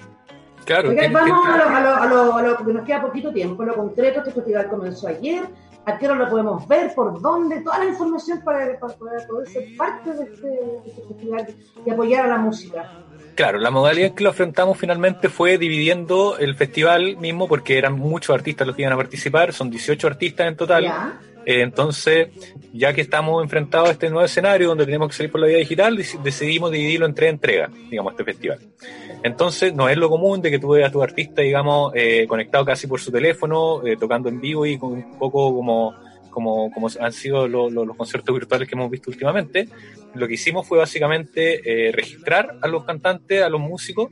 Claro, 0.64 0.92
vamos 1.12 1.46
a 1.46 1.56
lo, 1.56 1.64
a, 1.64 1.80
lo, 1.80 1.96
a, 1.96 2.06
lo, 2.06 2.36
a 2.36 2.42
lo 2.42 2.56
que 2.56 2.72
nos 2.72 2.84
queda 2.84 3.02
poquito 3.02 3.32
tiempo. 3.32 3.62
Lo 3.64 3.76
concreto, 3.76 4.18
este 4.20 4.32
festival 4.32 4.68
comenzó 4.68 5.08
ayer. 5.08 5.48
¿A 5.86 5.98
qué 5.98 6.06
hora 6.06 6.14
lo 6.14 6.30
podemos 6.30 6.66
ver? 6.66 6.94
¿Por 6.94 7.20
dónde? 7.20 7.60
Toda 7.60 7.78
la 7.78 7.86
información 7.86 8.40
para, 8.42 8.78
poder 8.78 9.48
ser 9.48 9.76
parte 9.76 10.10
este, 10.10 10.46
de 10.46 10.82
este 10.86 11.02
festival 11.08 11.46
y 11.84 11.90
apoyar 11.90 12.24
a 12.24 12.28
la 12.28 12.38
música. 12.38 12.90
Claro, 13.34 13.58
la 13.58 13.70
modalidad 13.70 14.08
en 14.10 14.14
que 14.14 14.22
lo 14.24 14.30
afrontamos 14.30 14.78
finalmente 14.78 15.28
fue 15.28 15.58
dividiendo 15.58 16.38
el 16.38 16.54
festival 16.54 17.16
mismo 17.16 17.48
porque 17.48 17.78
eran 17.78 17.94
muchos 17.94 18.32
artistas 18.34 18.66
los 18.66 18.76
que 18.76 18.82
iban 18.82 18.92
a 18.92 18.96
participar, 18.96 19.52
son 19.52 19.70
18 19.70 20.06
artistas 20.06 20.46
en 20.46 20.56
total. 20.56 20.84
Eh, 21.46 21.60
entonces, 21.60 22.28
ya 22.72 22.92
que 22.94 23.00
estamos 23.02 23.42
enfrentados 23.42 23.88
a 23.88 23.92
este 23.92 24.08
nuevo 24.08 24.24
escenario 24.24 24.68
donde 24.68 24.86
tenemos 24.86 25.08
que 25.08 25.14
salir 25.14 25.30
por 25.32 25.40
la 25.40 25.46
vía 25.48 25.58
digital, 25.58 25.96
dec- 25.98 26.22
decidimos 26.22 26.70
dividirlo 26.70 27.04
en 27.06 27.14
tres 27.14 27.30
entregas, 27.30 27.70
digamos, 27.90 28.12
este 28.12 28.24
festival. 28.24 28.58
Entonces, 29.22 29.74
no 29.74 29.88
es 29.88 29.96
lo 29.98 30.08
común 30.08 30.40
de 30.40 30.50
que 30.50 30.58
tú 30.58 30.68
veas 30.70 30.88
a 30.88 30.92
tu 30.92 31.02
artista, 31.02 31.42
digamos, 31.42 31.92
eh, 31.94 32.26
conectado 32.28 32.64
casi 32.64 32.86
por 32.86 33.00
su 33.00 33.10
teléfono, 33.10 33.84
eh, 33.86 33.96
tocando 33.98 34.28
en 34.28 34.40
vivo 34.40 34.64
y 34.64 34.78
con 34.78 34.92
un 34.92 35.18
poco 35.18 35.54
como, 35.54 35.94
como, 36.34 36.70
como 36.72 36.88
han 37.00 37.12
sido 37.12 37.48
lo- 37.48 37.70
lo- 37.70 37.84
los 37.86 37.96
conciertos 37.96 38.34
virtuales 38.34 38.68
que 38.68 38.74
hemos 38.74 38.90
visto 38.90 39.10
últimamente. 39.10 39.68
Lo 40.14 40.26
que 40.28 40.34
hicimos 40.34 40.66
fue 40.66 40.78
básicamente 40.78 41.88
eh, 41.88 41.92
registrar 41.92 42.58
a 42.60 42.66
los 42.68 42.84
cantantes, 42.84 43.42
a 43.42 43.48
los 43.48 43.60
músicos, 43.60 44.10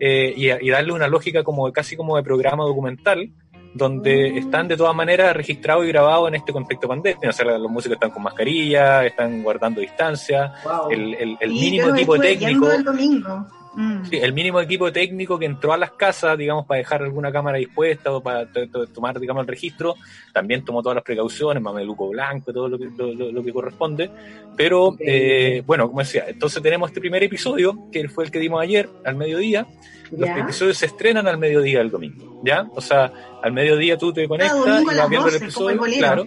eh, 0.00 0.32
y, 0.36 0.50
y 0.50 0.70
darle 0.70 0.92
una 0.92 1.08
lógica 1.08 1.42
como 1.42 1.70
casi 1.72 1.96
como 1.96 2.16
de 2.16 2.22
programa 2.22 2.64
documental, 2.64 3.30
donde 3.74 4.38
están 4.38 4.68
de 4.68 4.76
todas 4.76 4.94
maneras 4.94 5.34
registrados 5.36 5.84
y 5.84 5.88
grabados 5.88 6.28
en 6.28 6.36
este 6.36 6.52
contexto 6.52 6.86
pandemia. 6.86 7.30
O 7.30 7.32
sea, 7.32 7.44
los 7.58 7.70
músicos 7.70 7.96
están 7.96 8.10
con 8.12 8.22
mascarilla, 8.22 9.04
están 9.04 9.42
guardando 9.42 9.80
distancia, 9.80 10.52
Wow. 10.64 10.90
el, 10.90 11.14
el- 11.14 11.36
el 11.40 11.50
mínimo 11.50 11.88
equipo 11.94 12.16
técnico. 12.18 12.50
yendo 12.50 12.72
el 12.72 12.84
domingo. 12.84 13.46
Mm. 13.76 14.04
Sí, 14.04 14.16
el 14.22 14.32
mínimo 14.32 14.60
equipo 14.60 14.92
técnico 14.92 15.38
que 15.38 15.46
entró 15.46 15.72
a 15.72 15.76
las 15.76 15.92
casas, 15.92 16.38
digamos, 16.38 16.64
para 16.66 16.78
dejar 16.78 17.02
alguna 17.02 17.32
cámara 17.32 17.58
dispuesta 17.58 18.12
o 18.12 18.22
para 18.22 18.46
to- 18.46 18.68
to- 18.68 18.86
tomar, 18.86 19.18
digamos, 19.18 19.40
el 19.42 19.48
registro, 19.48 19.94
también 20.32 20.64
tomó 20.64 20.80
todas 20.82 20.94
las 20.96 21.04
precauciones, 21.04 21.62
mameluco 21.62 22.08
blanco, 22.08 22.52
todo 22.52 22.68
lo 22.68 22.78
que, 22.78 22.88
lo, 22.96 23.12
lo- 23.32 23.42
que 23.42 23.52
corresponde. 23.52 24.10
Pero, 24.56 24.84
Ok. 24.88 24.96
eh, 25.00 25.62
bueno, 25.66 25.88
como 25.88 26.00
decía, 26.00 26.24
entonces 26.28 26.62
tenemos 26.62 26.90
este 26.90 27.00
primer 27.00 27.22
episodio, 27.24 27.76
que 27.90 28.08
fue 28.08 28.24
el 28.24 28.30
que 28.30 28.38
dimos 28.38 28.62
ayer, 28.62 28.88
al 29.04 29.16
mediodía. 29.16 29.66
Los 30.12 30.28
Ya. 30.28 30.38
episodios 30.38 30.76
se 30.78 30.86
estrenan 30.86 31.26
al 31.26 31.38
mediodía 31.38 31.78
del 31.78 31.90
domingo, 31.90 32.40
¿ya? 32.44 32.66
O 32.76 32.80
sea, 32.80 33.10
al 33.42 33.52
mediodía 33.52 33.96
tú 33.98 34.12
te 34.12 34.28
conectas 34.28 34.56
a 34.66 34.82
y 34.82 34.84
vas 34.84 35.08
viendo 35.08 35.28
el 35.28 35.32
12, 35.40 35.52
como 35.52 35.68
el 35.70 35.74
episodio, 35.74 35.78
bolero. 35.78 35.98
claro. 35.98 36.26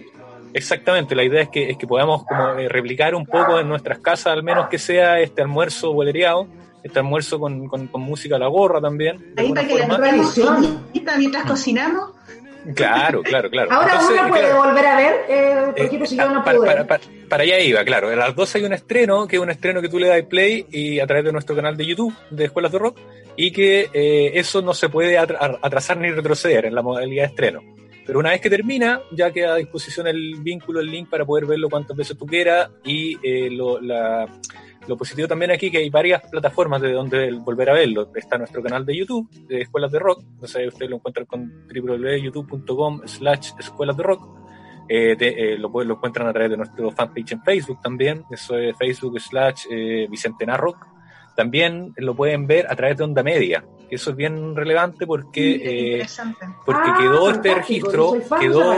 Exactamente, 0.52 1.14
la 1.14 1.24
idea 1.24 1.42
es 1.42 1.48
que, 1.50 1.70
es 1.70 1.76
que 1.76 1.86
podamos 1.86 2.24
como 2.24 2.50
eh, 2.58 2.68
replicar 2.68 3.14
un 3.14 3.26
poco 3.26 3.60
en 3.60 3.68
nuestras 3.68 3.98
casas, 4.00 4.28
al 4.32 4.42
menos 4.42 4.68
que 4.68 4.78
sea 4.78 5.20
este 5.20 5.42
almuerzo 5.42 5.92
bolereado, 5.92 6.48
este 6.88 6.98
almuerzo 6.98 7.38
con, 7.38 7.68
con, 7.68 7.86
con 7.86 8.00
música 8.02 8.36
a 8.36 8.38
la 8.38 8.48
gorra 8.48 8.80
también. 8.80 9.32
Ahí 9.36 9.52
para 9.52 9.66
que 9.66 9.78
la. 9.78 9.88
Tradición. 9.96 10.84
mientras 11.18 11.44
cocinamos. 11.46 12.10
Claro, 12.74 13.22
claro, 13.22 13.48
claro. 13.48 13.72
Ahora 13.72 13.92
Entonces, 13.94 14.18
uno 14.20 14.28
puede 14.28 14.42
claro, 14.48 14.62
volver 14.64 14.86
a 14.86 14.96
ver, 14.96 15.14
eh, 15.28 15.54
por 15.74 15.80
ejemplo, 15.86 16.06
si 16.06 16.16
yo 16.16 16.28
no 16.28 16.44
para, 16.44 16.58
pude. 16.58 16.66
para- 16.66 16.86
para- 16.86 17.02
para 17.28 17.42
allá 17.44 17.60
iba, 17.60 17.84
claro. 17.84 18.08
A 18.08 18.16
las 18.16 18.34
12 18.34 18.58
hay 18.58 18.64
un 18.64 18.72
estreno, 18.74 19.26
que 19.26 19.36
es 19.36 19.42
un 19.42 19.48
estreno 19.50 19.80
que 19.80 19.88
tú 19.88 19.98
le 19.98 20.08
das 20.08 20.22
play 20.24 20.66
y 20.70 20.98
a 21.00 21.06
través 21.06 21.24
de 21.24 21.32
nuestro 21.32 21.54
canal 21.56 21.76
de 21.76 21.86
YouTube 21.86 22.14
de 22.30 22.44
Escuelas 22.46 22.72
de 22.72 22.78
Rock, 22.78 22.98
y 23.36 23.52
que 23.52 23.88
eh, 23.92 24.32
eso 24.34 24.60
no 24.60 24.74
se 24.74 24.88
puede 24.90 25.18
atra- 25.18 25.58
atrasar 25.62 25.96
ni 25.98 26.10
retroceder 26.10 26.66
en 26.66 26.74
la 26.74 26.82
modalidad 26.82 27.22
de 27.24 27.28
estreno. 27.28 27.62
Pero 28.06 28.18
una 28.18 28.30
vez 28.30 28.40
que 28.40 28.50
termina, 28.50 29.00
ya 29.12 29.30
queda 29.30 29.52
a 29.54 29.56
disposición 29.56 30.06
el 30.08 30.36
vínculo, 30.40 30.80
el 30.80 30.90
link 30.90 31.08
para 31.08 31.24
poder 31.24 31.46
verlo 31.46 31.68
cuantas 31.70 31.96
veces 31.96 32.18
tú 32.18 32.26
quieras. 32.26 32.70
Y 32.84 33.16
eh, 33.22 33.50
lo, 33.50 33.80
la- 33.80 34.26
lo 34.88 34.96
positivo 34.96 35.28
también 35.28 35.50
aquí 35.50 35.70
que 35.70 35.78
hay 35.78 35.90
varias 35.90 36.22
plataformas 36.30 36.80
de 36.80 36.92
donde 36.92 37.30
volver 37.32 37.70
a 37.70 37.74
verlo. 37.74 38.10
Está 38.14 38.38
nuestro 38.38 38.62
canal 38.62 38.86
de 38.86 38.96
YouTube, 38.96 39.28
de 39.46 39.60
Escuelas 39.60 39.92
de 39.92 39.98
Rock. 39.98 40.24
Sé, 40.44 40.66
ustedes 40.66 40.90
lo 40.90 40.96
encuentran 40.96 41.26
con 41.26 41.68
www.youtube.com 41.68 43.02
slash 43.04 43.50
Escuelas 43.58 43.96
de 43.96 44.02
Rock. 44.02 44.26
Eh, 44.88 45.14
eh, 45.20 45.58
lo, 45.58 45.68
encuentran 45.82 46.26
a 46.26 46.32
través 46.32 46.50
de 46.50 46.56
nuestro 46.56 46.90
fanpage 46.90 47.32
en 47.32 47.42
Facebook 47.42 47.80
también. 47.82 48.24
Eso 48.30 48.56
es 48.56 48.74
Facebook 48.78 49.20
slash 49.20 49.66
eh, 49.70 50.06
Bicentenar 50.10 50.58
Rock. 50.58 50.86
También 51.36 51.92
lo 51.98 52.16
pueden 52.16 52.46
ver 52.46 52.66
a 52.68 52.74
través 52.74 52.96
de 52.96 53.04
Onda 53.04 53.22
Media. 53.22 53.62
Que 53.88 53.96
Eso 53.96 54.10
es 54.10 54.16
bien 54.16 54.54
relevante 54.54 55.06
porque... 55.06 56.00
Eh, 56.00 56.06
porque 56.64 56.90
Ah, 56.90 56.96
quedó 56.98 57.30
este 57.30 57.54
registro, 57.54 58.12
quedó, 58.40 58.74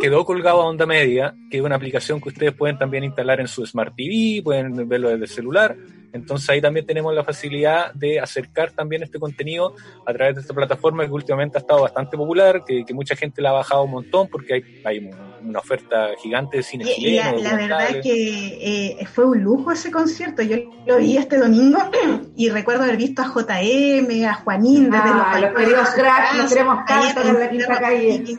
quedó 0.00 0.24
colgado 0.24 0.62
a 0.62 0.66
onda 0.66 0.86
media, 0.86 1.34
que 1.50 1.58
es 1.58 1.62
una 1.62 1.76
aplicación 1.76 2.20
que 2.20 2.28
ustedes 2.28 2.52
pueden 2.52 2.78
también 2.78 3.04
instalar 3.04 3.40
en 3.40 3.48
su 3.48 3.64
Smart 3.66 3.94
TV, 3.96 4.42
pueden 4.42 4.88
verlo 4.88 5.08
desde 5.10 5.24
el 5.24 5.30
celular. 5.30 5.76
Entonces 6.14 6.48
ahí 6.48 6.60
también 6.60 6.86
tenemos 6.86 7.12
la 7.14 7.24
facilidad 7.24 7.92
de 7.92 8.20
acercar 8.20 8.70
también 8.70 9.02
este 9.02 9.18
contenido 9.18 9.74
a 10.06 10.12
través 10.12 10.36
de 10.36 10.40
esta 10.42 10.54
plataforma 10.54 11.04
que 11.04 11.12
últimamente 11.12 11.58
ha 11.58 11.60
estado 11.60 11.82
bastante 11.82 12.16
popular, 12.16 12.62
que, 12.64 12.84
que 12.84 12.94
mucha 12.94 13.16
gente 13.16 13.42
la 13.42 13.50
ha 13.50 13.54
bajado 13.54 13.82
un 13.82 13.90
montón 13.90 14.28
porque 14.28 14.54
hay, 14.54 14.62
hay 14.84 15.10
una 15.42 15.58
oferta 15.58 16.10
gigante 16.22 16.58
de 16.58 16.62
cine 16.62 16.84
Y, 16.86 16.88
y 16.90 16.94
chileno. 16.94 17.36
la, 17.38 17.50
la 17.50 17.56
verdad 17.56 18.00
que 18.02 18.96
eh, 19.00 19.06
fue 19.06 19.26
un 19.26 19.42
lujo 19.42 19.72
ese 19.72 19.90
concierto. 19.90 20.42
Yo 20.42 20.56
lo 20.86 20.98
vi 20.98 21.16
este 21.16 21.36
domingo 21.36 21.78
y 22.36 22.48
recuerdo 22.48 22.84
haber 22.84 22.96
visto 22.96 23.22
a 23.22 23.26
JM, 23.26 24.24
a 24.24 24.34
Juanín 24.34 24.90
desde 24.90 25.02
Ah, 25.04 25.38
los 25.40 25.50
los 25.52 25.60
queridos 25.60 25.88
cracks, 25.90 26.36
los 26.38 26.48
queremos 26.52 26.84
tanto 26.86 27.20
en 27.22 27.40
la 27.40 27.50
quinta 27.50 27.78
calle. 27.80 28.38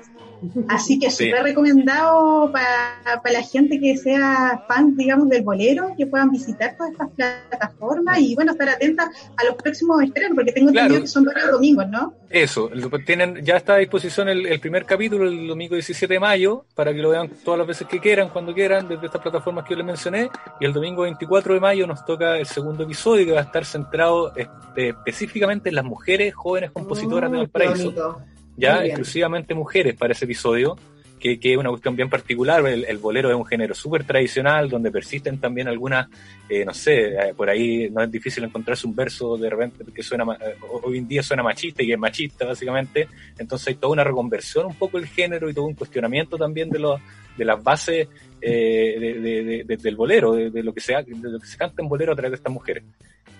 Así 0.68 1.00
que 1.00 1.10
Sí. 1.12 1.26
súper 1.26 1.44
recomendado 1.44 2.52
para 2.52 3.22
la 3.32 3.42
gente 3.42 3.80
que 3.80 3.98
sea 3.98 4.64
fan, 4.68 4.96
digamos, 4.96 5.30
del 5.30 5.44
bolero, 5.44 5.94
que 5.98 6.06
puedan 6.08 6.32
visitar 6.32 6.76
todas 6.78 6.92
estas 6.94 7.10
plataformas 7.12 8.20
y, 8.20 8.36
bueno, 8.36 8.52
estar 8.54 8.70
atentas 8.70 9.08
a 9.38 9.46
los 9.46 9.56
próximos 9.56 10.02
estrenos, 10.04 10.36
porque 10.36 10.52
tengo 10.52 10.70
entendido 10.70 10.90
Claro. 10.96 11.02
que 11.04 11.08
son 11.08 11.26
varios 11.26 11.52
domingos, 11.52 11.88
¿no? 11.90 12.14
Eso, 12.30 12.70
tienen, 13.06 13.44
ya 13.46 13.58
está 13.58 13.76
a 13.76 13.78
disposición 13.78 14.28
el, 14.30 14.46
el 14.46 14.60
primer 14.60 14.86
capítulo 14.86 15.26
el 15.28 15.48
domingo 15.48 15.76
17 15.76 16.14
de 16.14 16.20
mayo 16.20 16.66
para 16.76 16.94
que 16.94 17.00
lo 17.00 17.10
vean 17.10 17.30
todas 17.44 17.58
las 17.60 17.68
veces 17.68 17.88
que 17.88 18.00
quieran, 18.00 18.30
cuando 18.30 18.54
quieran, 18.54 18.88
desde 18.88 19.06
estas 19.06 19.22
plataformas 19.22 19.64
que 19.66 19.72
yo 19.72 19.78
les 19.78 19.86
mencioné. 19.86 20.30
Y 20.60 20.66
el 20.66 20.74
domingo 20.74 21.04
24 21.04 21.54
de 21.54 21.60
mayo 21.60 21.88
nos 21.88 22.04
toca 22.06 22.38
el 22.38 22.46
segundo 22.46 22.84
episodio 22.84 23.26
que 23.26 23.32
va 23.32 23.40
a 23.40 23.44
estar 23.44 23.64
centrado 23.66 24.34
este, 24.36 24.90
específicamente 24.90 25.70
en 25.70 25.76
las 25.76 25.86
mujeres 25.86 26.34
jóvenes 26.34 26.72
compositoras 26.72 27.32
de 27.32 27.38
Mm, 27.38 27.42
qué 27.42 27.46
Valparaíso. 27.46 28.18
Ya 28.58 28.86
exclusivamente 28.86 29.54
mujeres 29.54 29.96
para 29.96 30.14
ese 30.14 30.26
episodio, 30.26 30.78
que, 31.20 31.40
que 31.40 31.54
es 31.54 31.58
una 31.58 31.70
cuestión 31.70 31.96
bien 31.96 32.10
particular. 32.10 32.66
El, 32.68 32.86
el 32.86 32.98
bolero 32.98 33.30
es 33.30 33.36
un 33.36 33.46
género 33.46 33.74
súper 33.74 34.04
tradicional, 34.04 34.70
donde 34.70 34.92
persisten 34.92 35.40
también 35.40 35.68
algunas, 35.68 36.08
eh, 36.48 36.64
no 36.64 36.74
sé, 36.74 37.08
eh, 37.08 37.34
por 37.36 37.50
ahí 37.50 37.90
no 37.90 38.04
es 38.04 38.12
difícil 38.12 38.44
encontrarse 38.44 38.86
un 38.88 38.96
verso 38.96 39.36
de 39.38 39.50
repente 39.50 39.84
que 39.94 40.04
suena, 40.04 40.24
eh, 40.36 40.56
hoy 40.84 41.00
en 41.00 41.08
día 41.08 41.24
suena 41.24 41.44
machista 41.44 41.84
y 41.84 41.88
que 41.88 41.94
es 41.94 42.00
machista, 42.00 42.46
básicamente. 42.46 43.08
Entonces 43.38 43.70
hay 43.70 43.76
toda 43.76 43.94
una 43.94 44.04
reconversión 44.04 44.68
un 44.68 44.76
poco 44.76 45.00
del 45.00 45.08
género 45.08 45.50
y 45.50 45.54
todo 45.54 45.66
un 45.66 45.74
cuestionamiento 45.74 46.38
también 46.38 46.70
de 46.70 46.80
los 46.80 47.02
de 47.38 47.44
las 47.44 47.62
bases 47.62 48.08
eh, 48.48 49.00
de- 49.00 49.14
de- 49.20 49.44
de- 49.44 49.64
de- 49.64 49.78
del 49.78 49.96
bolero, 49.96 50.34
de, 50.34 50.64
lo 50.64 50.74
que 50.74 50.80
se 50.82 50.94
de 50.94 51.30
lo 51.32 51.40
que 51.40 51.48
se 51.48 51.58
canta 51.58 51.82
en 51.82 51.90
bolero 51.90 52.14
a 52.14 52.16
través 52.16 52.32
de 52.32 52.36
estas 52.38 52.54
mujeres. 52.54 52.84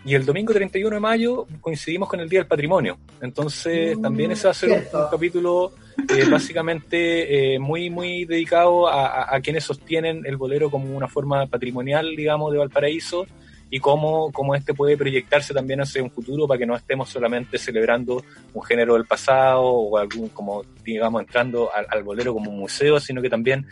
Y 0.04 0.14
el 0.14 0.24
domingo 0.26 0.54
31 0.54 0.96
de 0.96 1.00
mayo 1.00 1.48
coincidimos 1.62 2.08
con 2.08 2.20
el 2.20 2.30
Día 2.30 2.40
del 2.42 2.48
Patrimonio. 2.48 2.98
Entonces 3.22 3.98
Mm, 3.98 4.02
también 4.02 4.32
ese 4.32 4.46
va 4.46 4.52
a 4.52 4.54
ser 4.54 4.70
un, 4.72 4.78
un 4.78 5.08
capítulo 5.10 5.72
eh, 6.10 6.26
básicamente 6.30 7.56
eh, 7.56 7.60
muy, 7.60 7.90
muy 7.90 8.26
dedicado 8.26 8.88
a, 8.88 9.08
a- 9.08 9.36
a 9.36 9.42
quienes 9.42 9.64
sostienen 9.64 10.24
el 10.26 10.38
bolero 10.38 10.70
como 10.70 10.96
una 10.96 11.08
forma 11.08 11.48
patrimonial, 11.48 12.16
digamos, 12.16 12.52
de 12.52 12.60
Valparaíso 12.60 13.26
y 13.72 13.80
cómo, 13.80 14.32
cómo 14.32 14.54
este 14.54 14.76
puede 14.76 14.96
proyectarse 14.96 15.52
también 15.54 15.82
hacia 15.82 16.04
un 16.04 16.12
futuro 16.12 16.48
para 16.48 16.60
que 16.60 16.66
no 16.68 16.76
estemos 16.76 17.10
solamente 17.10 17.58
celebrando 17.58 18.24
un 18.54 18.62
género 18.64 18.94
del 18.94 19.06
pasado 19.06 19.64
o 19.64 19.98
algún, 19.98 20.30
como 20.30 20.64
digamos, 20.84 21.22
entrando 21.22 21.72
al, 21.74 21.88
al 21.90 22.04
bolero 22.04 22.32
como 22.34 22.52
un 22.52 22.60
museo, 22.60 23.00
sino 23.00 23.24
que 23.24 23.30
también 23.30 23.66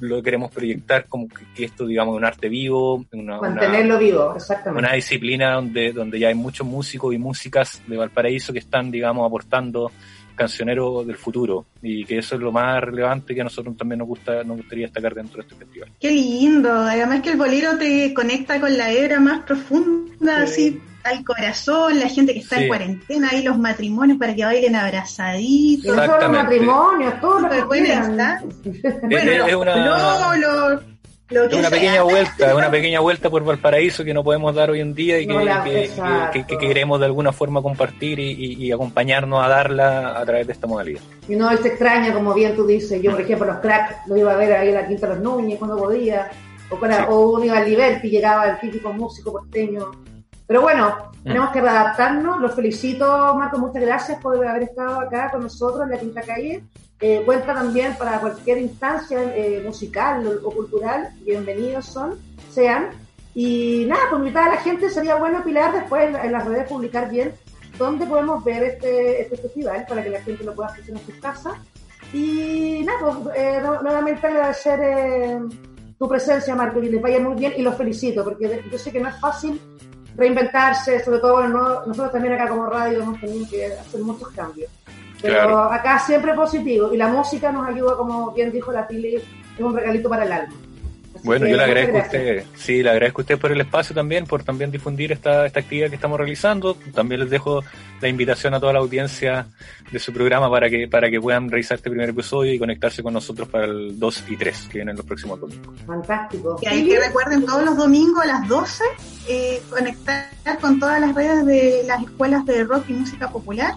lo 0.00 0.22
queremos 0.22 0.50
proyectar 0.50 1.06
como 1.06 1.28
que, 1.28 1.44
que 1.54 1.64
esto, 1.64 1.86
digamos, 1.86 2.14
es 2.14 2.18
un 2.18 2.24
arte 2.24 2.48
vivo, 2.48 3.04
una, 3.12 3.38
una- 3.38 3.50
Mantenerlo 3.50 3.98
vivo, 3.98 4.34
exactamente. 4.36 4.78
una 4.86 4.94
disciplina 4.94 5.52
donde, 5.54 5.92
donde 5.92 6.18
ya 6.18 6.28
hay 6.28 6.34
muchos 6.34 6.66
músicos 6.66 7.14
y 7.14 7.18
músicas 7.18 7.82
de 7.86 7.96
Valparaíso 7.96 8.52
que 8.52 8.58
están, 8.60 8.90
digamos, 8.90 9.26
aportando 9.26 9.90
cancioneros 10.34 11.04
del 11.04 11.16
futuro 11.16 11.66
y 11.82 12.04
que 12.04 12.18
eso 12.18 12.36
es 12.36 12.40
lo 12.40 12.52
más 12.52 12.80
relevante 12.80 13.34
que 13.34 13.40
a 13.40 13.44
nosotros 13.44 13.76
también 13.76 13.98
nos 13.98 14.06
gusta 14.06 14.44
nos 14.44 14.58
gustaría 14.58 14.84
destacar 14.86 15.12
dentro 15.14 15.36
de 15.36 15.48
este 15.48 15.56
festival. 15.56 15.90
Qué 16.00 16.12
lindo. 16.12 16.72
Además 16.72 17.22
que 17.22 17.30
el 17.30 17.36
bolero 17.36 17.76
te 17.76 18.14
conecta 18.14 18.60
con 18.60 18.76
la 18.78 18.92
hebra 18.92 19.18
más 19.18 19.40
profunda, 19.40 20.46
Sí. 20.46 20.52
así 20.68 20.80
al 21.08 21.24
corazón, 21.24 21.98
la 21.98 22.08
gente 22.08 22.32
que 22.34 22.40
está 22.40 22.56
Sí. 22.56 22.62
en 22.62 22.68
cuarentena, 22.68 23.28
ahí 23.32 23.42
los 23.42 23.58
matrimonios 23.58 24.18
para 24.18 24.34
que 24.34 24.44
bailen 24.44 24.76
abrazaditos. 24.76 25.96
no 25.96 26.06
solo 26.06 26.28
matrimonios, 26.30 27.20
todo 27.20 27.40
lo 27.40 27.48
que 27.50 27.62
quieran. 27.82 28.10
está. 28.12 28.42
Es- 29.10 29.54
una- 29.54 29.76
lolos, 29.76 30.82
lo 31.30 31.48
que 31.48 31.56
una 31.56 31.68
sea. 31.68 31.70
pequeña 31.78 32.02
vuelta, 32.02 32.48
es 32.48 32.54
una 32.54 32.70
pequeña 32.70 33.00
vuelta 33.00 33.28
por 33.28 33.44
Valparaíso 33.44 34.02
que 34.04 34.14
no 34.14 34.24
podemos 34.24 34.54
dar 34.54 34.70
hoy 34.70 34.80
en 34.80 34.94
día 34.94 35.18
y 35.20 35.26
que, 35.26 35.32
No 35.34 35.40
la- 35.44 35.62
que- 35.64 35.90
que- 36.32 36.44
que 36.46 36.58
queremos 36.58 36.98
de 37.00 37.06
alguna 37.06 37.32
forma 37.32 37.60
compartir 37.60 38.18
y, 38.18 38.30
y- 38.32 38.64
y 38.66 38.72
acompañarnos 38.72 39.44
a 39.44 39.48
darla 39.48 40.18
a 40.18 40.24
través 40.24 40.46
de 40.46 40.52
esta 40.54 40.66
modalidad. 40.66 41.00
Y 41.28 41.36
no, 41.36 41.54
se 41.56 41.68
extraña, 41.68 42.12
como 42.14 42.32
bien 42.34 42.56
tú 42.56 42.66
dices. 42.66 43.02
Yo, 43.02 43.10
por 43.12 43.20
ejemplo, 43.20 43.46
los 43.46 43.58
cracks 43.58 43.96
los 44.06 44.18
iba 44.18 44.32
a 44.32 44.36
ver 44.36 44.52
ahí 44.54 44.68
en 44.68 44.74
la 44.74 44.86
Quinta 44.86 45.06
de 45.06 45.14
los 45.16 45.22
Núñez 45.22 45.58
cuando 45.58 45.76
podía. 45.76 46.30
O, 46.70 46.76
para, 46.76 46.96
Sí. 46.98 47.02
o 47.08 47.30
uno 47.30 47.44
iba 47.44 47.56
al 47.58 47.68
Liberty, 47.68 48.10
llegaba 48.10 48.46
el 48.48 48.58
típico 48.60 48.92
músico 48.92 49.32
porteño. 49.32 49.86
Pero 50.48 50.62
bueno, 50.62 50.96
Mm. 51.18 51.22
tenemos 51.24 51.50
que 51.50 51.60
readaptarnos. 51.60 52.40
Los 52.40 52.54
felicito, 52.54 53.34
Marco, 53.36 53.58
muchas 53.58 53.82
gracias 53.82 54.20
por 54.20 54.44
haber 54.44 54.62
estado 54.64 55.00
acá 55.00 55.30
con 55.30 55.42
nosotros 55.42 55.82
en 55.84 55.90
la 55.90 55.98
Quinta 55.98 56.22
Calle. 56.22 56.64
Eh, 57.00 57.22
cuenta 57.24 57.54
también 57.54 57.94
para 57.96 58.18
cualquier 58.18 58.58
instancia 58.58 59.20
eh, 59.36 59.62
musical 59.64 60.26
o, 60.26 60.48
o 60.48 60.50
cultural. 60.50 61.10
Bienvenidos 61.24 61.84
son, 61.86 62.18
sean. 62.50 62.88
Y 63.34 63.84
nada, 63.86 64.02
pues 64.10 64.18
invitar 64.20 64.48
a 64.48 64.54
la 64.54 64.60
gente 64.62 64.90
sería 64.90 65.14
bueno, 65.16 65.44
Pilar, 65.44 65.72
después 65.72 66.08
en, 66.08 66.16
en 66.16 66.32
las 66.32 66.44
redes 66.44 66.66
publicar 66.68 67.08
bien 67.08 67.32
dónde 67.78 68.04
podemos 68.06 68.42
ver 68.42 68.64
este, 68.64 69.22
este 69.22 69.36
festival 69.36 69.84
para 69.88 70.02
que 70.02 70.10
la 70.10 70.20
gente 70.22 70.42
lo 70.42 70.54
pueda 70.54 70.70
hacer 70.70 70.88
en 70.90 70.98
sus 70.98 71.14
casas. 71.16 71.52
Y 72.12 72.82
nada, 72.86 72.98
pues 73.00 73.36
eh, 73.36 73.60
nu- 73.62 73.82
nuevamente 73.82 74.26
agradecer 74.26 74.80
eh, 74.82 75.38
tu 75.98 76.08
presencia, 76.08 76.54
Marco, 76.56 76.82
y 76.82 76.88
les 76.88 77.02
vaya 77.02 77.20
muy 77.20 77.34
bien 77.36 77.52
y 77.56 77.62
los 77.62 77.76
felicito, 77.76 78.24
porque 78.24 78.62
yo 78.72 78.78
sé 78.78 78.90
que 78.90 78.98
no 79.00 79.08
es 79.10 79.20
fácil 79.20 79.60
reinventarse, 80.18 81.02
sobre 81.04 81.20
todo 81.20 81.34
bueno, 81.34 81.48
no- 81.48 81.86
nosotros 81.86 82.12
también 82.12 82.34
acá 82.34 82.48
como 82.48 82.66
radio 82.66 83.00
hemos 83.02 83.18
tenido 83.20 83.48
que 83.48 83.66
hacer 83.66 84.00
muchos 84.02 84.28
cambios. 84.32 84.70
Pero 85.22 85.34
Claro. 85.34 85.58
acá 85.72 85.98
siempre 85.98 86.34
positivo 86.34 86.92
y 86.92 86.96
la 86.96 87.08
música 87.08 87.50
nos 87.50 87.66
ayuda, 87.66 87.96
como 87.96 88.32
bien 88.32 88.52
dijo 88.52 88.70
la 88.70 88.86
Pili, 88.86 89.16
es 89.16 89.24
un 89.58 89.74
regalito 89.74 90.08
para 90.10 90.24
el 90.24 90.32
alma. 90.32 90.54
Bueno, 91.22 91.46
yo 91.46 91.56
le 91.56 91.64
agradezco 91.64 91.98
a 91.98 92.02
usted, 92.02 92.44
sí, 92.54 92.82
le 92.82 92.90
agradezco 92.90 93.20
a 93.20 93.24
usted 93.24 93.38
por 93.38 93.52
el 93.52 93.60
espacio 93.60 93.94
también, 93.94 94.26
por 94.26 94.42
también 94.42 94.70
difundir 94.70 95.12
esta, 95.12 95.46
esta 95.46 95.60
actividad 95.60 95.88
que 95.88 95.96
estamos 95.96 96.18
realizando. 96.18 96.74
También 96.94 97.20
les 97.20 97.30
dejo 97.30 97.62
la 98.00 98.08
invitación 98.08 98.54
a 98.54 98.60
toda 98.60 98.72
la 98.72 98.78
audiencia 98.78 99.46
de 99.90 99.98
su 99.98 100.12
programa 100.12 100.50
para 100.50 100.68
que, 100.68 100.88
para 100.88 101.10
que 101.10 101.20
puedan 101.20 101.50
revisar 101.50 101.76
este 101.76 101.90
primer 101.90 102.10
episodio 102.10 102.52
y 102.52 102.58
conectarse 102.58 103.02
con 103.02 103.14
nosotros 103.14 103.48
para 103.48 103.66
el 103.66 103.98
2 103.98 104.24
y 104.28 104.36
3, 104.36 104.68
que 104.70 104.78
vienen 104.78 104.96
los 104.96 105.06
próximos 105.06 105.40
domingos. 105.40 105.74
Fantástico. 105.86 106.56
Que 106.56 106.68
hay 106.68 106.86
que 106.86 106.98
recuerden 106.98 107.44
todos 107.44 107.64
los 107.64 107.76
domingos 107.76 108.22
a 108.22 108.26
las 108.26 108.48
12 108.48 108.84
eh, 109.28 109.62
conectar 109.70 110.28
con 110.60 110.78
todas 110.80 111.00
las 111.00 111.14
redes 111.14 111.44
de 111.44 111.82
las 111.86 112.02
escuelas 112.02 112.46
de 112.46 112.64
rock 112.64 112.84
y 112.88 112.92
música 112.94 113.28
popular. 113.28 113.74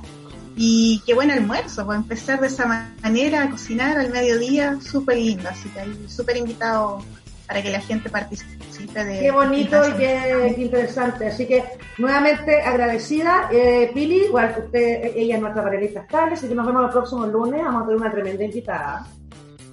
Y 0.56 1.02
qué 1.06 1.14
buen 1.14 1.32
almuerzo, 1.32 1.86
pues 1.86 1.98
empezar 1.98 2.40
de 2.42 2.48
esa 2.48 2.92
manera 3.02 3.44
a 3.44 3.50
cocinar 3.50 3.98
al 3.98 4.12
mediodía, 4.12 4.78
súper 4.82 5.18
lindo. 5.18 5.50
Así 5.50 5.70
que 5.70 5.80
ahí 5.80 6.06
súper 6.08 6.38
invitado 6.38 7.04
para 7.52 7.62
que 7.62 7.70
la 7.70 7.82
gente 7.82 8.10
participe 8.10 9.04
de. 9.04 9.20
Qué 9.20 9.30
bonito 9.30 9.76
y 9.90 9.92
qué, 9.98 10.54
qué 10.56 10.62
interesante. 10.62 11.28
Así 11.28 11.46
que 11.46 11.66
nuevamente 11.98 12.62
agradecida. 12.62 13.50
Eh, 13.52 13.92
Pili, 13.94 14.24
igual 14.28 14.54
que 14.54 14.62
usted, 14.62 15.12
ella 15.18 15.36
es 15.36 15.42
nuestra 15.42 15.62
panelista 15.62 16.00
estable, 16.00 16.36
así 16.36 16.48
que 16.48 16.56
nos 16.56 16.66
vemos 16.66 16.86
el 16.86 16.92
próximo 16.92 17.26
lunes. 17.26 17.62
Vamos 17.62 17.84
a 17.84 17.86
tener 17.88 18.02
una 18.02 18.10
tremenda 18.12 18.44
invitada. 18.46 19.06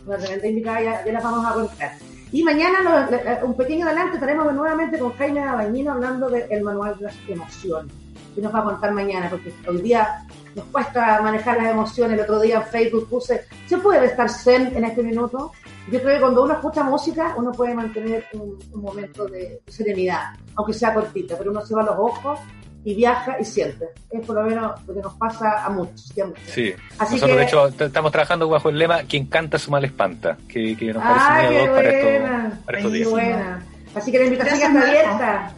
Una 0.05 0.16
tremenda 0.18 0.47
invitada, 0.49 0.81
ya, 0.83 1.05
ya 1.05 1.12
la 1.12 1.20
vamos 1.20 1.47
a 1.47 1.53
contar. 1.53 1.93
Y 2.33 2.43
mañana, 2.43 2.81
nos- 2.83 3.12
eh, 3.12 3.39
un 3.45 3.55
pequeño 3.57 3.87
adelante, 3.87 4.14
estaremos 4.14 4.53
nuevamente 4.53 4.99
con 4.99 5.12
Jaime 5.12 5.41
Abañino 5.45 5.93
hablando 5.93 6.29
del 6.29 6.61
manual 6.62 6.97
de 6.99 7.05
las 7.05 7.14
emociones. 7.29 7.93
Y 8.37 8.41
nos 8.41 8.53
va 8.53 8.59
a 8.59 8.64
contar 8.64 8.91
mañana, 8.93 9.31
porque 9.31 9.53
hoy 9.68 9.81
día 9.83 10.24
nos 10.57 10.64
cuesta 10.66 11.20
manejar 11.22 11.59
las 11.59 11.70
emociones. 11.70 12.14
El 12.18 12.24
otro 12.24 12.41
día 12.41 12.57
en 12.57 12.64
Facebook 12.64 13.09
puse, 13.09 13.45
¿se 13.68 13.79
puede 13.79 14.07
estar 14.07 14.29
zen 14.29 14.76
en 14.76 14.85
este 14.85 15.05
minuto? 15.05 15.53
Yo 15.91 16.01
creo 16.03 16.14
que 16.16 16.20
cuando 16.20 16.43
uno 16.45 16.55
escucha 16.55 16.82
música, 16.82 17.34
uno 17.36 17.51
puede 17.53 17.74
mantener 17.74 18.26
un, 18.34 18.59
un 18.72 18.82
momento 18.82 19.26
de 19.26 19.61
serenidad, 19.66 20.34
aunque 20.57 20.72
sea 20.74 20.93
cortita, 20.95 21.36
pero 21.39 21.51
uno 21.51 21.64
cierra 21.64 21.82
los 21.84 21.97
ojos 21.99 22.39
y 22.84 22.95
viaja 22.95 23.36
y 23.41 23.45
siente. 23.45 23.86
Es 24.11 24.24
por 24.26 24.36
lo 24.36 24.43
menos 24.43 24.72
lo 24.86 24.95
que 24.95 25.01
nos 25.01 25.14
pasa 25.14 25.64
a 25.64 25.70
muchos. 25.70 26.12
y 26.16 26.20
a 26.20 26.26
muchos. 26.26 26.43
Sí, 26.47 26.72
Así 26.99 27.14
nosotros 27.14 27.36
que- 27.36 27.41
de 27.41 27.45
hecho 27.45 27.66
estamos 27.86 28.12
trabajando 28.12 28.49
bajo 28.49 28.68
el 28.68 28.78
lema 28.78 29.03
quien 29.03 29.26
canta 29.26 29.59
su 29.59 29.70
mal 29.70 29.84
espanta, 29.84 30.36
que, 30.49 30.76
que 30.76 30.93
nos 30.93 31.03
parece 31.03 31.26
¡Ay, 31.28 31.47
muy 31.47 31.55
qué 31.55 31.59
ad 31.59 31.68
hoc 31.68 31.74
para, 31.76 31.91
buena! 31.91 32.47
estos- 32.49 32.64
para 32.64 32.78
estos 32.78 32.93
Qué 32.93 32.99
días. 32.99 33.11
buena. 33.11 33.66
Así 33.95 34.12
que 34.12 34.18
la 34.18 34.24
invitación 34.26 34.76
está 34.76 34.89
abierta. 34.89 35.53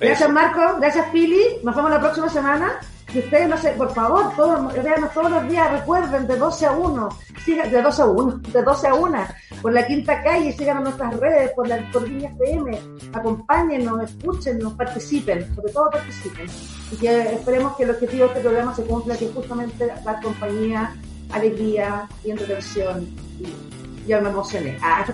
Gracias 0.00 0.30
Marco, 0.30 0.60
gracias 0.80 1.06
Pili, 1.10 1.42
nos 1.62 1.74
vemos 1.76 1.90
la 1.90 2.00
próxima 2.00 2.28
semana. 2.28 2.72
Y 3.14 3.20
ustedes, 3.20 3.48
no 3.48 3.56
sé, 3.56 3.70
por 3.72 3.94
favor, 3.94 4.34
todos, 4.34 4.74
todos 5.14 5.30
los 5.30 5.48
días, 5.48 5.70
recuerden, 5.70 6.26
de 6.26 6.36
12 6.36 6.66
a 6.66 6.72
1, 6.72 7.08
sigan, 7.44 7.70
de 7.70 7.80
12 7.80 8.02
a 8.02 8.06
1, 8.06 8.36
de 8.38 8.62
12 8.62 8.88
a 8.88 8.94
1, 8.94 9.18
por 9.62 9.72
la 9.72 9.86
quinta 9.86 10.20
calle, 10.20 10.52
sigan 10.52 10.82
nuestras 10.82 11.16
redes, 11.20 11.52
por 11.52 11.68
la 11.68 11.78
por 11.92 12.08
Viña 12.08 12.30
FM, 12.30 12.76
acompáñennos, 13.12 14.02
escúchenos, 14.02 14.72
participen, 14.72 15.54
sobre 15.54 15.72
todo 15.72 15.90
participen. 15.90 16.46
Y 16.90 16.96
que 16.96 17.34
esperemos 17.34 17.76
que 17.76 17.84
el 17.84 17.90
objetivo 17.90 18.24
de 18.24 18.28
este 18.30 18.40
programa 18.40 18.74
se 18.74 18.82
cumpla, 18.82 19.16
que 19.16 19.28
justamente 19.28 19.86
dar 20.04 20.20
compañía, 20.20 20.96
alegría 21.30 22.08
y 22.24 22.32
entretención. 22.32 23.02
Y 23.38 24.08
ya 24.08 24.20
me 24.20 24.30
emocioné. 24.30 24.76
Ah, 24.82 25.06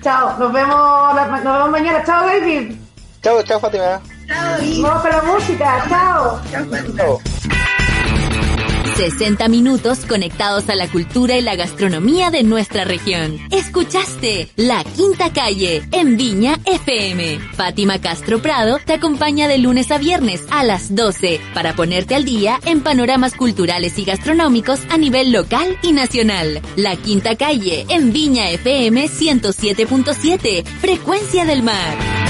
chao, 0.00 0.38
nos 0.38 0.52
vemos, 0.52 1.14
nos 1.42 1.54
vemos 1.54 1.70
mañana. 1.70 2.04
Chao, 2.04 2.24
David. 2.24 2.76
Chao, 3.20 3.42
chao, 3.42 3.58
Fátima. 3.58 4.00
Chao, 4.28 4.58
Vamos 4.82 5.02
con 5.02 5.10
la 5.10 5.22
música. 5.22 5.84
Chao. 5.88 6.40
Chao. 6.96 7.20
60 8.96 9.46
minutos 9.46 10.00
conectados 10.06 10.68
a 10.68 10.74
la 10.74 10.88
cultura 10.88 11.38
y 11.38 11.40
la 11.40 11.54
gastronomía 11.54 12.32
de 12.32 12.42
nuestra 12.42 12.84
región. 12.84 13.38
Escuchaste 13.52 14.48
La 14.56 14.82
Quinta 14.82 15.32
Calle 15.32 15.84
en 15.92 16.16
Viña 16.16 16.58
FM. 16.64 17.38
Fátima 17.52 18.00
Castro 18.00 18.42
Prado 18.42 18.78
te 18.84 18.94
acompaña 18.94 19.46
de 19.46 19.58
lunes 19.58 19.92
a 19.92 19.98
viernes 19.98 20.44
a 20.50 20.64
las 20.64 20.96
12 20.96 21.40
para 21.54 21.74
ponerte 21.74 22.16
al 22.16 22.24
día 22.24 22.58
en 22.64 22.80
panoramas 22.80 23.34
culturales 23.34 23.96
y 24.00 24.04
gastronómicos 24.04 24.80
a 24.90 24.98
nivel 24.98 25.30
local 25.30 25.78
y 25.82 25.92
nacional. 25.92 26.60
La 26.74 26.96
Quinta 26.96 27.36
Calle 27.36 27.86
en 27.88 28.12
Viña 28.12 28.50
FM 28.50 29.06
107.7, 29.06 30.64
Frecuencia 30.64 31.44
del 31.44 31.62
Mar. 31.62 32.27